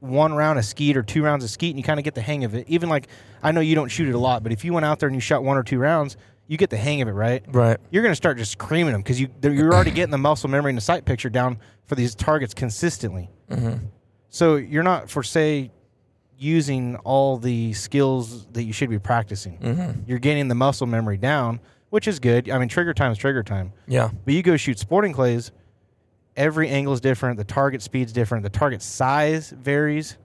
one 0.00 0.32
round 0.32 0.58
of 0.58 0.64
skeet 0.64 0.96
or 0.96 1.02
two 1.02 1.22
rounds 1.22 1.44
of 1.44 1.50
skeet 1.50 1.70
and 1.70 1.78
you 1.78 1.82
kind 1.82 1.98
of 1.98 2.04
get 2.04 2.14
the 2.14 2.20
hang 2.20 2.44
of 2.44 2.54
it. 2.54 2.66
Even 2.68 2.88
like 2.88 3.08
I 3.42 3.52
know 3.52 3.60
you 3.60 3.74
don't 3.74 3.88
shoot 3.88 4.08
it 4.08 4.14
a 4.14 4.18
lot, 4.18 4.42
but 4.42 4.52
if 4.52 4.64
you 4.64 4.72
went 4.72 4.86
out 4.86 4.98
there 4.98 5.08
and 5.08 5.16
you 5.16 5.20
shot 5.20 5.42
one 5.42 5.56
or 5.56 5.62
two 5.62 5.78
rounds, 5.78 6.16
you 6.46 6.56
get 6.56 6.70
the 6.70 6.76
hang 6.76 7.02
of 7.02 7.08
it, 7.08 7.12
right? 7.12 7.44
right. 7.48 7.76
You're 7.90 8.02
gonna 8.02 8.14
start 8.14 8.38
just 8.38 8.58
creaming 8.58 8.92
them 8.92 9.02
because 9.02 9.20
you 9.20 9.28
you're 9.42 9.72
already 9.74 9.90
getting 9.92 10.10
the 10.10 10.18
muscle 10.18 10.48
memory 10.48 10.70
and 10.70 10.76
the 10.76 10.82
sight 10.82 11.04
picture 11.04 11.30
down 11.30 11.58
for 11.84 11.94
these 11.94 12.14
targets 12.14 12.54
consistently. 12.54 13.30
So 14.30 14.56
you're 14.56 14.82
not 14.82 15.10
for 15.10 15.22
say 15.22 15.70
using 16.38 16.96
all 16.96 17.36
the 17.36 17.72
skills 17.72 18.46
that 18.52 18.62
you 18.62 18.72
should 18.72 18.90
be 18.90 18.98
practicing. 18.98 19.58
Mm-hmm. 19.58 20.02
You're 20.06 20.20
getting 20.20 20.48
the 20.48 20.54
muscle 20.54 20.86
memory 20.86 21.16
down, 21.16 21.60
which 21.90 22.06
is 22.06 22.20
good. 22.20 22.48
I 22.48 22.58
mean, 22.58 22.68
trigger 22.68 22.94
time 22.94 23.10
is 23.10 23.18
trigger 23.18 23.42
time. 23.42 23.72
Yeah. 23.88 24.10
But 24.24 24.34
you 24.34 24.42
go 24.42 24.56
shoot 24.56 24.78
sporting 24.78 25.12
clays, 25.12 25.50
every 26.38 26.68
angle 26.68 26.94
is 26.94 27.00
different. 27.02 27.36
The 27.36 27.44
target 27.44 27.82
speed's 27.82 28.12
different. 28.12 28.44
The 28.44 28.48
target 28.50 28.80
size 28.80 29.50
varies. 29.50 30.16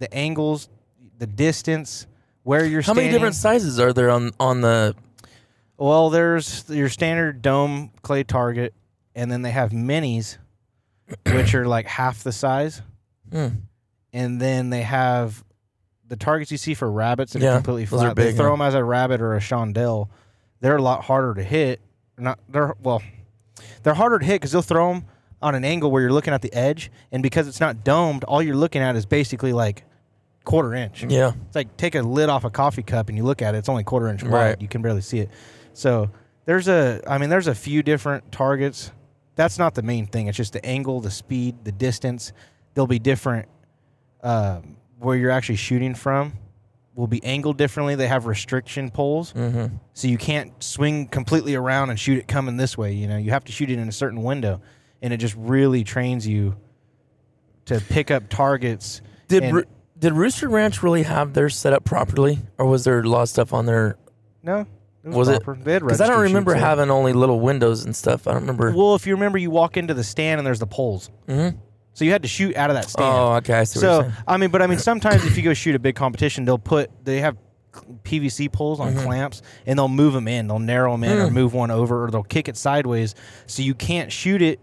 The 0.00 0.12
angles, 0.12 0.68
the 1.18 1.26
distance, 1.26 2.06
where 2.42 2.64
you're 2.64 2.80
How 2.80 2.94
standing. 2.94 3.04
many 3.04 3.12
different 3.12 3.34
sizes 3.36 3.78
are 3.78 3.92
there 3.92 4.10
on 4.10 4.32
on 4.40 4.62
the? 4.62 4.96
Well, 5.76 6.10
there's 6.10 6.64
your 6.68 6.88
standard 6.88 7.42
dome 7.42 7.90
clay 8.02 8.24
target, 8.24 8.74
and 9.14 9.30
then 9.30 9.42
they 9.42 9.50
have 9.50 9.70
minis, 9.70 10.38
which 11.26 11.54
are 11.54 11.66
like 11.66 11.86
half 11.86 12.22
the 12.22 12.32
size. 12.32 12.82
Hmm. 13.30 13.48
And 14.12 14.40
then 14.40 14.70
they 14.70 14.82
have 14.82 15.44
the 16.08 16.16
targets 16.16 16.50
you 16.50 16.58
see 16.58 16.74
for 16.74 16.90
rabbits 16.90 17.34
that 17.34 17.42
Yeah, 17.42 17.52
are 17.52 17.54
completely 17.56 17.84
those 17.84 18.00
are 18.00 18.06
flat. 18.06 18.16
they 18.16 18.24
big, 18.28 18.36
throw 18.36 18.46
yeah. 18.46 18.50
them 18.52 18.62
as 18.62 18.74
a 18.74 18.82
rabbit 18.82 19.20
or 19.20 19.36
a 19.36 19.40
chandelle. 19.40 20.08
They're 20.60 20.76
a 20.76 20.82
lot 20.82 21.04
harder 21.04 21.34
to 21.34 21.42
hit. 21.44 21.80
Not 22.18 22.38
they're 22.48 22.74
well, 22.82 23.02
they're 23.82 23.94
harder 23.94 24.18
to 24.18 24.24
hit 24.24 24.34
because 24.40 24.52
they'll 24.52 24.62
throw 24.62 24.92
them 24.94 25.04
on 25.42 25.54
an 25.54 25.64
angle 25.64 25.90
where 25.90 26.02
you're 26.02 26.12
looking 26.12 26.34
at 26.34 26.42
the 26.42 26.52
edge, 26.52 26.90
and 27.12 27.22
because 27.22 27.48
it's 27.48 27.60
not 27.60 27.84
domed, 27.84 28.24
all 28.24 28.42
you're 28.42 28.56
looking 28.56 28.82
at 28.82 28.96
is 28.96 29.06
basically 29.06 29.52
like 29.52 29.84
quarter 30.44 30.74
inch. 30.74 31.04
Yeah. 31.04 31.32
It's 31.46 31.56
like 31.56 31.76
take 31.76 31.94
a 31.94 32.02
lid 32.02 32.28
off 32.28 32.44
a 32.44 32.50
coffee 32.50 32.82
cup 32.82 33.08
and 33.08 33.16
you 33.16 33.24
look 33.24 33.42
at 33.42 33.54
it, 33.54 33.58
it's 33.58 33.68
only 33.68 33.84
quarter 33.84 34.08
inch 34.08 34.22
wide. 34.22 34.32
Right. 34.32 34.60
You 34.60 34.68
can 34.68 34.82
barely 34.82 35.00
see 35.00 35.20
it. 35.20 35.30
So 35.72 36.10
there's 36.44 36.68
a 36.68 37.00
I 37.06 37.18
mean 37.18 37.30
there's 37.30 37.46
a 37.46 37.54
few 37.54 37.82
different 37.82 38.32
targets. 38.32 38.90
That's 39.36 39.58
not 39.58 39.74
the 39.74 39.82
main 39.82 40.06
thing. 40.06 40.26
It's 40.26 40.36
just 40.36 40.52
the 40.52 40.64
angle, 40.64 41.00
the 41.00 41.10
speed, 41.10 41.64
the 41.64 41.72
distance. 41.72 42.32
They'll 42.74 42.86
be 42.86 42.98
different 42.98 43.48
um, 44.22 44.76
where 44.98 45.16
you're 45.16 45.30
actually 45.30 45.56
shooting 45.56 45.94
from 45.94 46.32
will 46.94 47.06
be 47.06 47.22
angled 47.24 47.56
differently. 47.56 47.94
They 47.94 48.08
have 48.08 48.26
restriction 48.26 48.90
poles. 48.90 49.32
Mm-hmm. 49.32 49.76
So 49.94 50.08
you 50.08 50.18
can't 50.18 50.52
swing 50.62 51.06
completely 51.06 51.54
around 51.54 51.90
and 51.90 51.98
shoot 51.98 52.18
it 52.18 52.28
coming 52.28 52.56
this 52.56 52.76
way. 52.76 52.92
You 52.92 53.08
know, 53.08 53.16
you 53.16 53.30
have 53.30 53.44
to 53.44 53.52
shoot 53.52 53.70
it 53.70 53.78
in 53.78 53.88
a 53.88 53.92
certain 53.92 54.22
window, 54.22 54.60
and 55.02 55.12
it 55.12 55.16
just 55.18 55.34
really 55.36 55.84
trains 55.84 56.26
you 56.26 56.56
to 57.66 57.80
pick 57.80 58.10
up 58.10 58.28
targets. 58.28 59.00
Did 59.28 59.44
and- 59.44 59.56
Roo- 59.56 59.64
did 59.98 60.12
Rooster 60.14 60.48
Ranch 60.48 60.82
really 60.82 61.02
have 61.02 61.34
theirs 61.34 61.56
set 61.56 61.72
up 61.72 61.84
properly, 61.84 62.38
or 62.58 62.66
was 62.66 62.84
there 62.84 63.00
a 63.00 63.08
lot 63.08 63.22
of 63.22 63.28
stuff 63.28 63.52
on 63.52 63.66
there? 63.66 63.96
no? 64.42 64.66
It 65.02 65.08
was, 65.08 65.16
Was 65.16 65.28
it- 65.28 65.42
proper. 65.42 65.58
They 65.62 65.78
Because 65.78 66.00
I 66.02 66.08
don't 66.08 66.20
remember 66.20 66.50
shoots, 66.52 66.60
yeah. 66.60 66.68
having 66.68 66.90
only 66.90 67.14
little 67.14 67.40
windows 67.40 67.84
and 67.86 67.96
stuff. 67.96 68.26
I 68.26 68.32
don't 68.32 68.42
remember. 68.42 68.70
Well, 68.76 68.94
if 68.94 69.06
you 69.06 69.14
remember, 69.14 69.38
you 69.38 69.50
walk 69.50 69.78
into 69.78 69.94
the 69.94 70.04
stand 70.04 70.38
and 70.38 70.46
there's 70.46 70.58
the 70.58 70.66
poles, 70.66 71.08
Mhm. 71.26 71.56
so 71.94 72.04
you 72.04 72.10
had 72.12 72.20
to 72.20 72.28
shoot 72.28 72.54
out 72.54 72.68
of 72.68 72.76
that 72.76 72.90
stand. 72.90 73.08
Oh, 73.08 73.32
okay. 73.36 73.54
I 73.54 73.64
see 73.64 73.78
what 73.86 74.04
you're 74.04 74.12
so. 74.12 74.18
I 74.28 74.36
mean, 74.36 74.50
but 74.50 74.60
I 74.60 74.66
mean, 74.66 74.78
sometimes 74.78 75.24
if 75.24 75.38
you 75.38 75.42
go 75.42 75.54
shoot 75.54 75.74
a 75.74 75.78
big 75.78 75.94
competition, 75.96 76.44
they'll 76.44 76.58
put 76.58 76.90
they 77.02 77.20
have 77.20 77.38
PVC 78.04 78.48
poles 78.52 78.78
on 78.78 78.92
Mm-hmm. 78.94 79.04
clamps 79.06 79.40
and 79.64 79.78
they'll 79.78 79.88
move 79.88 80.12
them 80.12 80.28
in. 80.28 80.48
They'll 80.48 80.58
narrow 80.58 80.92
them 80.92 81.04
in 81.04 81.16
Hmm. 81.16 81.24
or 81.24 81.30
move 81.30 81.54
one 81.54 81.70
over 81.70 82.04
or 82.04 82.10
they'll 82.10 82.22
kick 82.22 82.48
it 82.48 82.58
sideways 82.58 83.14
so 83.46 83.62
you 83.62 83.74
can't 83.74 84.12
shoot 84.12 84.42
it 84.42 84.60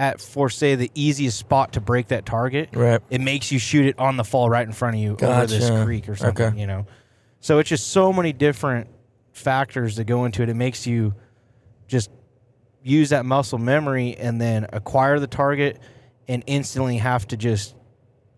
at 0.00 0.18
for 0.18 0.48
say 0.48 0.76
the 0.76 0.90
easiest 0.94 1.38
spot 1.38 1.74
to 1.74 1.80
break 1.80 2.08
that 2.08 2.24
target. 2.24 2.70
Right. 2.72 3.02
It 3.10 3.20
makes 3.20 3.52
you 3.52 3.58
shoot 3.58 3.84
it 3.84 3.98
on 3.98 4.16
the 4.16 4.24
fall 4.24 4.48
right 4.48 4.66
in 4.66 4.72
front 4.72 4.96
of 4.96 5.02
you 5.02 5.12
over 5.12 5.46
this 5.46 5.68
creek 5.84 6.08
or 6.08 6.16
something. 6.16 6.46
Okay. 6.46 6.58
You 6.58 6.66
know, 6.66 6.86
so 7.40 7.58
it's 7.58 7.68
just 7.68 7.88
so 7.88 8.10
many 8.10 8.32
different 8.32 8.88
factors 9.32 9.96
that 9.96 10.04
go 10.04 10.24
into 10.24 10.42
it. 10.42 10.48
It 10.48 10.54
makes 10.54 10.86
you 10.86 11.14
just 11.86 12.10
use 12.82 13.10
that 13.10 13.26
muscle 13.26 13.58
memory 13.58 14.16
and 14.16 14.40
then 14.40 14.66
acquire 14.72 15.20
the 15.20 15.26
target 15.26 15.78
and 16.26 16.42
instantly 16.46 16.96
have 16.96 17.28
to 17.28 17.36
just 17.36 17.74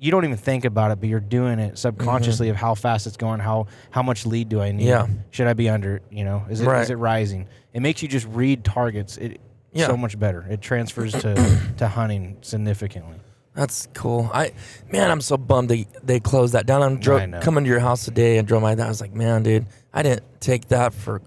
you 0.01 0.11
don't 0.11 0.25
even 0.25 0.37
think 0.37 0.65
about 0.65 0.91
it 0.91 0.99
but 0.99 1.09
you're 1.09 1.21
doing 1.21 1.61
it 1.61 1.79
subconsciously 1.79 2.49
mm-hmm. 2.49 2.55
of 2.55 2.61
how 2.61 2.75
fast 2.75 3.07
it's 3.07 3.17
going 3.17 3.39
how 3.39 3.69
how 3.93 4.03
much 4.03 4.27
lead 4.27 4.49
do 4.49 4.61
i 4.61 4.73
need 4.73 4.87
Yeah. 4.87 5.07
should 5.31 5.47
i 5.47 5.53
be 5.53 5.69
under 5.69 6.01
you 6.11 6.25
know 6.25 6.45
is 6.51 6.61
it 6.61 6.65
is 6.65 6.67
Right. 6.67 6.91
it 6.91 6.97
rising 6.97 7.47
it 7.73 7.81
makes 7.81 8.03
you 8.03 8.09
just 8.09 8.27
read 8.27 8.65
targets 8.65 9.17
it 9.17 9.41
Yeah. 9.73 9.87
so 9.87 9.97
much 9.97 10.19
better 10.19 10.47
it 10.51 10.61
transfers 10.61 11.13
to 11.13 11.35
to 11.79 11.89
hunting 11.89 12.37
significantly 12.43 13.17
That's 13.55 13.89
cool. 13.95 14.31
I 14.33 14.53
man, 14.91 15.11
I'm 15.11 15.21
so 15.21 15.37
bummed 15.37 15.69
they 15.69 15.87
they 16.03 16.21
closed 16.21 16.55
that 16.55 16.67
down. 16.67 16.83
I'm 16.83 16.99
dro- 17.01 17.41
coming 17.41 17.65
to 17.65 17.71
your 17.71 17.81
house 17.81 18.05
today 18.05 18.39
and 18.39 18.49
drove 18.49 18.63
by 18.63 18.75
that. 18.75 18.85
I 18.87 18.89
was 18.89 19.01
like, 19.01 19.13
man, 19.15 19.43
dude, 19.43 19.67
I 19.93 20.03
didn't 20.03 20.25
take 20.41 20.69
that 20.69 20.95
for. 20.95 21.21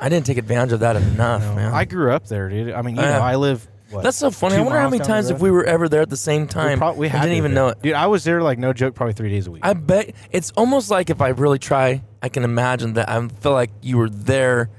I 0.00 0.08
didn't 0.08 0.26
take 0.26 0.38
advantage 0.38 0.72
of 0.72 0.80
that 0.80 0.96
enough, 0.96 1.42
man. 1.54 1.72
i 1.72 1.84
grew 1.84 2.10
up 2.12 2.26
there 2.26 2.48
dude 2.48 2.72
i 2.72 2.82
mean 2.82 2.96
you 2.96 3.02
Yeah. 3.02 3.18
know 3.18 3.24
i 3.24 3.36
live 3.36 3.68
what, 3.90 4.02
That's 4.02 4.16
so 4.16 4.30
funny. 4.30 4.56
I 4.56 4.60
wonder 4.60 4.78
how 4.80 4.88
many 4.88 5.04
times 5.04 5.28
if 5.30 5.38
we 5.40 5.50
were 5.50 5.64
ever 5.64 5.86
there 5.88 6.00
at 6.00 6.08
the 6.10 6.16
same 6.16 6.42
we, 6.42 6.48
time, 6.48 6.96
we 6.96 7.06
I 7.06 7.10
had 7.10 7.22
didn't 7.22 7.36
even 7.36 7.52
know 7.54 7.68
it. 7.68 7.82
dude 7.82 7.92
i 7.92 8.06
was 8.06 8.24
there 8.24 8.42
like 8.42 8.58
no 8.58 8.72
joke 8.72 8.94
probably 8.94 9.12
three 9.12 9.28
days 9.30 9.46
a 9.46 9.50
week 9.52 9.64
I 9.64 9.74
bet 9.74 10.14
it's 10.32 10.50
almost 10.56 10.90
like 10.90 11.10
if 11.10 11.20
I 11.20 11.28
really 11.28 11.58
try, 11.60 12.02
I 12.22 12.28
can 12.30 12.42
imagine 12.42 12.94
that 12.94 13.08
I 13.08 13.28
feel 13.28 13.52
like 13.52 13.70
you 13.82 13.98
were 13.98 14.08
there, 14.10 14.70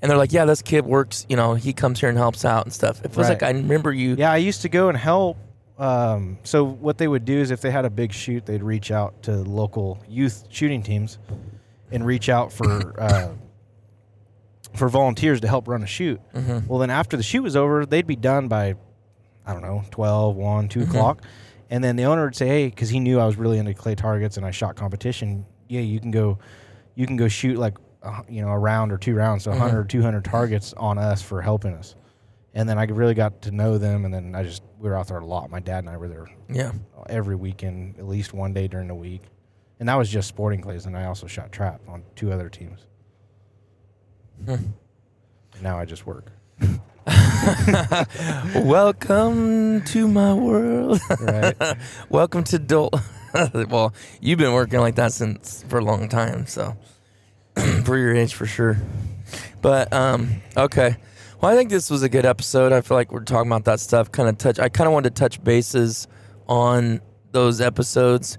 and 0.00 0.10
they're 0.10 0.18
like, 0.18 0.32
yeah, 0.32 0.44
this 0.44 0.62
kid 0.62 0.84
works. 0.86 1.26
You 1.28 1.36
know, 1.36 1.54
he 1.54 1.72
comes 1.72 2.00
here 2.00 2.08
and 2.08 2.16
helps 2.18 2.44
out 2.44 2.64
and 2.64 2.72
stuff. 2.72 2.98
It 3.04 3.12
feels 3.12 3.28
Right. 3.28 3.40
like 3.40 3.42
I 3.42 3.50
remember 3.50 3.92
you. 3.92 4.14
Yeah, 4.16 4.32
I 4.32 4.36
used 4.38 4.62
to 4.62 4.68
go 4.68 4.88
and 4.88 4.96
help. 4.98 5.36
Um, 5.78 6.38
so 6.42 6.64
what 6.64 6.98
they 6.98 7.06
would 7.06 7.24
do 7.24 7.38
is 7.38 7.50
if 7.52 7.60
they 7.60 7.70
had 7.70 7.84
a 7.84 7.90
big 7.90 8.12
shoot, 8.12 8.44
they'd 8.46 8.62
reach 8.62 8.90
out 8.90 9.22
to 9.24 9.32
local 9.32 10.02
youth 10.08 10.44
shooting 10.50 10.82
teams 10.82 11.18
and 11.92 12.04
reach 12.04 12.28
out 12.28 12.52
for 12.52 13.00
uh, 13.00 13.28
for 14.74 14.88
volunteers 14.88 15.40
to 15.40 15.48
help 15.48 15.68
run 15.68 15.82
a 15.82 15.86
shoot. 15.86 16.20
Mm-hmm. 16.34 16.66
Well, 16.66 16.78
then 16.78 16.90
after 16.90 17.16
the 17.16 17.22
shoot 17.22 17.42
was 17.42 17.56
over, 17.56 17.86
they'd 17.86 18.06
be 18.06 18.16
done 18.16 18.48
by 18.48 18.74
I 19.46 19.52
don't 19.52 19.62
know 19.62 19.82
12, 19.92 20.36
1, 20.36 20.68
2 20.68 20.82
o'clock, 20.82 21.22
and 21.70 21.82
then 21.82 21.96
the 21.96 22.04
owner 22.04 22.24
would 22.24 22.36
say, 22.36 22.46
"Hey," 22.48 22.66
because 22.66 22.90
he 22.90 23.00
knew 23.00 23.18
I 23.18 23.24
was 23.26 23.36
really 23.36 23.58
into 23.58 23.72
clay 23.72 23.94
targets 23.94 24.36
and 24.36 24.44
I 24.44 24.50
shot 24.50 24.76
competition. 24.76 25.46
Yeah, 25.68 25.80
you 25.80 26.00
can 26.00 26.10
go, 26.10 26.38
you 26.96 27.06
can 27.06 27.16
go 27.16 27.28
shoot 27.28 27.56
like 27.56 27.76
uh, 28.08 28.22
you 28.28 28.42
know 28.42 28.48
a 28.48 28.58
round 28.58 28.92
or 28.92 28.98
two 28.98 29.14
rounds, 29.14 29.44
so 29.44 29.50
100 29.50 29.78
or 29.78 29.84
200 29.84 30.24
targets 30.24 30.72
on 30.74 30.98
us 30.98 31.22
for 31.22 31.42
helping 31.42 31.74
us. 31.74 31.94
And 32.54 32.68
then 32.68 32.78
I 32.78 32.84
really 32.84 33.14
got 33.14 33.42
to 33.42 33.50
know 33.50 33.78
them, 33.78 34.04
and 34.04 34.12
then 34.12 34.34
I 34.34 34.42
just 34.42 34.62
we 34.78 34.88
were 34.88 34.96
out 34.96 35.08
there 35.08 35.18
a 35.18 35.26
lot. 35.26 35.50
My 35.50 35.60
dad 35.60 35.80
and 35.80 35.90
I 35.90 35.96
were 35.96 36.08
there 36.08 36.28
Yeah. 36.48 36.72
every 37.08 37.36
weekend, 37.36 37.98
at 37.98 38.06
least 38.06 38.32
one 38.32 38.52
day 38.52 38.66
during 38.68 38.88
the 38.88 38.94
week, 38.94 39.22
and 39.78 39.88
that 39.88 39.94
was 39.96 40.08
just 40.08 40.28
sporting 40.28 40.60
clays. 40.60 40.86
And 40.86 40.96
I 40.96 41.04
also 41.06 41.26
shot 41.26 41.52
trap 41.52 41.80
on 41.88 42.02
two 42.16 42.32
other 42.32 42.48
teams. 42.48 42.86
now 45.60 45.78
I 45.78 45.84
just 45.84 46.06
work. 46.06 46.32
Welcome 48.54 49.82
to 49.84 50.08
my 50.08 50.34
world. 50.34 51.00
Right. 51.20 51.54
Welcome 52.08 52.44
to 52.44 52.56
adult. 52.56 52.94
well, 53.68 53.92
you've 54.20 54.38
been 54.38 54.52
working 54.52 54.80
like 54.80 54.94
that 54.96 55.12
since 55.12 55.64
for 55.68 55.78
a 55.78 55.84
long 55.84 56.08
time, 56.08 56.46
so 56.46 56.76
for 57.84 57.96
your 57.98 58.14
age, 58.14 58.34
for 58.34 58.46
sure. 58.46 58.76
But 59.60 59.92
um, 59.92 60.40
okay. 60.56 60.96
Well, 61.40 61.52
I 61.52 61.56
think 61.56 61.70
this 61.70 61.90
was 61.90 62.02
a 62.02 62.08
good 62.08 62.26
episode. 62.26 62.72
I 62.72 62.80
feel 62.80 62.96
like 62.96 63.12
we're 63.12 63.22
talking 63.24 63.48
about 63.50 63.64
that 63.66 63.80
stuff. 63.80 64.10
Kind 64.10 64.28
of 64.28 64.38
touch. 64.38 64.58
I 64.58 64.68
kind 64.68 64.86
of 64.88 64.92
wanted 64.92 65.14
to 65.14 65.20
touch 65.20 65.42
bases 65.42 66.08
on 66.48 67.00
those 67.32 67.60
episodes. 67.60 68.38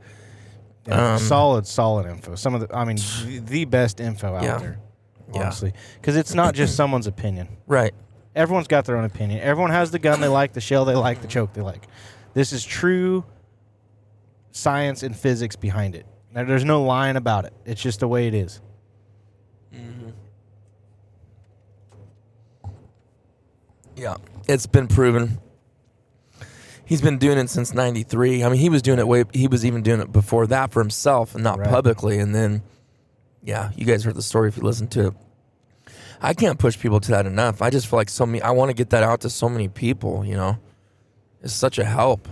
Yeah, 0.85 1.13
Um, 1.13 1.19
solid, 1.19 1.67
solid 1.67 2.07
info. 2.07 2.35
Some 2.35 2.55
of 2.55 2.61
the, 2.67 2.75
I 2.75 2.83
mean, 2.85 2.97
the, 3.45 3.65
best 3.65 3.99
info 3.99 4.35
out 4.35 4.43
Yeah. 4.43 4.57
there, 4.57 4.79
honestly, 5.33 5.73
because 5.95 6.15
it's 6.17 6.33
not 6.33 6.55
just 6.55 6.75
someone's 6.77 7.07
opinion. 7.07 7.47
Right. 7.67 7.93
Everyone's 8.35 8.67
got 8.67 8.85
their 8.85 8.97
own 8.97 9.05
opinion. 9.05 9.41
Everyone 9.41 9.71
has 9.71 9.91
the 9.91 9.99
gun 9.99 10.21
they 10.21 10.27
like, 10.27 10.53
the 10.53 10.61
shell 10.61 10.85
they 10.85 10.95
like, 10.95 11.21
the 11.21 11.27
choke 11.27 11.53
they 11.53 11.61
like. 11.61 11.87
This 12.33 12.53
is 12.53 12.63
true 12.65 13.23
science 14.51 15.03
and 15.03 15.15
physics 15.15 15.55
behind 15.55 15.95
it. 15.95 16.05
Now, 16.33 16.43
there's 16.43 16.65
no 16.65 16.83
lying 16.83 17.15
about 17.15 17.45
it. 17.45 17.53
It's 17.65 17.81
just 17.81 17.99
the 18.01 18.07
way 18.07 18.27
it 18.27 18.33
is. 18.33 18.61
Yeah, 23.99 24.15
it's 24.47 24.65
been 24.65 24.87
proven. 24.87 25.39
He's 26.85 27.01
been 27.01 27.17
doing 27.19 27.37
it 27.37 27.49
since 27.49 27.73
'93. 27.73 28.43
I 28.43 28.49
mean, 28.49 28.59
he 28.59 28.69
was 28.69 28.81
doing 28.81 28.97
it 28.99 29.07
way. 29.07 29.23
He 29.33 29.47
was 29.47 29.65
even 29.65 29.83
doing 29.83 29.99
it 29.99 30.11
before 30.11 30.47
that 30.47 30.71
for 30.71 30.79
himself 30.79 31.35
and 31.35 31.43
not 31.43 31.59
Right. 31.59 31.69
publicly. 31.69 32.17
And 32.19 32.33
then, 32.33 32.63
yeah, 33.43 33.71
you 33.75 33.85
guys 33.85 34.03
heard 34.03 34.15
the 34.15 34.21
story 34.23 34.47
if 34.49 34.57
you 34.57 34.63
listened 34.63 34.91
to 34.91 35.07
it. 35.07 35.13
I 36.21 36.33
can't 36.33 36.57
push 36.57 36.79
people 36.79 36.99
to 37.01 37.11
that 37.11 37.25
enough. 37.25 37.61
I 37.61 37.69
just 37.69 37.87
feel 37.87 37.97
like 37.97 38.09
so 38.09 38.25
many. 38.25 38.41
I 38.41 38.51
want 38.51 38.69
to 38.69 38.73
get 38.73 38.89
that 38.89 39.03
out 39.03 39.21
to 39.21 39.29
so 39.29 39.49
many 39.49 39.67
people. 39.67 40.25
You 40.25 40.35
know, 40.35 40.57
it's 41.43 41.53
such 41.53 41.77
a 41.77 41.85
help. 41.85 42.27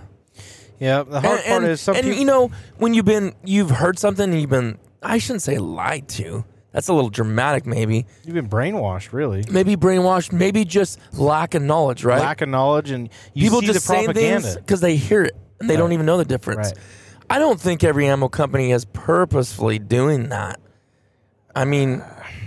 Yeah, 0.80 1.04
the 1.04 1.22
hard 1.22 1.40
and, 1.40 1.46
part 1.48 1.64
and- 1.64 1.72
is 1.72 1.82
some 1.82 1.96
and 1.96 2.04
people. 2.06 2.20
you 2.20 2.26
know 2.26 2.52
when 2.78 2.94
you've 2.94 3.06
been 3.06 3.34
you've 3.44 3.70
heard 3.72 3.98
something 4.00 4.30
and 4.32 4.40
you've 4.42 4.50
been 4.50 4.78
I 5.04 5.18
shouldn't 5.20 5.42
say 5.44 5.58
lied 5.58 6.08
to. 6.10 6.46
That's 6.78 6.90
a 6.90 6.94
little 6.94 7.10
dramatic, 7.10 7.66
maybe. 7.66 8.06
you've 8.24 8.36
been 8.36 8.48
brainwashed, 8.48 9.12
really. 9.12 9.44
Maybe 9.50 9.76
brainwashed. 9.76 10.32
Maybe 10.32 10.64
just 10.64 11.00
lack 11.12 11.56
of 11.56 11.64
knowledge, 11.64 12.04
right? 12.04 12.20
Lack 12.20 12.42
of 12.42 12.50
knowledge, 12.50 12.92
and 12.92 13.10
you 13.34 13.46
people 13.46 13.62
see 13.62 13.66
just 13.66 13.88
propaganda. 13.88 14.42
things 14.42 14.56
because 14.58 14.80
they 14.80 14.96
hear 14.96 15.24
it 15.24 15.36
and 15.60 15.68
they 15.68 15.76
don't 15.76 15.92
even 15.92 16.06
know 16.06 16.18
the 16.18 16.26
difference. 16.26 16.68
Right. 16.68 16.78
I 17.32 17.40
don't 17.40 17.60
think 17.60 17.84
every 17.84 18.06
ammo 18.06 18.28
company 18.28 18.72
is 18.72 18.86
purposefully 18.86 19.80
doing 19.80 20.30
that. 20.30 20.60
I 21.56 21.66
mean, 21.66 22.04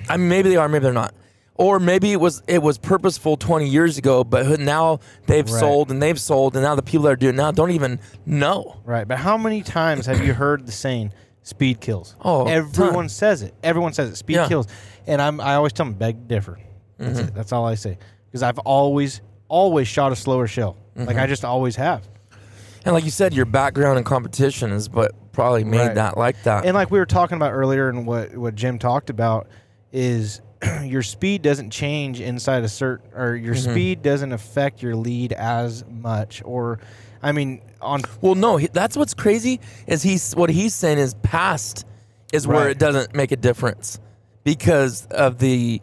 I 0.08 0.16
mean, 0.16 0.28
maybe 0.28 0.50
they 0.50 0.56
are, 0.56 0.68
maybe 0.68 0.84
they're 0.84 0.92
not. 0.92 1.12
or 1.56 1.80
maybe 1.80 2.12
it 2.12 2.20
was 2.20 2.40
it 2.46 2.62
was 2.62 2.78
purposeful 2.78 3.36
20 3.36 3.66
years 3.66 3.98
ago, 3.98 4.22
but 4.22 4.60
now 4.60 5.00
they've 5.26 5.44
Right. 5.50 5.58
sold 5.60 5.90
and 5.90 6.00
they've 6.00 6.20
sold, 6.20 6.54
and 6.54 6.62
now 6.62 6.76
the 6.76 6.82
people 6.82 7.06
that 7.06 7.14
are 7.14 7.16
doing 7.16 7.34
it 7.34 7.36
now 7.36 7.50
don't 7.50 7.72
even 7.72 7.98
know. 8.24 8.76
Right, 8.84 9.08
but 9.08 9.18
how 9.18 9.36
many 9.36 9.62
times 9.62 10.06
have 10.06 10.24
you 10.24 10.34
heard 10.34 10.66
the 10.66 10.72
saying 10.72 11.12
"speed 11.50 11.80
kills"? 11.80 12.16
Oh, 12.24 12.46
everyone 12.46 12.94
ton. 12.94 13.08
says 13.08 13.42
it. 13.42 13.54
Everyone 13.62 13.92
says 13.92 14.10
it. 14.10 14.16
Speed 14.16 14.36
Yeah. 14.36 14.48
kills, 14.48 14.66
and 15.06 15.20
I'm 15.20 15.40
I 15.40 15.54
always 15.56 15.72
tell 15.72 15.86
them 15.86 15.94
beg 15.94 16.16
to 16.16 16.34
differ. 16.34 16.58
That's 16.98 17.18
Mm-hmm. 17.18 17.28
it. 17.28 17.34
That's 17.34 17.52
all 17.52 17.66
I 17.66 17.74
say 17.76 17.98
because 18.26 18.42
I've 18.42 18.58
always 18.60 19.20
always 19.48 19.86
shot 19.88 20.12
a 20.12 20.16
slower 20.16 20.46
shell. 20.46 20.76
Like 20.96 21.08
Mm-hmm. 21.10 21.18
I 21.20 21.26
just 21.26 21.44
always 21.44 21.76
have. 21.76 22.08
And 22.84 22.94
like 22.94 23.04
you 23.04 23.10
said, 23.10 23.34
your 23.34 23.44
background 23.46 23.98
in 23.98 24.04
competition 24.04 24.72
is 24.72 24.88
what 24.88 25.12
probably 25.32 25.64
made 25.64 25.78
Right. 25.78 25.94
that 25.96 26.16
like 26.16 26.42
that. 26.44 26.64
And 26.64 26.74
like 26.74 26.90
we 26.90 26.98
were 26.98 27.06
talking 27.06 27.36
about 27.36 27.52
earlier, 27.52 27.88
and 27.90 28.06
what 28.06 28.34
what 28.36 28.54
Jim 28.54 28.78
talked 28.78 29.10
about 29.10 29.48
is 29.92 30.40
your 30.84 31.02
speed 31.02 31.42
doesn't 31.42 31.70
change 31.70 32.20
inside 32.20 32.64
a 32.64 32.68
certain, 32.68 33.10
or 33.14 33.34
your 33.34 33.54
Mm-hmm. 33.54 33.70
speed 33.72 34.02
doesn't 34.02 34.32
affect 34.32 34.82
your 34.82 34.94
lead 34.96 35.32
as 35.32 35.84
much. 35.88 36.42
Or, 36.44 36.78
I 37.22 37.32
mean, 37.32 37.60
on 37.82 38.02
well, 38.20 38.34
no, 38.34 38.56
he, 38.56 38.68
that's 38.72 38.96
what's 38.96 39.14
crazy 39.14 39.60
is 39.86 40.02
he's 40.02 40.34
what 40.34 40.50
he's 40.50 40.74
saying 40.74 40.98
is 40.98 41.14
past 41.22 41.84
is 42.32 42.46
where 42.46 42.60
Right. 42.62 42.70
it 42.70 42.78
doesn't 42.78 43.14
make 43.14 43.32
a 43.32 43.36
difference 43.36 43.98
because 44.44 45.06
of 45.06 45.38
the. 45.38 45.80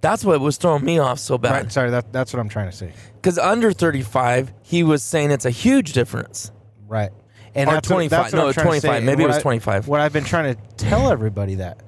That's 0.00 0.24
what 0.24 0.40
was 0.40 0.56
throwing 0.56 0.84
me 0.84 0.98
off 0.98 1.20
so 1.20 1.34
right, 1.34 1.42
bad. 1.42 1.72
sorry, 1.72 1.90
that 1.90 2.12
that's 2.12 2.32
what 2.32 2.40
I'm 2.40 2.48
trying 2.48 2.68
to 2.70 2.76
say. 2.76 2.92
Because 3.14 3.38
under 3.38 3.70
35, 3.72 4.52
he 4.62 4.82
was 4.82 5.02
saying 5.04 5.30
it's 5.30 5.44
a 5.44 5.50
huge 5.50 5.92
difference. 5.92 6.50
Right. 6.88 7.10
And 7.54 7.68
Or 7.68 7.74
that's 7.74 7.88
what- 7.88 7.94
25. 7.96 8.10
that's 8.10 8.32
what 8.32 8.38
No, 8.40 8.46
I'm 8.48 8.52
trying 8.54 8.64
to 8.64 8.68
25. 8.80 8.96
And 8.96 9.06
Maybe 9.06 9.22
it 9.22 9.26
what 9.26 9.28
was 9.28 9.36
I- 9.38 9.42
25. 9.42 9.86
What 9.88 10.00
I've 10.00 10.12
been 10.12 10.24
trying 10.24 10.54
to 10.56 10.60
tell 10.76 11.12
everybody 11.12 11.56
that. 11.56 11.78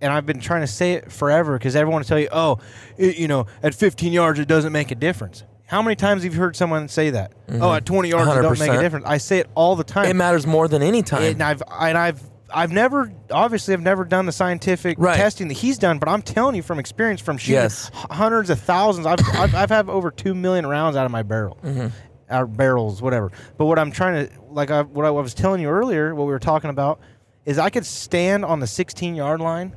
And 0.00 0.12
I've 0.12 0.24
been 0.24 0.40
trying 0.40 0.60
to 0.62 0.66
say 0.68 0.92
it 0.92 1.10
forever 1.12 1.58
because 1.58 1.74
everyone 1.76 2.00
will 2.00 2.06
tell 2.06 2.20
you, 2.20 2.28
oh, 2.32 2.58
it, 2.96 3.16
you 3.18 3.26
know, 3.28 3.46
at 3.62 3.74
15 3.74 4.12
yards, 4.12 4.38
it 4.38 4.46
doesn't 4.48 4.72
make 4.72 4.90
a 4.90 4.94
difference. 4.94 5.42
How 5.68 5.82
many 5.82 5.96
times 5.96 6.22
have 6.24 6.32
you 6.34 6.40
heard 6.40 6.56
someone 6.56 6.88
say 6.88 7.10
that? 7.10 7.32
Oh, 7.48 7.72
at 7.74 7.84
20 7.84 8.08
yards, 8.08 8.30
it 8.30 8.40
don't 8.42 8.58
make 8.58 8.70
a 8.70 8.80
difference. 8.80 9.04
I 9.06 9.18
say 9.18 9.38
it 9.38 9.48
all 9.54 9.76
the 9.76 9.84
time. 9.84 10.06
It 10.06 10.16
matters 10.16 10.46
more 10.46 10.66
than 10.66 10.82
any 10.82 11.02
time. 11.02 11.22
and 11.22 11.42
I've 11.42 11.62
and 11.70 11.96
I've 11.98 12.22
I've 12.52 12.72
never 12.72 13.12
obviously 13.30 13.74
I've 13.74 13.82
never 13.82 14.06
done 14.06 14.24
the 14.24 14.32
scientific 14.32 14.96
Right. 14.98 15.16
testing 15.16 15.48
that 15.48 15.54
he's 15.58 15.76
done, 15.76 15.98
but 15.98 16.08
I'm 16.08 16.22
telling 16.22 16.54
you 16.56 16.62
from 16.62 16.78
experience 16.78 17.20
from 17.20 17.36
shooting 17.36 17.56
Yes. 17.56 17.90
hundreds 17.94 18.48
of 18.48 18.58
thousands. 18.60 19.06
I've, 19.06 19.18
I've 19.34 19.54
I've 19.54 19.68
had 19.68 19.90
over 19.90 20.10
two 20.10 20.34
million 20.34 20.66
rounds 20.66 20.96
out 20.96 21.04
of 21.04 21.12
my 21.12 21.22
barrel, 21.22 21.58
Mm-hmm. 21.62 21.88
our 22.30 22.46
barrels, 22.46 23.02
whatever. 23.02 23.30
But 23.58 23.66
what 23.66 23.78
I'm 23.78 23.90
trying 23.90 24.26
to 24.26 24.32
like 24.48 24.70
I, 24.70 24.80
what 24.80 25.04
I 25.04 25.10
was 25.10 25.34
telling 25.34 25.60
you 25.60 25.68
earlier, 25.68 26.14
what 26.14 26.24
we 26.24 26.32
were 26.32 26.38
talking 26.38 26.70
about, 26.70 26.98
is 27.44 27.58
I 27.58 27.68
could 27.68 27.84
stand 27.84 28.46
on 28.46 28.60
the 28.60 28.66
16 28.66 29.14
yard 29.14 29.42
line, 29.42 29.76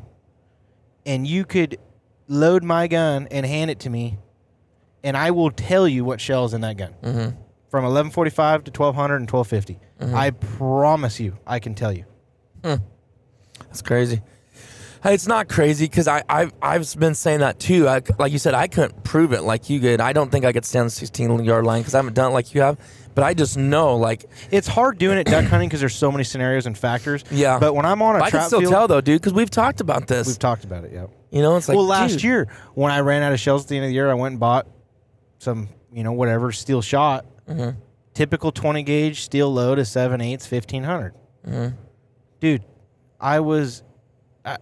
and 1.05 1.27
you 1.27 1.43
could 1.43 1.77
load 2.29 2.63
my 2.63 2.87
gun 2.87 3.27
and 3.31 3.45
hand 3.45 3.69
it 3.69 3.81
to 3.81 3.89
me, 3.89 4.17
and 5.03 5.17
I 5.17 5.31
will 5.31 5.51
tell 5.51 5.87
you 5.87 6.03
what 6.05 6.21
shells 6.21 6.53
in 6.53 6.61
that 6.61 6.77
gun. 6.77 6.93
Mm-hmm. 7.01 7.37
From 7.69 7.83
1145 7.85 8.65
to 8.65 8.71
1200 8.71 9.15
and 9.15 9.31
1250. 9.31 9.79
I 10.13 10.31
promise 10.31 11.19
you, 11.19 11.37
I 11.47 11.59
can 11.59 11.73
tell 11.73 11.93
you. 11.93 12.05
That's 12.61 13.81
crazy. 13.81 14.21
It's 15.03 15.25
not 15.25 15.47
crazy 15.49 15.85
because 15.85 16.07
I 16.07 16.21
I've, 16.29 16.53
I've 16.61 16.99
been 16.99 17.15
saying 17.15 17.39
that 17.39 17.59
too. 17.59 17.87
I, 17.87 18.01
like 18.19 18.31
you 18.31 18.37
said, 18.37 18.53
I 18.53 18.67
couldn't 18.67 19.03
prove 19.03 19.33
it 19.33 19.41
like 19.41 19.69
you 19.69 19.79
did. 19.79 19.99
I 19.99 20.13
don't 20.13 20.29
think 20.31 20.45
I 20.45 20.51
could 20.53 20.65
stand 20.65 20.85
the 20.85 20.91
16 20.91 21.43
yard 21.43 21.65
line 21.65 21.81
because 21.81 21.95
I 21.95 21.97
haven't 21.97 22.13
done 22.13 22.31
it 22.31 22.33
like 22.33 22.53
you 22.53 22.61
have. 22.61 22.77
But 23.13 23.23
I 23.23 23.33
just 23.33 23.57
know, 23.57 23.97
like, 23.97 24.25
It's 24.51 24.67
hard 24.67 24.97
doing 24.97 25.17
it 25.17 25.25
duck 25.25 25.45
hunting 25.45 25.67
because 25.67 25.79
there's 25.81 25.95
so 25.95 26.11
many 26.11 26.23
scenarios 26.23 26.65
and 26.65 26.77
factors. 26.77 27.23
Yeah. 27.29 27.59
But 27.59 27.73
when 27.73 27.85
I'm 27.85 28.01
on 28.01 28.15
a 28.15 28.19
I 28.19 28.21
can 28.23 28.31
trap 28.31 28.47
still 28.47 28.59
field, 28.61 28.71
tell 28.71 28.87
though, 28.87 29.01
dude, 29.01 29.19
because 29.19 29.33
we've 29.33 29.49
talked 29.49 29.81
about 29.81 30.07
this. 30.07 30.27
we've 30.27 30.39
talked 30.39 30.63
about 30.63 30.85
it. 30.85 30.91
Yeah. 30.93 31.07
you 31.29 31.41
know, 31.41 31.57
it's 31.57 31.67
like 31.67 31.75
well, 31.75 31.85
last 31.85 32.11
dude, 32.13 32.23
year 32.23 32.47
when 32.73 32.91
I 32.91 32.99
ran 32.99 33.23
out 33.23 33.33
of 33.33 33.39
shells 33.39 33.63
at 33.63 33.69
the 33.69 33.75
end 33.77 33.85
of 33.85 33.89
the 33.89 33.95
year, 33.95 34.09
I 34.09 34.13
went 34.13 34.33
and 34.33 34.39
bought 34.39 34.67
some, 35.41 35.69
you 35.91 36.03
know, 36.03 36.11
whatever 36.11 36.51
steel 36.51 36.81
shot. 36.81 37.25
Mm-hmm. 37.49 37.79
Typical 38.13 38.51
20 38.51 38.83
gauge 38.83 39.21
steel 39.21 39.51
load 39.51 39.79
is 39.79 39.89
seven 39.89 40.21
eighths, 40.21 40.49
1500. 40.49 41.13
Mm-hmm. 41.47 41.75
Dude, 42.39 42.63
I 43.19 43.39
was. 43.39 43.83
I, 44.43 44.57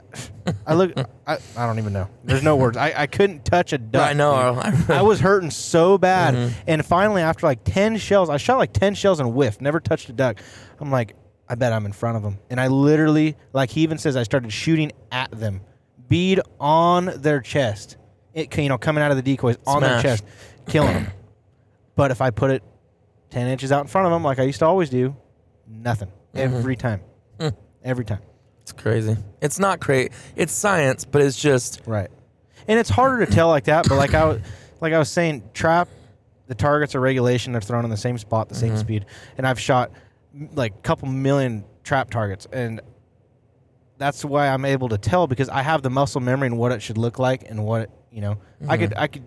I 0.68 0.74
look. 0.74 0.94
I, 1.26 1.38
I 1.58 1.66
don't 1.66 1.80
even 1.80 1.94
know. 1.94 2.10
There's 2.24 2.44
no 2.44 2.56
words. 2.56 2.78
I, 2.78 2.94
I 2.96 3.08
couldn't 3.08 3.46
touch 3.46 3.74
a 3.74 3.78
duck. 3.78 4.10
I 4.10 4.14
know. 4.14 4.34
I 4.90 5.02
was 5.02 5.20
hurting 5.20 5.52
so 5.52 5.98
bad. 5.98 6.36
Mm-hmm. 6.36 6.62
And 6.68 6.86
finally, 6.86 7.22
after 7.22 7.48
like 7.48 7.64
10 7.64 7.98
shells, 7.98 8.30
I 8.30 8.38
shot 8.38 8.58
like 8.58 8.74
10 8.74 8.94
shells 8.96 9.20
and 9.20 9.32
whiffed, 9.32 9.62
never 9.62 9.80
touched 9.80 10.10
a 10.10 10.14
duck. 10.14 10.42
I'm 10.80 10.92
like, 10.92 11.16
I 11.48 11.56
bet 11.56 11.74
I'm 11.74 11.86
in 11.86 11.94
front 11.94 12.18
of 12.18 12.24
them. 12.24 12.40
And 12.50 12.60
I 12.60 12.68
literally, 12.68 13.36
like 13.54 13.70
he 13.70 13.82
even 13.82 13.98
says, 13.98 14.16
I 14.16 14.24
started 14.24 14.52
shooting 14.52 14.92
at 15.12 15.32
them, 15.32 15.62
bead 16.08 16.42
on 16.60 17.12
their 17.18 17.42
chest. 17.42 17.98
It, 18.34 18.56
you 18.58 18.70
know, 18.70 18.78
coming 18.78 19.04
out 19.04 19.12
of 19.12 19.18
the 19.18 19.24
decoys 19.24 19.58
on 19.66 19.82
their 19.82 20.02
chest, 20.02 20.24
killing 20.70 20.94
them. 20.94 21.08
But 21.96 22.12
if 22.12 22.22
I 22.22 22.30
put 22.30 22.52
it 22.52 22.64
10 23.32 23.48
inches 23.48 23.72
out 23.72 23.82
in 23.82 23.88
front 23.88 24.08
of 24.08 24.14
them, 24.14 24.24
like 24.24 24.40
I 24.40 24.44
used 24.44 24.60
to 24.60 24.66
always 24.66 24.90
do, 24.90 25.16
nothing. 25.68 26.10
Mm-hmm. 26.34 26.56
Every 26.56 26.76
time. 26.76 27.02
Hmm. 27.40 27.50
Every 27.84 28.06
time. 28.06 28.22
It's 28.62 28.72
crazy. 28.72 29.18
It's 29.42 29.60
not 29.60 29.80
crazy. 29.80 30.12
It's 30.36 30.54
science, 30.54 31.06
but 31.06 31.22
it's 31.22 31.40
just 31.40 31.82
Right. 31.86 32.10
And 32.68 32.78
it's 32.78 32.90
harder 32.90 33.26
to 33.26 33.32
tell 33.32 33.48
like 33.48 33.64
that, 33.66 33.88
but 33.90 33.96
like 33.96 34.14
I 34.14 34.26
was, 34.26 34.42
like 34.80 34.94
I 34.94 35.00
was 35.00 35.10
saying, 35.10 35.44
trap, 35.54 35.90
the 36.48 36.56
targets 36.56 36.94
are 36.94 37.00
regulation. 37.00 37.52
They're 37.52 37.62
thrown 37.62 37.84
in 37.84 37.90
the 37.90 37.98
same 37.98 38.18
spot, 38.18 38.50
the 38.50 38.56
same 38.56 38.78
speed. 38.78 39.06
And 39.38 39.48
I've 39.48 39.60
shot 39.60 39.92
like 40.54 40.74
a 40.76 40.82
couple 40.82 41.08
million 41.08 41.64
trap 41.84 42.12
targets, 42.12 42.48
and 42.52 42.82
that's 43.98 44.24
why 44.24 44.48
I'm 44.48 44.66
able 44.66 44.90
to 44.90 44.98
tell 44.98 45.28
because 45.28 45.50
I 45.50 45.62
have 45.64 45.82
the 45.82 45.90
muscle 45.90 46.22
memory 46.22 46.48
and 46.48 46.58
what 46.58 46.72
it 46.72 46.82
should 46.82 46.98
look 46.98 47.18
like 47.20 47.50
and 47.50 47.66
what 47.66 47.82
it, 47.82 47.92
you 48.12 48.22
know. 48.22 48.38
I 48.68 48.78
could 48.78 48.94
I 48.96 49.08
could 49.08 49.26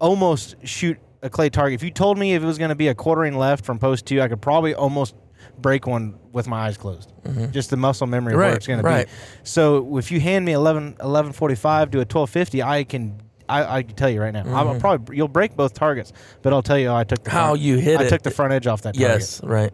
almost 0.00 0.56
shoot 0.64 0.98
a 1.22 1.30
clay 1.30 1.50
target. 1.50 1.80
If 1.80 1.84
you 1.84 1.90
told 1.90 2.18
me 2.18 2.34
if 2.34 2.42
it 2.42 2.46
was 2.46 2.58
going 2.58 2.70
to 2.70 2.74
be 2.74 2.88
a 2.88 2.94
quartering 2.94 3.36
left 3.36 3.64
from 3.64 3.78
post 3.78 4.06
two, 4.06 4.20
I 4.20 4.28
could 4.28 4.40
probably 4.40 4.74
almost 4.74 5.14
break 5.58 5.86
one 5.86 6.18
with 6.32 6.48
my 6.48 6.66
eyes 6.66 6.76
closed. 6.76 7.12
Mm-hmm. 7.24 7.50
Just 7.52 7.70
the 7.70 7.76
muscle 7.76 8.06
memory 8.06 8.32
of 8.34 8.38
where 8.38 8.54
it's 8.54 8.66
going 8.66 8.80
right. 8.82 9.06
to 9.06 9.12
be. 9.12 9.20
So 9.44 9.98
if 9.98 10.10
you 10.10 10.20
hand 10.20 10.44
me 10.44 10.52
11 10.52 10.84
1145 11.00 11.90
to 11.92 11.98
a 11.98 12.00
1250, 12.00 12.62
I 12.62 12.84
can 12.84 13.20
I, 13.48 13.78
I 13.78 13.82
can 13.82 13.96
tell 13.96 14.08
you 14.08 14.20
right 14.20 14.32
now. 14.32 14.44
I'll 14.46 14.66
mm-hmm. 14.66 14.78
probably 14.78 15.16
you'll 15.16 15.28
break 15.28 15.56
both 15.56 15.74
targets, 15.74 16.12
but 16.42 16.52
I'll 16.52 16.62
tell 16.62 16.78
you 16.78 16.90
I 16.92 17.04
took 17.04 17.22
the 17.24 17.30
Mm-hmm. 17.30 17.36
How 17.38 17.46
front- 17.48 17.60
you 17.60 17.76
hit 17.78 18.00
I 18.00 18.04
it. 18.04 18.08
took 18.08 18.22
the 18.22 18.30
front 18.30 18.52
edge 18.52 18.66
off 18.66 18.82
that 18.82 18.94
target. 18.94 19.20
yes, 19.20 19.42
right. 19.42 19.72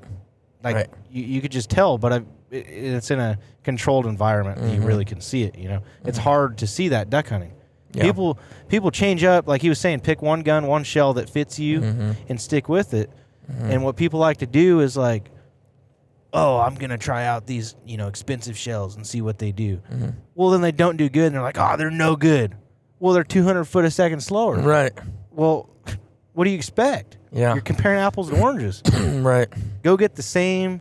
Like 0.64 0.74
right. 0.76 0.88
you, 1.10 1.22
you 1.22 1.40
could 1.40 1.52
just 1.52 1.70
tell, 1.70 1.98
but 1.98 2.12
I, 2.12 2.16
it, 2.50 2.66
it's 2.68 3.10
in 3.10 3.20
a 3.20 3.38
controlled 3.62 4.06
environment. 4.06 4.58
and 4.58 4.70
You 4.70 4.78
mm-hmm. 4.78 4.86
really 4.86 5.04
can 5.04 5.20
see 5.20 5.42
it. 5.42 5.56
You 5.58 5.68
know, 5.68 5.82
it's 6.04 6.18
hard 6.18 6.58
to 6.58 6.66
see 6.66 6.88
that 6.88 7.10
duck 7.10 7.28
hunting. 7.28 7.52
Yeah. 7.96 8.04
People 8.04 8.38
people 8.68 8.90
change 8.90 9.24
up, 9.24 9.48
like 9.48 9.62
he 9.62 9.68
was 9.68 9.78
saying, 9.78 10.00
pick 10.00 10.22
one 10.22 10.42
gun, 10.42 10.66
one 10.66 10.84
shell 10.84 11.14
that 11.14 11.30
fits 11.30 11.58
you, 11.58 11.80
mm-hmm. 11.80 12.12
and 12.28 12.40
stick 12.40 12.68
with 12.68 12.94
it. 12.94 13.10
Mm-hmm. 13.50 13.70
And 13.70 13.84
what 13.84 13.96
people 13.96 14.20
like 14.20 14.38
to 14.38 14.46
do 14.46 14.80
is 14.80 14.96
like, 14.96 15.30
oh, 16.32 16.60
I'm 16.60 16.74
gonna 16.74 16.98
try 16.98 17.24
out 17.24 17.46
these 17.46 17.74
you 17.86 17.96
know 17.96 18.08
expensive 18.08 18.56
shells 18.56 18.96
and 18.96 19.06
see 19.06 19.22
what 19.22 19.38
they 19.38 19.50
do. 19.50 19.76
Mm-hmm. 19.90 20.10
Well, 20.34 20.50
then 20.50 20.60
they 20.60 20.72
don't 20.72 20.96
do 20.96 21.08
good, 21.08 21.26
and 21.26 21.34
they're 21.34 21.42
like, 21.42 21.58
oh, 21.58 21.76
they're 21.76 21.90
no 21.90 22.16
good. 22.16 22.54
Well, 22.98 23.14
they're 23.14 23.24
200 23.24 23.64
foot 23.64 23.84
a 23.84 23.90
second 23.90 24.20
slower. 24.20 24.56
Right. 24.56 24.92
Well, 25.30 25.68
what 26.32 26.44
do 26.44 26.50
you 26.50 26.56
expect? 26.56 27.18
Yeah. 27.32 27.54
You're 27.54 27.62
comparing 27.62 27.98
apples 27.98 28.30
and 28.30 28.40
oranges. 28.42 28.82
right. 28.94 29.48
Go 29.82 29.96
get 29.96 30.14
the 30.14 30.22
same 30.22 30.80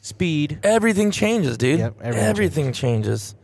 speed. 0.00 0.60
Everything 0.62 1.10
changes, 1.10 1.56
dude. 1.56 1.78
Yep, 1.78 1.94
everything 2.00 2.28
everything 2.28 2.72
changes. 2.72 3.34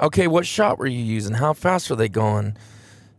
Okay, 0.00 0.26
what 0.26 0.46
shot 0.46 0.78
were 0.78 0.86
you 0.86 1.02
using? 1.02 1.34
How 1.34 1.52
fast 1.52 1.90
are 1.90 1.96
they 1.96 2.08
going? 2.08 2.56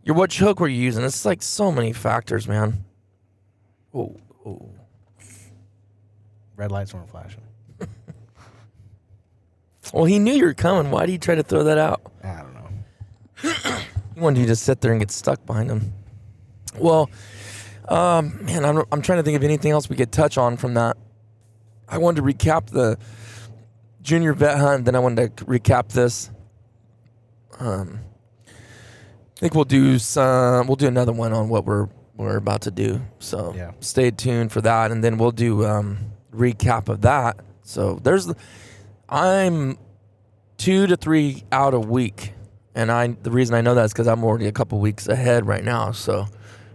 Your 0.04 0.16
what 0.16 0.34
hook 0.34 0.58
were 0.58 0.68
you 0.68 0.82
using? 0.82 1.04
It's 1.04 1.24
like 1.24 1.40
so 1.40 1.70
many 1.70 1.92
factors, 1.92 2.48
man. 2.48 2.84
Oh, 3.94 4.16
oh. 4.44 4.68
Red 6.56 6.72
lights 6.72 6.92
weren't 6.92 7.10
flashing. 7.10 7.42
Well, 9.92 10.04
he 10.06 10.18
knew 10.18 10.32
you 10.32 10.46
were 10.46 10.54
coming. 10.54 10.90
Why 10.90 11.04
did 11.04 11.12
he 11.12 11.18
try 11.18 11.34
to 11.34 11.42
throw 11.42 11.64
that 11.64 11.76
out? 11.76 12.00
I 12.24 12.40
don't 12.40 12.54
know. 12.54 12.70
He 14.14 14.20
wanted 14.20 14.40
you 14.40 14.46
to 14.46 14.56
sit 14.56 14.80
there 14.80 14.92
and 14.92 15.00
get 15.00 15.10
stuck 15.10 15.44
behind 15.44 15.70
him. 15.70 15.92
Well, 16.78 17.10
um, 17.88 18.42
man, 18.46 18.64
I'm, 18.64 18.84
I'm 18.90 19.02
trying 19.02 19.18
to 19.18 19.22
think 19.22 19.36
of 19.36 19.42
anything 19.42 19.70
else 19.70 19.90
we 19.90 19.96
could 19.96 20.10
touch 20.10 20.38
on 20.38 20.56
from 20.56 20.74
that. 20.74 20.96
I 21.88 21.98
wanted 21.98 22.22
to 22.22 22.26
recap 22.26 22.68
the 22.68 22.96
junior 24.00 24.32
vet 24.32 24.56
hunt, 24.56 24.86
then 24.86 24.94
I 24.94 24.98
wanted 24.98 25.36
to 25.36 25.44
recap 25.44 25.88
this. 25.88 26.30
Um, 27.58 28.00
I 28.48 29.40
think 29.40 29.54
we'll 29.54 29.64
do 29.64 29.98
some. 29.98 30.66
We'll 30.66 30.76
do 30.76 30.86
another 30.88 31.12
one 31.12 31.32
on 31.32 31.48
what 31.48 31.64
we're 31.64 31.88
we're 32.16 32.36
about 32.36 32.62
to 32.62 32.70
do. 32.70 33.00
So 33.18 33.52
Yeah. 33.56 33.72
stay 33.80 34.10
tuned 34.10 34.52
for 34.52 34.60
that, 34.60 34.90
and 34.92 35.02
then 35.02 35.18
we'll 35.18 35.30
do 35.32 35.64
um, 35.64 35.98
recap 36.32 36.88
of 36.88 37.00
that. 37.02 37.36
So 37.62 37.98
there's, 38.02 38.30
I'm 39.08 39.78
two 40.58 40.86
to 40.86 40.96
three 40.96 41.42
out 41.50 41.74
a 41.74 41.80
week, 41.80 42.34
and 42.74 42.90
I 42.92 43.08
the 43.22 43.30
reason 43.30 43.54
I 43.54 43.60
know 43.62 43.74
that 43.74 43.84
is 43.86 43.92
because 43.92 44.06
I'm 44.06 44.22
already 44.24 44.46
a 44.46 44.52
couple 44.52 44.78
weeks 44.78 45.08
ahead 45.08 45.46
right 45.46 45.64
now. 45.64 45.92
So 45.92 46.26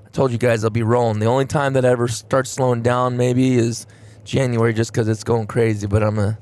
I 0.05 0.09
told 0.11 0.31
you 0.31 0.37
guys 0.37 0.63
I'll 0.63 0.69
be 0.69 0.83
rolling. 0.83 1.19
The 1.19 1.25
only 1.27 1.45
time 1.45 1.73
that 1.73 1.85
I 1.85 1.89
ever 1.89 2.07
starts 2.07 2.49
slowing 2.49 2.81
down 2.81 3.15
maybe 3.15 3.55
is 3.55 3.85
January, 4.25 4.73
just 4.73 4.91
because 4.91 5.07
it's 5.07 5.23
going 5.23 5.47
crazy. 5.47 5.87
But 5.87 6.03
I'm 6.03 6.15
gonna 6.15 6.37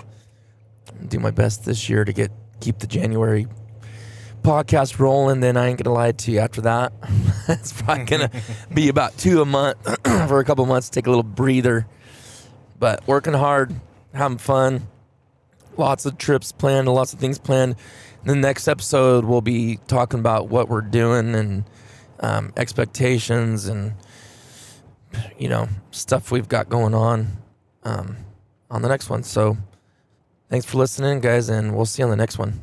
do 1.07 1.19
my 1.19 1.31
best 1.31 1.65
this 1.65 1.89
year 1.89 2.03
to 2.05 2.13
get 2.13 2.31
keep 2.61 2.79
the 2.79 2.87
January 2.87 3.45
podcast 4.45 4.99
rolling, 4.99 5.39
then 5.39 5.57
I 5.57 5.69
ain't 5.69 5.81
gonna 5.81 5.95
lie 5.95 6.11
to 6.11 6.31
you. 6.31 6.37
After 6.37 6.61
that, 6.61 6.93
it's 7.49 7.73
probably 7.81 8.05
gonna 8.05 8.29
be 8.71 8.89
about 8.89 9.17
two 9.17 9.41
a 9.41 9.45
month 9.45 9.77
for 10.27 10.39
a 10.39 10.45
couple 10.45 10.63
months. 10.67 10.87
Take 10.87 11.07
a 11.07 11.09
little 11.09 11.23
breather, 11.23 11.87
but 12.77 13.05
working 13.07 13.33
hard, 13.33 13.73
having 14.13 14.37
fun, 14.37 14.87
lots 15.77 16.05
of 16.05 16.19
trips 16.19 16.51
planned, 16.51 16.87
lots 16.87 17.11
of 17.11 17.19
things 17.19 17.39
planned. 17.39 17.75
The 18.23 18.35
next 18.35 18.67
episode, 18.67 19.25
we'll 19.25 19.41
be 19.41 19.79
talking 19.87 20.19
about 20.19 20.47
what 20.47 20.69
we're 20.69 20.81
doing 20.81 21.33
and 21.33 21.63
um, 22.19 22.53
expectations 22.55 23.65
and 23.65 23.93
you 25.39 25.49
know 25.49 25.67
stuff 25.89 26.31
we've 26.31 26.47
got 26.47 26.69
going 26.69 26.93
on 26.93 27.37
um, 27.83 28.17
on 28.69 28.83
the 28.83 28.89
next 28.89 29.09
one. 29.09 29.23
So, 29.23 29.57
thanks 30.51 30.67
for 30.67 30.77
listening, 30.77 31.19
guys, 31.19 31.49
and 31.49 31.75
we'll 31.75 31.87
see 31.87 32.03
you 32.03 32.05
on 32.05 32.11
the 32.11 32.15
next 32.15 32.37
one. 32.37 32.61